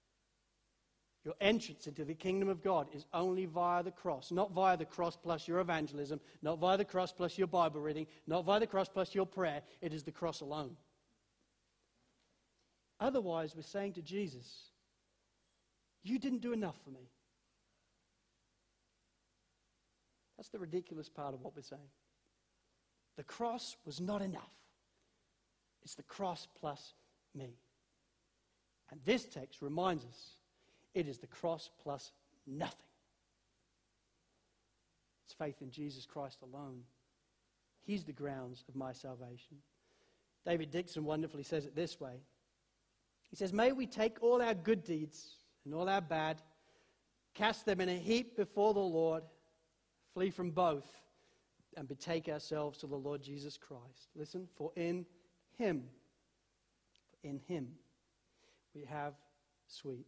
Your 1.26 1.34
entrance 1.41 1.88
into 1.88 2.05
the 2.05 2.13
kingdom 2.13 2.49
of 2.49 2.61
God 2.61 2.88
is 2.93 3.07
only 3.11 3.47
via 3.47 3.82
the 3.82 3.89
cross, 3.89 4.32
not 4.32 4.51
via 4.51 4.78
the 4.78 4.86
cross 4.86 5.17
plus 5.17 5.47
your 5.47 5.59
evangelism, 5.59 6.19
not 6.43 6.59
via 6.59 6.78
the 6.78 6.86
cross 6.86 7.11
plus 7.11 7.36
your 7.36 7.47
Bible 7.47 7.82
reading, 7.82 8.05
not 8.28 8.45
via 8.45 8.59
the 8.59 8.67
cross 8.67 8.88
plus 8.88 9.15
your 9.15 9.26
prayer. 9.26 9.63
It 9.82 9.91
is 9.91 10.03
the 10.03 10.11
cross 10.11 10.41
alone. 10.41 10.78
Otherwise, 12.99 13.55
we're 13.55 13.63
saying 13.63 13.93
to 13.93 14.03
Jesus, 14.03 14.69
You 16.03 16.19
didn't 16.19 16.41
do 16.41 16.53
enough 16.53 16.78
for 16.84 16.91
me. 16.91 17.09
That's 20.38 20.49
the 20.49 20.59
ridiculous 20.59 21.09
part 21.09 21.34
of 21.34 21.41
what 21.41 21.55
we're 21.55 21.63
saying. 21.63 21.89
The 23.17 23.23
cross 23.23 23.78
was 23.84 23.99
not 23.99 24.21
enough. 24.21 24.53
It's 25.82 25.95
the 25.95 26.03
cross 26.03 26.47
plus 26.59 26.93
me. 27.34 27.57
And 28.91 28.99
this 29.05 29.26
text 29.26 29.63
reminds 29.63 30.05
us 30.05 30.36
it 30.95 31.07
is 31.07 31.19
the 31.19 31.27
cross 31.27 31.69
plus 31.83 32.11
nothing. 32.47 32.79
It's 35.25 35.33
faith 35.33 35.61
in 35.61 35.69
Jesus 35.69 36.05
Christ 36.05 36.39
alone. 36.41 36.81
He's 37.83 38.03
the 38.03 38.13
grounds 38.13 38.63
of 38.67 38.75
my 38.75 38.93
salvation. 38.93 39.57
David 40.45 40.71
Dickson 40.71 41.03
wonderfully 41.03 41.43
says 41.43 41.65
it 41.65 41.75
this 41.75 41.99
way 41.99 42.21
He 43.29 43.35
says, 43.35 43.51
May 43.53 43.73
we 43.73 43.85
take 43.85 44.17
all 44.21 44.41
our 44.41 44.53
good 44.55 44.83
deeds 44.83 45.35
and 45.65 45.73
all 45.73 45.89
our 45.89 46.01
bad, 46.01 46.41
cast 47.33 47.65
them 47.65 47.81
in 47.81 47.89
a 47.89 47.97
heap 47.97 48.37
before 48.37 48.73
the 48.73 48.79
Lord, 48.79 49.23
flee 50.13 50.29
from 50.29 50.51
both, 50.51 50.87
and 51.75 51.87
betake 51.87 52.29
ourselves 52.29 52.77
to 52.79 52.87
the 52.87 52.95
Lord 52.95 53.21
Jesus 53.21 53.57
Christ. 53.57 54.09
Listen, 54.15 54.47
for 54.55 54.71
in 54.75 55.05
Him, 55.57 55.83
in 57.23 57.41
Him, 57.47 57.67
we 58.73 58.85
have 58.85 59.13
sweet 59.67 60.05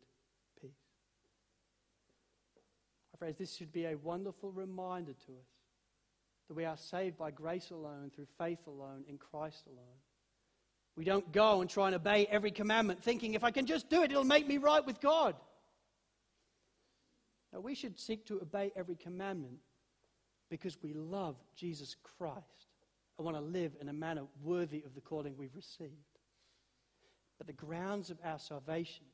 friends, 3.18 3.38
this 3.38 3.56
should 3.56 3.72
be 3.72 3.86
a 3.86 3.96
wonderful 3.96 4.52
reminder 4.52 5.14
to 5.14 5.32
us 5.32 5.48
that 6.48 6.54
we 6.54 6.66
are 6.66 6.78
saved 6.78 7.18
by 7.18 7.32
grace 7.32 7.72
alone, 7.72 8.12
through 8.16 8.28
faith 8.38 8.66
alone, 8.68 9.04
in 9.08 9.18
Christ 9.18 9.66
alone. 9.68 10.00
We 10.96 11.04
don't 11.04 11.32
go 11.32 11.62
and 11.62 11.70
try 11.70 11.88
and 11.88 11.96
obey 11.96 12.28
every 12.28 12.52
commandment 12.52 13.04
thinking 13.04 13.34
if 13.34 13.44
I 13.44 13.52
can 13.52 13.66
just 13.66 13.90
do 13.90 14.02
it, 14.04 14.12
it'll 14.12 14.24
make 14.24 14.48
me 14.48 14.58
right 14.58 14.86
with 14.86 15.02
God. 15.02 15.36
Now, 17.54 17.60
we 17.60 17.76
should 17.76 18.00
seek 18.00 18.26
to 18.28 18.42
obey 18.42 18.72
every 18.76 18.96
commandment 18.96 19.60
because 20.50 20.82
we 20.82 20.94
love 20.94 21.36
Jesus 21.56 21.96
Christ 22.18 22.68
and 23.18 23.26
want 23.26 23.38
to 23.38 23.44
live 23.44 23.74
in 23.82 23.90
a 23.90 23.94
manner 23.94 24.24
worthy 24.42 24.84
of 24.86 24.96
the 24.96 25.02
calling 25.02 25.36
we've 25.38 25.56
received. 25.56 25.92
But 27.38 27.48
the 27.48 27.54
grounds 27.54 28.10
of 28.10 28.18
our 28.24 28.40
salvation 28.40 29.06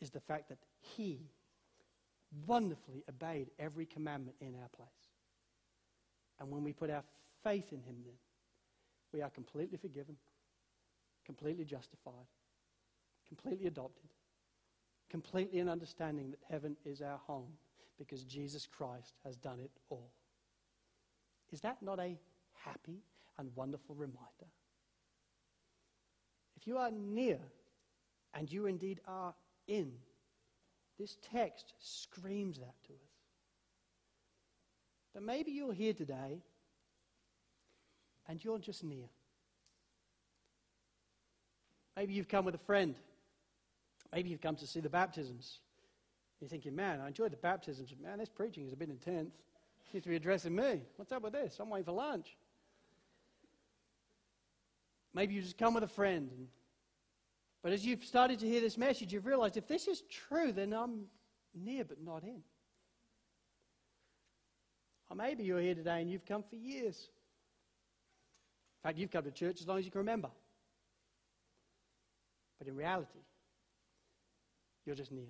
is 0.00 0.10
the 0.10 0.20
fact 0.20 0.48
that 0.48 0.58
He 0.80 1.30
wonderfully 2.46 3.04
obeyed 3.08 3.50
every 3.58 3.86
commandment 3.86 4.36
in 4.40 4.54
our 4.54 4.68
place. 4.68 4.88
And 6.38 6.50
when 6.50 6.64
we 6.64 6.72
put 6.72 6.90
our 6.90 7.04
faith 7.42 7.72
in 7.72 7.82
Him, 7.82 7.96
then, 8.04 8.14
we 9.12 9.22
are 9.22 9.30
completely 9.30 9.78
forgiven, 9.78 10.16
completely 11.24 11.64
justified, 11.64 12.26
completely 13.26 13.66
adopted, 13.66 14.10
completely 15.08 15.60
in 15.60 15.68
understanding 15.68 16.30
that 16.30 16.40
heaven 16.50 16.76
is 16.84 17.00
our 17.00 17.18
home 17.18 17.52
because 17.98 18.24
Jesus 18.24 18.66
Christ 18.66 19.14
has 19.24 19.36
done 19.36 19.60
it 19.60 19.70
all. 19.88 20.10
Is 21.52 21.60
that 21.60 21.80
not 21.80 21.98
a 21.98 22.18
happy 22.52 23.00
and 23.38 23.50
wonderful 23.54 23.94
reminder? 23.94 24.50
If 26.56 26.66
you 26.66 26.76
are 26.78 26.90
near, 26.90 27.38
and 28.34 28.52
you 28.52 28.66
indeed 28.66 29.00
are 29.06 29.34
in 29.66 29.92
this 30.98 31.16
text 31.32 31.72
screams 31.78 32.58
that 32.58 32.74
to 32.86 32.92
us. 32.92 33.16
But 35.12 35.22
maybe 35.22 35.52
you're 35.52 35.72
here 35.72 35.92
today 35.92 36.42
and 38.28 38.42
you're 38.44 38.58
just 38.58 38.84
near. 38.84 39.08
Maybe 41.96 42.12
you've 42.12 42.28
come 42.28 42.44
with 42.44 42.54
a 42.54 42.58
friend. 42.58 42.94
Maybe 44.12 44.30
you've 44.30 44.40
come 44.40 44.56
to 44.56 44.66
see 44.66 44.80
the 44.80 44.90
baptisms. 44.90 45.60
You're 46.40 46.48
thinking, 46.48 46.76
man, 46.76 47.00
I 47.00 47.08
enjoyed 47.08 47.32
the 47.32 47.38
baptisms. 47.38 47.94
Man, 48.02 48.18
this 48.18 48.28
preaching 48.28 48.66
is 48.66 48.72
a 48.72 48.76
bit 48.76 48.90
intense. 48.90 49.34
Seems 49.90 50.04
to 50.04 50.10
be 50.10 50.16
addressing 50.16 50.54
me. 50.54 50.82
What's 50.96 51.12
up 51.12 51.22
with 51.22 51.32
this? 51.32 51.56
I'm 51.60 51.70
waiting 51.70 51.86
for 51.86 51.92
lunch. 51.92 52.36
Maybe 55.14 55.34
you 55.34 55.40
just 55.40 55.56
come 55.56 55.72
with 55.72 55.84
a 55.84 55.88
friend 55.88 56.28
and 56.36 56.48
but 57.66 57.72
as 57.72 57.84
you've 57.84 58.04
started 58.04 58.38
to 58.38 58.46
hear 58.46 58.60
this 58.60 58.78
message, 58.78 59.12
you've 59.12 59.26
realized 59.26 59.56
if 59.56 59.66
this 59.66 59.88
is 59.88 60.04
true, 60.08 60.52
then 60.52 60.72
I'm 60.72 61.06
near 61.52 61.84
but 61.84 62.00
not 62.00 62.22
in. 62.22 62.42
Or 65.10 65.16
maybe 65.16 65.42
you're 65.42 65.58
here 65.58 65.74
today 65.74 66.00
and 66.00 66.08
you've 66.08 66.24
come 66.24 66.44
for 66.48 66.54
years. 66.54 67.08
In 68.76 68.88
fact, 68.88 68.98
you've 68.98 69.10
come 69.10 69.24
to 69.24 69.32
church 69.32 69.60
as 69.60 69.66
long 69.66 69.80
as 69.80 69.84
you 69.84 69.90
can 69.90 69.98
remember. 69.98 70.28
But 72.60 72.68
in 72.68 72.76
reality, 72.76 73.18
you're 74.84 74.94
just 74.94 75.10
near. 75.10 75.24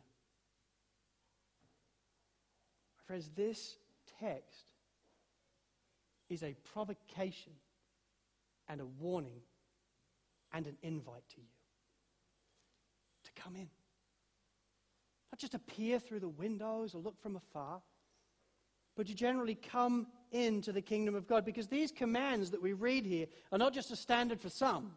My 2.98 3.06
friends, 3.06 3.30
this 3.34 3.78
text 4.20 4.72
is 6.28 6.42
a 6.42 6.54
provocation 6.74 7.54
and 8.68 8.82
a 8.82 8.86
warning 9.00 9.40
and 10.52 10.66
an 10.66 10.76
invite 10.82 11.26
to 11.30 11.40
you 11.40 11.55
come 13.36 13.56
in. 13.56 13.68
Not 15.32 15.38
just 15.38 15.54
appear 15.54 15.98
through 15.98 16.20
the 16.20 16.28
windows 16.28 16.94
or 16.94 16.98
look 16.98 17.20
from 17.20 17.36
afar, 17.36 17.82
but 18.96 19.06
to 19.06 19.14
generally 19.14 19.54
come 19.54 20.06
into 20.32 20.72
the 20.72 20.80
kingdom 20.80 21.14
of 21.14 21.26
God. 21.26 21.44
Because 21.44 21.68
these 21.68 21.92
commands 21.92 22.50
that 22.50 22.62
we 22.62 22.72
read 22.72 23.04
here 23.04 23.26
are 23.52 23.58
not 23.58 23.74
just 23.74 23.90
a 23.90 23.96
standard 23.96 24.40
for 24.40 24.48
some, 24.48 24.92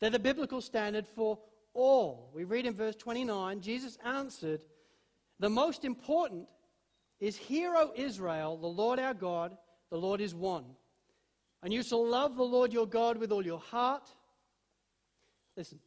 they're 0.00 0.10
the 0.10 0.18
biblical 0.18 0.60
standard 0.60 1.06
for 1.06 1.38
all. 1.74 2.30
We 2.34 2.44
read 2.44 2.66
in 2.66 2.74
verse 2.74 2.96
29 2.96 3.60
Jesus 3.60 3.98
answered, 4.04 4.64
The 5.40 5.50
most 5.50 5.84
important 5.84 6.48
is, 7.20 7.36
Hear, 7.36 7.74
O 7.74 7.92
Israel, 7.96 8.56
the 8.56 8.66
Lord 8.66 8.98
our 8.98 9.14
God, 9.14 9.56
the 9.90 9.98
Lord 9.98 10.20
is 10.20 10.34
one. 10.34 10.64
And 11.62 11.72
you 11.72 11.82
shall 11.82 12.06
love 12.06 12.36
the 12.36 12.44
Lord 12.44 12.72
your 12.72 12.86
God 12.86 13.16
with 13.16 13.32
all 13.32 13.44
your 13.44 13.58
heart. 13.58 14.08
Listen, 15.56 15.80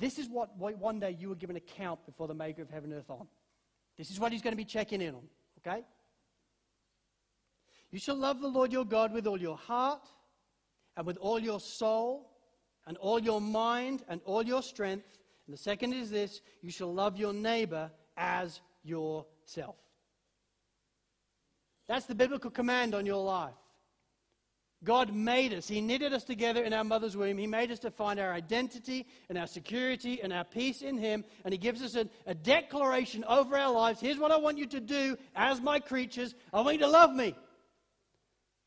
this 0.00 0.18
is 0.18 0.28
what 0.28 0.56
one 0.56 0.98
day 0.98 1.16
you 1.20 1.28
will 1.28 1.34
give 1.34 1.50
an 1.50 1.56
account 1.56 2.04
before 2.06 2.26
the 2.26 2.34
maker 2.34 2.62
of 2.62 2.70
heaven 2.70 2.90
and 2.90 3.00
earth 3.00 3.10
on. 3.10 3.28
This 3.98 4.10
is 4.10 4.18
what 4.18 4.32
he's 4.32 4.40
going 4.40 4.52
to 4.52 4.56
be 4.56 4.64
checking 4.64 5.02
in 5.02 5.14
on, 5.14 5.22
okay? 5.58 5.84
You 7.90 7.98
shall 7.98 8.16
love 8.16 8.40
the 8.40 8.48
Lord 8.48 8.72
your 8.72 8.86
God 8.86 9.12
with 9.12 9.26
all 9.26 9.38
your 9.38 9.58
heart 9.58 10.08
and 10.96 11.06
with 11.06 11.18
all 11.18 11.38
your 11.38 11.60
soul 11.60 12.30
and 12.86 12.96
all 12.96 13.18
your 13.18 13.42
mind 13.42 14.02
and 14.08 14.22
all 14.24 14.42
your 14.42 14.62
strength. 14.62 15.18
And 15.46 15.52
the 15.52 15.60
second 15.60 15.92
is 15.92 16.10
this 16.10 16.40
you 16.62 16.70
shall 16.70 16.92
love 16.92 17.18
your 17.18 17.34
neighbor 17.34 17.90
as 18.16 18.62
yourself. 18.82 19.76
That's 21.88 22.06
the 22.06 22.14
biblical 22.14 22.50
command 22.50 22.94
on 22.94 23.04
your 23.04 23.22
life. 23.22 23.52
God 24.82 25.14
made 25.14 25.52
us. 25.52 25.68
He 25.68 25.80
knitted 25.82 26.14
us 26.14 26.24
together 26.24 26.64
in 26.64 26.72
our 26.72 26.84
mother's 26.84 27.16
womb. 27.16 27.36
He 27.36 27.46
made 27.46 27.70
us 27.70 27.78
to 27.80 27.90
find 27.90 28.18
our 28.18 28.32
identity 28.32 29.06
and 29.28 29.36
our 29.36 29.46
security 29.46 30.22
and 30.22 30.32
our 30.32 30.44
peace 30.44 30.80
in 30.80 30.96
Him. 30.96 31.22
And 31.44 31.52
He 31.52 31.58
gives 31.58 31.82
us 31.82 31.96
a, 31.96 32.08
a, 32.26 32.34
declaration 32.34 33.22
over 33.24 33.58
our 33.58 33.70
lives. 33.70 34.00
Here's 34.00 34.18
what 34.18 34.30
I 34.30 34.38
want 34.38 34.56
you 34.56 34.66
to 34.66 34.80
do 34.80 35.18
as 35.36 35.60
my 35.60 35.80
creatures 35.80 36.34
I 36.52 36.62
want 36.62 36.78
you 36.78 36.86
to 36.86 36.88
love 36.88 37.14
me 37.14 37.34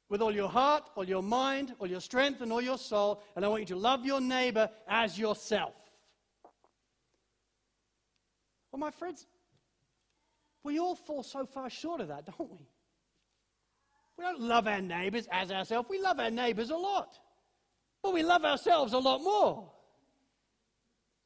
with 0.07 0.21
all 0.21 0.31
your 0.31 0.49
heart, 0.49 0.83
all 0.95 1.03
your 1.03 1.23
mind, 1.23 1.73
all 1.79 1.87
your 1.87 2.01
strength, 2.01 2.41
and 2.41 2.53
all 2.53 2.61
your 2.61 2.77
soul. 2.77 3.23
And 3.35 3.43
I 3.43 3.47
want 3.47 3.61
you 3.61 3.67
to 3.67 3.75
love 3.75 4.05
your 4.05 4.21
neighbor 4.21 4.69
as 4.87 5.17
yourself. 5.17 5.73
Well, 8.71 8.79
my 8.79 8.91
friends, 8.91 9.25
We 10.63 10.79
all 10.79 10.95
fall 10.95 11.23
so 11.23 11.45
far 11.45 11.69
short 11.69 12.01
of 12.01 12.07
that, 12.09 12.25
don't 12.25 12.51
we? 12.51 12.67
We 14.17 14.23
don't 14.23 14.41
love 14.41 14.67
our 14.67 14.81
neighbors 14.81 15.27
as 15.31 15.51
ourselves. 15.51 15.89
We 15.89 15.99
love 15.99 16.19
our 16.19 16.29
neighbors 16.29 16.69
a 16.69 16.75
lot. 16.75 17.19
But 18.01 18.13
we 18.13 18.23
love 18.23 18.43
ourselves 18.43 18.93
a 18.93 18.99
lot 18.99 19.21
more. 19.21 19.71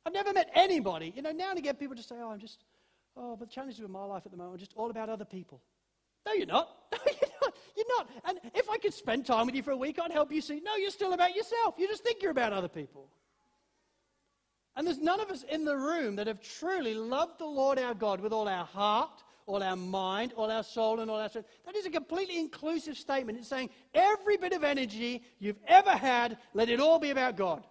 I've 0.06 0.14
never 0.14 0.32
met 0.32 0.50
anybody, 0.56 1.12
you 1.14 1.22
know, 1.22 1.32
now 1.32 1.50
and 1.50 1.60
again 1.60 1.76
people 1.76 1.96
just 1.96 2.08
say, 2.08 2.16
oh, 2.22 2.32
I'm 2.32 2.40
just, 2.40 2.64
oh, 3.18 3.36
but 3.36 3.50
the 3.50 3.54
challenges 3.54 3.82
of 3.82 3.90
my 3.90 4.06
life 4.06 4.24
at 4.26 4.32
the 4.32 4.38
moment 4.38 4.56
are 4.56 4.60
just 4.60 4.74
all 4.78 4.90
about 4.90 5.10
other 5.10 5.26
people. 5.26 5.62
No, 6.26 6.34
you're 6.34 6.48
not. 6.48 6.70
No, 7.06 7.14
you're 7.22 7.30
not. 7.42 7.56
You're 7.76 7.86
not. 7.98 8.10
And 8.26 8.40
if 8.56 8.70
I 8.70 8.78
could 8.78 8.94
spend 8.94 9.26
time 9.26 9.46
with 9.46 9.56
you 9.56 9.64
for 9.64 9.72
a 9.72 9.78
week, 9.78 10.00
I'd 10.00 10.12
help 10.12 10.32
you 10.32 10.42
see, 10.42 10.62
no, 10.64 10.76
you're 10.76 10.92
still 10.92 11.14
about 11.14 11.36
yourself. 11.36 11.76
You 11.78 11.88
just 11.88 12.04
think 12.04 12.22
you're 12.22 12.32
about 12.32 12.52
other 12.54 12.68
people. 12.68 13.10
And 14.76 14.86
there's 14.86 15.00
none 15.00 15.20
of 15.20 15.30
us 15.30 15.44
in 15.44 15.66
the 15.66 15.76
room 15.76 16.16
that 16.18 16.28
have 16.28 16.42
truly 16.42 16.94
loved 16.94 17.40
the 17.40 17.46
Lord 17.46 17.80
our 17.80 17.94
God 17.94 18.20
with 18.20 18.34
all 18.34 18.48
our 18.48 18.66
heart, 18.66 19.24
all 19.48 19.64
our 19.64 19.78
mind, 19.78 20.34
all 20.36 20.52
our 20.52 20.64
soul, 20.64 21.00
and 21.00 21.10
all 21.10 21.20
our 21.20 21.30
strength. 21.30 21.50
That 21.66 21.76
is 21.76 21.86
a 21.86 21.89
completely 21.89 22.38
inclusive 22.38 22.98
statement. 22.98 23.39
It's 23.39 23.48
saying 23.48 23.70
every 23.93 24.38
bit 24.38 24.54
of 24.54 24.64
energy 24.64 25.24
you've 25.39 25.60
ever 25.66 25.91
had, 25.91 26.38
let 26.54 26.70
it 26.70 26.80
all 26.80 27.00
be 27.00 27.10
about 27.10 27.38
God. 27.38 27.66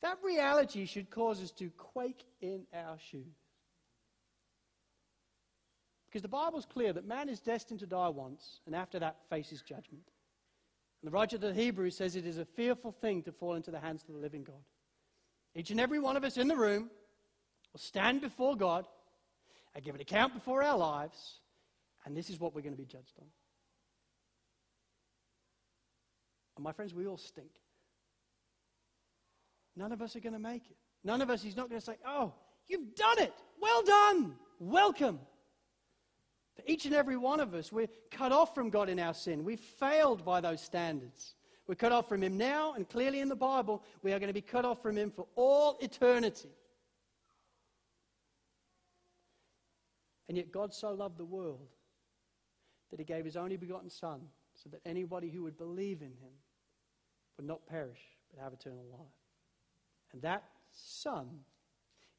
That 0.00 0.18
reality 0.24 0.86
should 0.86 1.10
cause 1.10 1.40
us 1.40 1.52
to 1.52 1.70
quake 1.70 2.24
in 2.40 2.66
our 2.74 2.98
shoes. 2.98 3.36
Because 6.08 6.22
the 6.22 6.28
Bible's 6.28 6.66
clear 6.66 6.92
that 6.92 7.06
man 7.06 7.28
is 7.28 7.40
destined 7.40 7.80
to 7.80 7.86
die 7.86 8.08
once, 8.08 8.60
and 8.66 8.74
after 8.74 8.98
that 8.98 9.18
faces 9.30 9.62
judgment. 9.62 10.10
And 11.02 11.10
the 11.10 11.10
writer 11.10 11.36
of 11.36 11.42
the 11.42 11.54
Hebrews 11.54 11.96
says 11.96 12.16
it 12.16 12.26
is 12.26 12.38
a 12.38 12.44
fearful 12.44 12.92
thing 12.92 13.22
to 13.24 13.32
fall 13.32 13.54
into 13.54 13.70
the 13.70 13.80
hands 13.80 14.02
of 14.02 14.14
the 14.14 14.20
living 14.20 14.44
God. 14.44 14.64
Each 15.54 15.70
and 15.70 15.80
every 15.80 15.98
one 15.98 16.16
of 16.16 16.24
us 16.24 16.38
in 16.38 16.48
the 16.48 16.56
room 16.56 16.90
will 17.72 17.80
stand 17.80 18.20
before 18.20 18.56
God 18.56 18.86
and 19.74 19.84
give 19.84 19.94
an 19.94 20.00
account 20.00 20.34
before 20.34 20.62
our 20.62 20.76
lives, 20.76 21.40
and 22.04 22.16
this 22.16 22.28
is 22.30 22.38
what 22.38 22.54
we're 22.54 22.60
going 22.60 22.74
to 22.74 22.80
be 22.80 22.86
judged 22.86 23.14
on. 23.18 23.26
And 26.56 26.64
my 26.64 26.72
friends, 26.72 26.94
we 26.94 27.06
all 27.06 27.16
stink. 27.16 27.50
None 29.74 29.92
of 29.92 30.02
us 30.02 30.16
are 30.16 30.20
going 30.20 30.34
to 30.34 30.38
make 30.38 30.66
it. 30.70 30.76
None 31.04 31.22
of 31.22 31.30
us, 31.30 31.42
he's 31.42 31.56
not 31.56 31.68
going 31.68 31.80
to 31.80 31.84
say, 31.84 31.96
Oh, 32.06 32.32
you've 32.68 32.94
done 32.94 33.18
it. 33.18 33.32
Well 33.60 33.82
done. 33.82 34.34
Welcome. 34.58 35.18
For 36.54 36.62
each 36.66 36.84
and 36.84 36.94
every 36.94 37.16
one 37.16 37.40
of 37.40 37.54
us, 37.54 37.72
we're 37.72 37.88
cut 38.10 38.32
off 38.32 38.54
from 38.54 38.68
God 38.68 38.90
in 38.90 38.98
our 38.98 39.14
sin. 39.14 39.42
We've 39.44 39.58
failed 39.58 40.24
by 40.24 40.42
those 40.42 40.60
standards. 40.60 41.34
We're 41.66 41.76
cut 41.76 41.92
off 41.92 42.08
from 42.08 42.22
Him 42.22 42.36
now, 42.36 42.74
and 42.74 42.86
clearly 42.86 43.20
in 43.20 43.28
the 43.28 43.36
Bible, 43.36 43.82
we 44.02 44.12
are 44.12 44.18
going 44.18 44.28
to 44.28 44.34
be 44.34 44.42
cut 44.42 44.66
off 44.66 44.82
from 44.82 44.96
Him 44.96 45.10
for 45.10 45.26
all 45.34 45.78
eternity. 45.80 46.50
And 50.32 50.38
yet, 50.38 50.50
God 50.50 50.72
so 50.72 50.94
loved 50.94 51.18
the 51.18 51.26
world 51.26 51.68
that 52.90 52.98
He 52.98 53.04
gave 53.04 53.26
His 53.26 53.36
only 53.36 53.58
begotten 53.58 53.90
Son 53.90 54.22
so 54.54 54.70
that 54.70 54.80
anybody 54.86 55.28
who 55.28 55.42
would 55.42 55.58
believe 55.58 56.00
in 56.00 56.08
Him 56.08 56.32
would 57.36 57.46
not 57.46 57.66
perish 57.66 58.00
but 58.30 58.42
have 58.42 58.54
eternal 58.54 58.86
life. 58.90 59.12
And 60.10 60.22
that 60.22 60.44
Son 60.70 61.28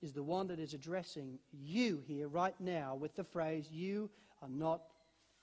is 0.03 0.13
the 0.13 0.21
one 0.21 0.45
that 0.49 0.59
is 0.59 0.75
addressing 0.75 1.39
you 1.51 2.03
here 2.05 2.27
right 2.27 2.53
now 2.59 2.93
with 2.93 3.15
the 3.15 3.23
phrase, 3.23 3.71
You 3.71 4.11
are 4.43 4.47
not 4.47 4.83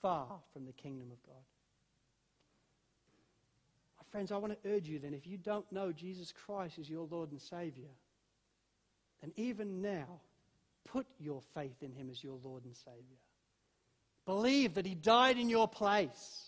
far 0.01 0.39
from 0.53 0.65
the 0.65 0.71
kingdom 0.71 1.11
of 1.11 1.21
God. 1.23 1.43
My 3.97 4.05
friends, 4.13 4.31
I 4.31 4.37
want 4.37 4.53
to 4.53 4.69
urge 4.69 4.87
you 4.87 4.97
then, 4.97 5.13
if 5.13 5.27
you 5.27 5.35
don't 5.35 5.69
know 5.73 5.91
Jesus 5.91 6.31
Christ 6.31 6.79
as 6.79 6.89
your 6.89 7.05
Lord 7.11 7.31
and 7.31 7.41
Savior, 7.41 7.91
then 9.19 9.33
even 9.35 9.81
now, 9.81 10.21
put 10.85 11.05
your 11.19 11.41
faith 11.53 11.81
in 11.81 11.93
Him 11.93 12.09
as 12.09 12.23
your 12.23 12.37
Lord 12.43 12.65
and 12.65 12.75
Savior. 12.75 13.17
Believe 14.25 14.75
that 14.75 14.85
He 14.85 14.95
died 14.95 15.37
in 15.37 15.49
your 15.49 15.67
place. 15.67 16.47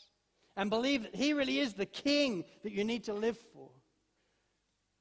And 0.55 0.69
believe 0.69 1.03
that 1.03 1.15
He 1.15 1.33
really 1.33 1.59
is 1.59 1.73
the 1.73 1.85
King 1.85 2.45
that 2.63 2.71
you 2.71 2.83
need 2.83 3.05
to 3.05 3.13
live 3.13 3.37
for. 3.53 3.69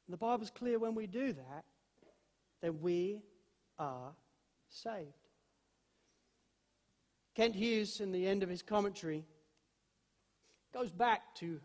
The 0.08 0.16
Bible's 0.16 0.50
clear 0.50 0.78
when 0.78 0.94
we 0.94 1.06
do 1.06 1.32
that, 1.32 1.64
then 2.60 2.80
we 2.80 3.22
are 3.78 4.12
saved. 4.68 5.08
Kent 7.34 7.54
Hughes, 7.54 8.00
in 8.00 8.12
the 8.12 8.26
end 8.26 8.42
of 8.42 8.48
his 8.48 8.62
commentary, 8.62 9.24
goes 10.74 10.90
back 10.90 11.34
to 11.36 11.60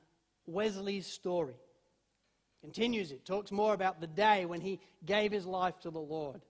Wesley's 0.46 1.08
story. 1.08 1.56
Continues 2.62 3.12
it, 3.12 3.26
talks 3.26 3.52
more 3.52 3.74
about 3.74 4.02
the 4.02 4.08
day 4.08 4.46
when 4.46 4.62
he 4.62 4.80
gave 5.06 5.32
his 5.32 5.46
life 5.46 5.80
to 5.82 5.92
the 5.92 6.00
Lord. 6.00 6.42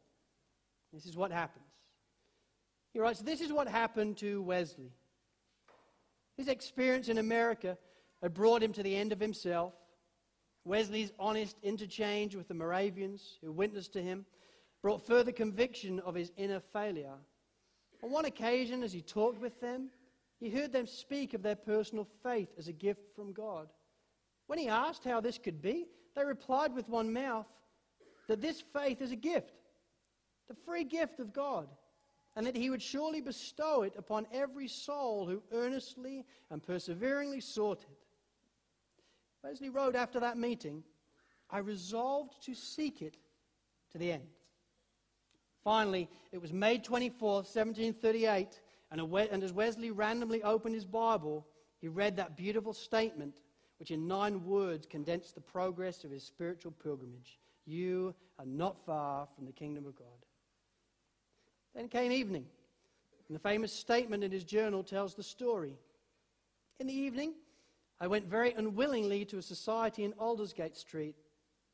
This 0.94 1.06
is 1.06 1.18
what 1.18 1.32
happens. 1.32 1.66
He 2.94 3.00
writes, 3.00 3.20
This 3.20 3.42
is 3.42 3.52
what 3.52 3.68
happened 3.68 4.18
to 4.18 4.42
Wesley. 4.42 4.92
His 6.38 6.48
experience 6.48 7.10
in 7.10 7.18
America 7.18 7.78
had 8.22 8.34
brought 8.34 8.64
him 8.64 8.74
to 8.74 8.84
the 8.84 8.96
end 8.96 9.12
of 9.12 9.20
himself. 9.20 9.74
Wesley's 10.66 11.12
honest 11.20 11.58
interchange 11.64 12.36
with 12.36 12.48
the 12.48 12.54
Moravians 12.54 13.38
who 13.42 13.52
witnessed 13.52 13.94
to 13.94 14.02
him 14.02 14.26
brought 14.82 15.06
further 15.06 15.32
conviction 15.32 16.00
of 16.02 16.16
his 16.16 16.32
inner 16.38 16.60
failure. 16.60 17.16
On 18.04 18.12
one 18.12 18.26
occasion, 18.26 18.84
as 18.84 18.94
he 18.94 19.02
talked 19.02 19.40
with 19.40 19.60
them, 19.60 19.90
he 20.40 20.50
heard 20.50 20.72
them 20.72 20.86
speak 20.86 21.34
of 21.34 21.42
their 21.42 21.56
personal 21.56 22.08
faith 22.22 22.50
as 22.58 22.68
a 22.68 22.74
gift 22.74 23.02
from 23.16 23.34
God. 23.34 23.70
When 24.46 24.60
he 24.60 24.68
asked 24.68 25.04
how 25.04 25.20
this 25.20 25.38
could 25.38 25.62
be, 25.62 25.88
they 26.16 26.24
replied 26.24 26.74
with 26.74 26.90
one 26.90 27.12
mouth 27.12 27.48
that 28.28 28.42
this 28.42 28.62
faith 28.74 29.02
is 29.02 29.12
a 29.12 29.16
gift, 29.16 29.57
the 30.48 30.56
free 30.56 30.84
gift 30.84 31.20
of 31.20 31.34
God, 31.34 31.68
and 32.36 32.45
that 32.45 32.56
he 32.56 32.70
would 32.70 32.82
surely 32.82 33.22
bestow 33.22 33.82
it 33.82 33.93
upon 33.98 34.28
every 34.32 34.68
soul 34.68 35.26
who 35.26 35.41
earnestly 35.52 36.26
and 36.50 36.62
perseveringly 36.62 37.41
sought 37.41 37.82
it. 37.82 38.06
Wesley 39.43 39.70
wrote 39.70 39.95
after 39.95 40.20
that 40.20 40.38
meeting, 40.38 40.84
I 41.50 41.60
resolved 41.60 42.43
to 42.45 42.54
seek 42.54 43.02
it 43.02 43.18
to 43.91 43.98
the 43.98 44.12
end. 44.12 44.28
Finally, 45.64 46.10
it 46.32 46.41
was 46.41 46.54
May 46.54 46.78
24, 46.78 47.30
1738, 47.36 48.62
and, 48.91 49.02
and 49.02 49.43
as 49.43 49.54
Wesley 49.54 49.91
randomly 49.91 50.43
opened 50.43 50.76
his 50.76 50.86
Bible, 50.86 51.45
he 51.80 51.88
read 51.88 52.16
that 52.18 52.38
beautiful 52.38 52.74
statement, 52.74 53.36
which 53.80 53.91
in 53.91 54.08
nine 54.08 54.45
words 54.45 54.86
condensed 54.86 55.36
the 55.36 55.41
progress 55.41 56.04
of 56.04 56.12
his 56.12 56.24
spiritual 56.24 56.72
pilgrimage 56.72 57.39
You 57.66 58.16
are 58.39 58.45
not 58.45 58.78
far 58.86 59.28
from 59.36 59.45
the 59.45 59.52
kingdom 59.52 59.86
of 59.86 59.95
God. 59.95 60.27
Then 61.78 61.90
came 61.90 62.12
evening, 62.12 62.48
and 63.28 63.36
the 63.36 63.40
famous 63.40 63.72
statement 63.72 64.24
in 64.24 64.32
his 64.32 64.44
journal 64.44 64.84
tells 64.84 65.14
the 65.14 65.22
story. 65.22 65.78
In 66.80 66.88
the 66.88 66.94
evening, 66.94 67.36
I 68.02 68.08
went 68.08 68.26
very 68.26 68.52
unwillingly 68.54 69.26
to 69.26 69.38
a 69.38 69.44
society 69.44 70.04
in 70.04 70.14
Aldersgate 70.14 70.76
Street 70.76 71.16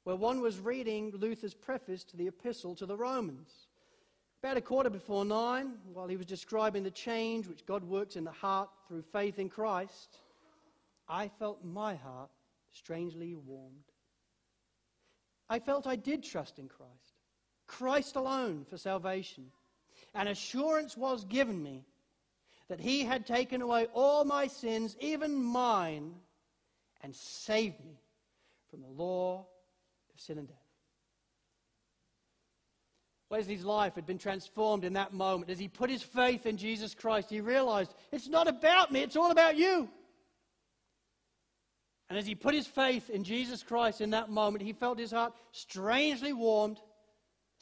where 0.04 0.18
one 0.18 0.42
was 0.42 0.60
reading 0.60 1.14
Luther's 1.16 1.54
preface 1.54 2.04
to 2.04 2.18
the 2.18 2.28
Epistle 2.28 2.76
to 2.76 2.86
the 2.86 2.98
Romans. 2.98 3.68
About 4.44 4.58
a 4.58 4.62
quarter 4.62 4.90
before 4.90 5.24
nine, 5.24 5.76
while 5.94 6.10
he 6.10 6.18
was 6.18 6.26
describing 6.26 6.84
the 6.84 6.92
change 6.92 7.48
which 7.48 7.66
God 7.66 7.82
works 7.82 8.18
in 8.18 8.26
the 8.26 8.32
heart 8.32 8.68
through 8.90 9.04
faith 9.04 9.40
in 9.40 9.48
Christ, 9.48 10.18
I 11.08 11.30
felt 11.30 11.64
my 11.64 11.96
heart 11.96 12.30
strangely 12.74 13.36
warmed. 13.36 13.94
I 15.48 15.60
felt 15.60 15.88
I 15.88 15.96
did 15.96 16.24
trust 16.24 16.60
in 16.60 16.68
Christ, 16.68 17.22
Christ 17.68 18.18
alone 18.18 18.66
for 18.70 18.78
salvation. 18.78 19.46
An 20.14 20.28
assurance 20.28 20.96
was 20.96 21.24
given 21.26 21.62
me 21.62 21.86
that 22.70 22.80
He 22.80 23.04
had 23.04 23.26
taken 23.26 23.62
away 23.62 23.88
all 23.94 24.24
my 24.26 24.48
sins, 24.48 24.96
even 25.00 25.36
mine, 25.36 26.14
and 27.02 27.16
saved 27.16 27.84
me 27.84 28.00
from 28.70 28.82
the 28.82 28.88
law 28.88 29.46
of 30.14 30.20
sin 30.20 30.38
and 30.38 30.48
death. 30.48 30.58
Wesley's 33.30 33.66
life 33.66 33.96
had 33.96 34.06
been 34.06 34.20
transformed 34.20 34.84
in 34.84 34.94
that 34.94 35.12
moment. 35.12 35.50
As 35.50 35.58
he 35.58 35.68
put 35.68 35.90
his 35.90 36.04
faith 36.04 36.46
in 36.46 36.56
Jesus 36.56 36.94
Christ, 36.94 37.32
he 37.32 37.42
realized 37.42 37.92
it's 38.12 38.28
not 38.28 38.48
about 38.48 38.92
me, 38.92 39.02
it's 39.02 39.16
all 39.16 39.32
about 39.32 39.58
you. 39.58 39.90
And 42.10 42.20
as 42.20 42.28
he 42.28 42.36
put 42.36 42.54
his 42.54 42.68
faith 42.68 43.10
in 43.10 43.24
Jesus 43.24 43.64
Christ 43.64 44.02
in 44.02 44.12
that 44.12 44.30
moment, 44.30 44.64
he 44.64 44.72
felt 44.72 45.00
his 45.00 45.10
heart 45.10 45.34
strangely 45.52 46.32
warmed. 46.32 46.80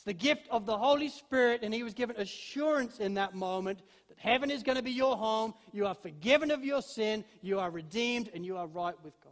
It's 0.01 0.05
the 0.07 0.13
gift 0.13 0.47
of 0.49 0.65
the 0.65 0.75
Holy 0.75 1.09
Spirit, 1.09 1.59
and 1.61 1.71
he 1.71 1.83
was 1.83 1.93
given 1.93 2.15
assurance 2.15 2.97
in 2.97 3.13
that 3.13 3.35
moment 3.35 3.83
that 4.09 4.17
heaven 4.17 4.49
is 4.49 4.63
going 4.63 4.77
to 4.77 4.81
be 4.81 4.89
your 4.89 5.15
home. 5.15 5.53
You 5.73 5.85
are 5.85 5.93
forgiven 5.93 6.49
of 6.49 6.65
your 6.65 6.81
sin, 6.81 7.23
you 7.43 7.59
are 7.59 7.69
redeemed, 7.69 8.31
and 8.33 8.43
you 8.43 8.57
are 8.57 8.65
right 8.65 8.95
with 9.03 9.13
God. 9.23 9.31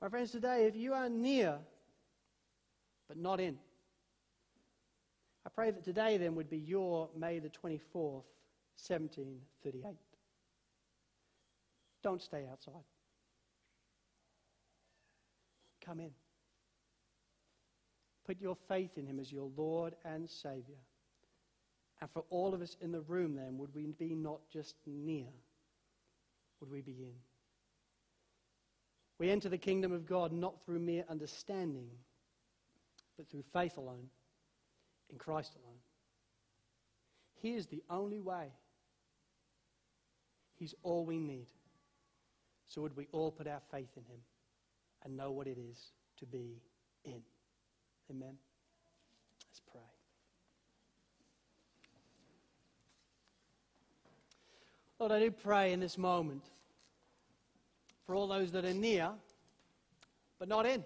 My 0.00 0.08
friends, 0.08 0.30
today, 0.30 0.64
if 0.64 0.76
you 0.76 0.94
are 0.94 1.10
near 1.10 1.58
but 3.06 3.18
not 3.18 3.38
in. 3.38 3.58
I 5.44 5.50
pray 5.54 5.70
that 5.70 5.84
today 5.84 6.16
then 6.16 6.36
would 6.36 6.48
be 6.48 6.56
your 6.56 7.10
May 7.14 7.38
the 7.38 7.50
24th, 7.50 8.24
1738. 8.86 9.94
Don't 12.02 12.22
stay 12.22 12.46
outside. 12.50 12.84
Come 15.84 16.00
in. 16.00 16.12
Put 18.28 18.40
your 18.42 18.58
faith 18.68 18.90
in 18.98 19.06
him 19.06 19.18
as 19.18 19.32
your 19.32 19.50
Lord 19.56 19.94
and 20.04 20.28
Savior. 20.28 20.76
And 22.02 22.10
for 22.10 22.24
all 22.28 22.52
of 22.52 22.60
us 22.60 22.76
in 22.82 22.92
the 22.92 23.00
room, 23.00 23.34
then, 23.34 23.56
would 23.56 23.74
we 23.74 23.86
be 23.98 24.14
not 24.14 24.40
just 24.52 24.76
near? 24.86 25.32
Would 26.60 26.70
we 26.70 26.82
be 26.82 26.92
in? 26.92 27.14
We 29.18 29.30
enter 29.30 29.48
the 29.48 29.56
kingdom 29.56 29.92
of 29.92 30.06
God 30.06 30.30
not 30.30 30.62
through 30.62 30.78
mere 30.78 31.04
understanding, 31.08 31.88
but 33.16 33.30
through 33.30 33.44
faith 33.54 33.78
alone, 33.78 34.10
in 35.10 35.16
Christ 35.16 35.54
alone. 35.64 35.78
He 37.40 37.54
is 37.54 37.66
the 37.66 37.82
only 37.88 38.20
way. 38.20 38.52
He's 40.58 40.74
all 40.82 41.06
we 41.06 41.18
need. 41.18 41.46
So 42.66 42.82
would 42.82 42.94
we 42.94 43.08
all 43.10 43.32
put 43.32 43.48
our 43.48 43.62
faith 43.72 43.88
in 43.96 44.04
him 44.04 44.20
and 45.02 45.16
know 45.16 45.30
what 45.30 45.46
it 45.46 45.56
is 45.58 45.78
to 46.18 46.26
be 46.26 46.60
in? 47.04 47.22
Amen. 48.18 48.36
Let's 49.48 49.60
pray. 49.70 49.80
Lord, 54.98 55.12
I 55.12 55.20
do 55.20 55.30
pray 55.30 55.72
in 55.72 55.78
this 55.78 55.96
moment 55.96 56.42
for 58.04 58.16
all 58.16 58.26
those 58.26 58.50
that 58.52 58.64
are 58.64 58.74
near 58.74 59.10
but 60.40 60.48
not 60.48 60.66
in. 60.66 60.82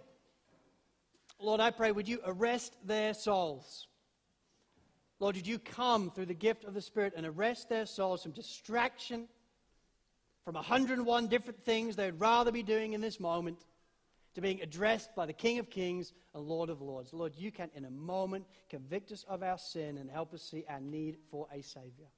Lord, 1.38 1.60
I 1.60 1.70
pray, 1.70 1.90
would 1.90 2.06
you 2.06 2.20
arrest 2.26 2.76
their 2.84 3.14
souls? 3.14 3.86
Lord, 5.18 5.36
would 5.36 5.46
you 5.46 5.58
come 5.58 6.10
through 6.10 6.26
the 6.26 6.34
gift 6.34 6.64
of 6.64 6.74
the 6.74 6.82
Spirit 6.82 7.14
and 7.16 7.24
arrest 7.24 7.70
their 7.70 7.86
souls 7.86 8.22
from 8.22 8.32
distraction, 8.32 9.26
from 10.44 10.54
101 10.54 11.28
different 11.28 11.64
things 11.64 11.96
they'd 11.96 12.20
rather 12.20 12.52
be 12.52 12.62
doing 12.62 12.92
in 12.92 13.00
this 13.00 13.18
moment, 13.18 13.64
to 14.34 14.40
being 14.40 14.62
addressed 14.62 15.14
by 15.14 15.26
the 15.26 15.32
King 15.32 15.58
of 15.58 15.68
Kings 15.68 16.12
and 16.34 16.44
Lord 16.44 16.70
of 16.70 16.80
Lords. 16.80 17.12
Lord, 17.12 17.34
you 17.36 17.52
can 17.52 17.70
in 17.74 17.84
a 17.84 17.90
moment 17.90 18.46
convict 18.70 19.12
us 19.12 19.24
of 19.28 19.42
our 19.42 19.58
sin 19.58 19.98
and 19.98 20.10
help 20.10 20.32
us 20.32 20.42
see 20.42 20.64
our 20.68 20.80
need 20.80 21.18
for 21.30 21.46
a 21.52 21.62
Savior. 21.62 22.08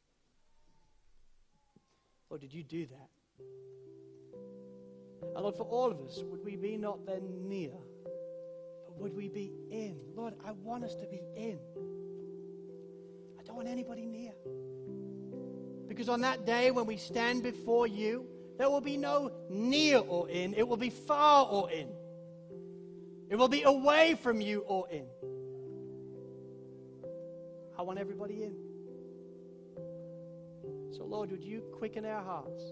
Lord, 2.30 2.40
did 2.40 2.54
you 2.54 2.62
do 2.62 2.86
that? 2.86 3.08
And 5.34 5.42
Lord, 5.42 5.56
for 5.56 5.64
all 5.64 5.90
of 5.90 6.00
us, 6.00 6.22
would 6.24 6.44
we 6.44 6.56
be 6.56 6.76
not 6.76 7.04
then 7.06 7.48
near, 7.48 7.72
but 8.86 8.96
would 8.96 9.14
we 9.14 9.28
be 9.28 9.52
in? 9.70 9.98
Lord, 10.14 10.34
I 10.46 10.52
want 10.52 10.84
us 10.84 10.94
to 10.96 11.06
be 11.06 11.20
in 11.36 11.58
I 13.44 13.46
don't 13.46 13.56
want 13.56 13.68
anybody 13.68 14.06
near. 14.06 14.32
Because 15.86 16.08
on 16.08 16.22
that 16.22 16.46
day 16.46 16.70
when 16.70 16.86
we 16.86 16.96
stand 16.96 17.42
before 17.42 17.86
you, 17.86 18.26
there 18.56 18.70
will 18.70 18.80
be 18.80 18.96
no 18.96 19.30
near 19.50 19.98
or 19.98 20.28
in, 20.30 20.54
it 20.54 20.66
will 20.66 20.78
be 20.78 20.90
far 20.90 21.46
or 21.46 21.70
in. 21.70 21.88
It 23.34 23.36
will 23.36 23.48
be 23.48 23.64
away 23.64 24.14
from 24.14 24.40
you 24.40 24.60
or 24.60 24.88
in. 24.90 25.06
I 27.76 27.82
want 27.82 27.98
everybody 27.98 28.44
in. 28.44 28.54
So, 30.96 31.02
Lord, 31.04 31.32
would 31.32 31.42
you 31.42 31.62
quicken 31.76 32.06
our 32.06 32.22
hearts? 32.22 32.62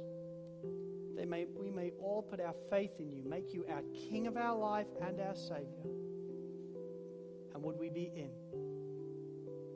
That 1.16 1.28
may, 1.28 1.46
we 1.46 1.68
may 1.68 1.90
all 2.00 2.22
put 2.22 2.38
our 2.38 2.54
faith 2.70 2.92
in 3.00 3.10
you, 3.10 3.24
make 3.24 3.52
you 3.52 3.66
our 3.68 3.82
King 4.08 4.28
of 4.28 4.36
our 4.36 4.56
life 4.56 4.86
and 5.04 5.20
our 5.20 5.34
Savior. 5.34 5.66
And 7.54 7.64
would 7.64 7.76
we 7.76 7.88
be 7.88 8.12
in? 8.14 8.30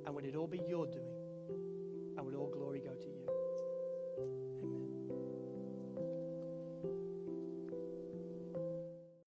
And 0.07 0.15
would 0.15 0.25
it 0.25 0.37
all 0.37 0.47
be 0.47 0.63
your 0.69 0.87
doing? 0.87 1.17
And 2.17 2.25
would 2.25 2.37
all 2.37 2.49
glory 2.49 2.79
go 2.79 2.95
to 2.95 3.09
you? 3.09 3.27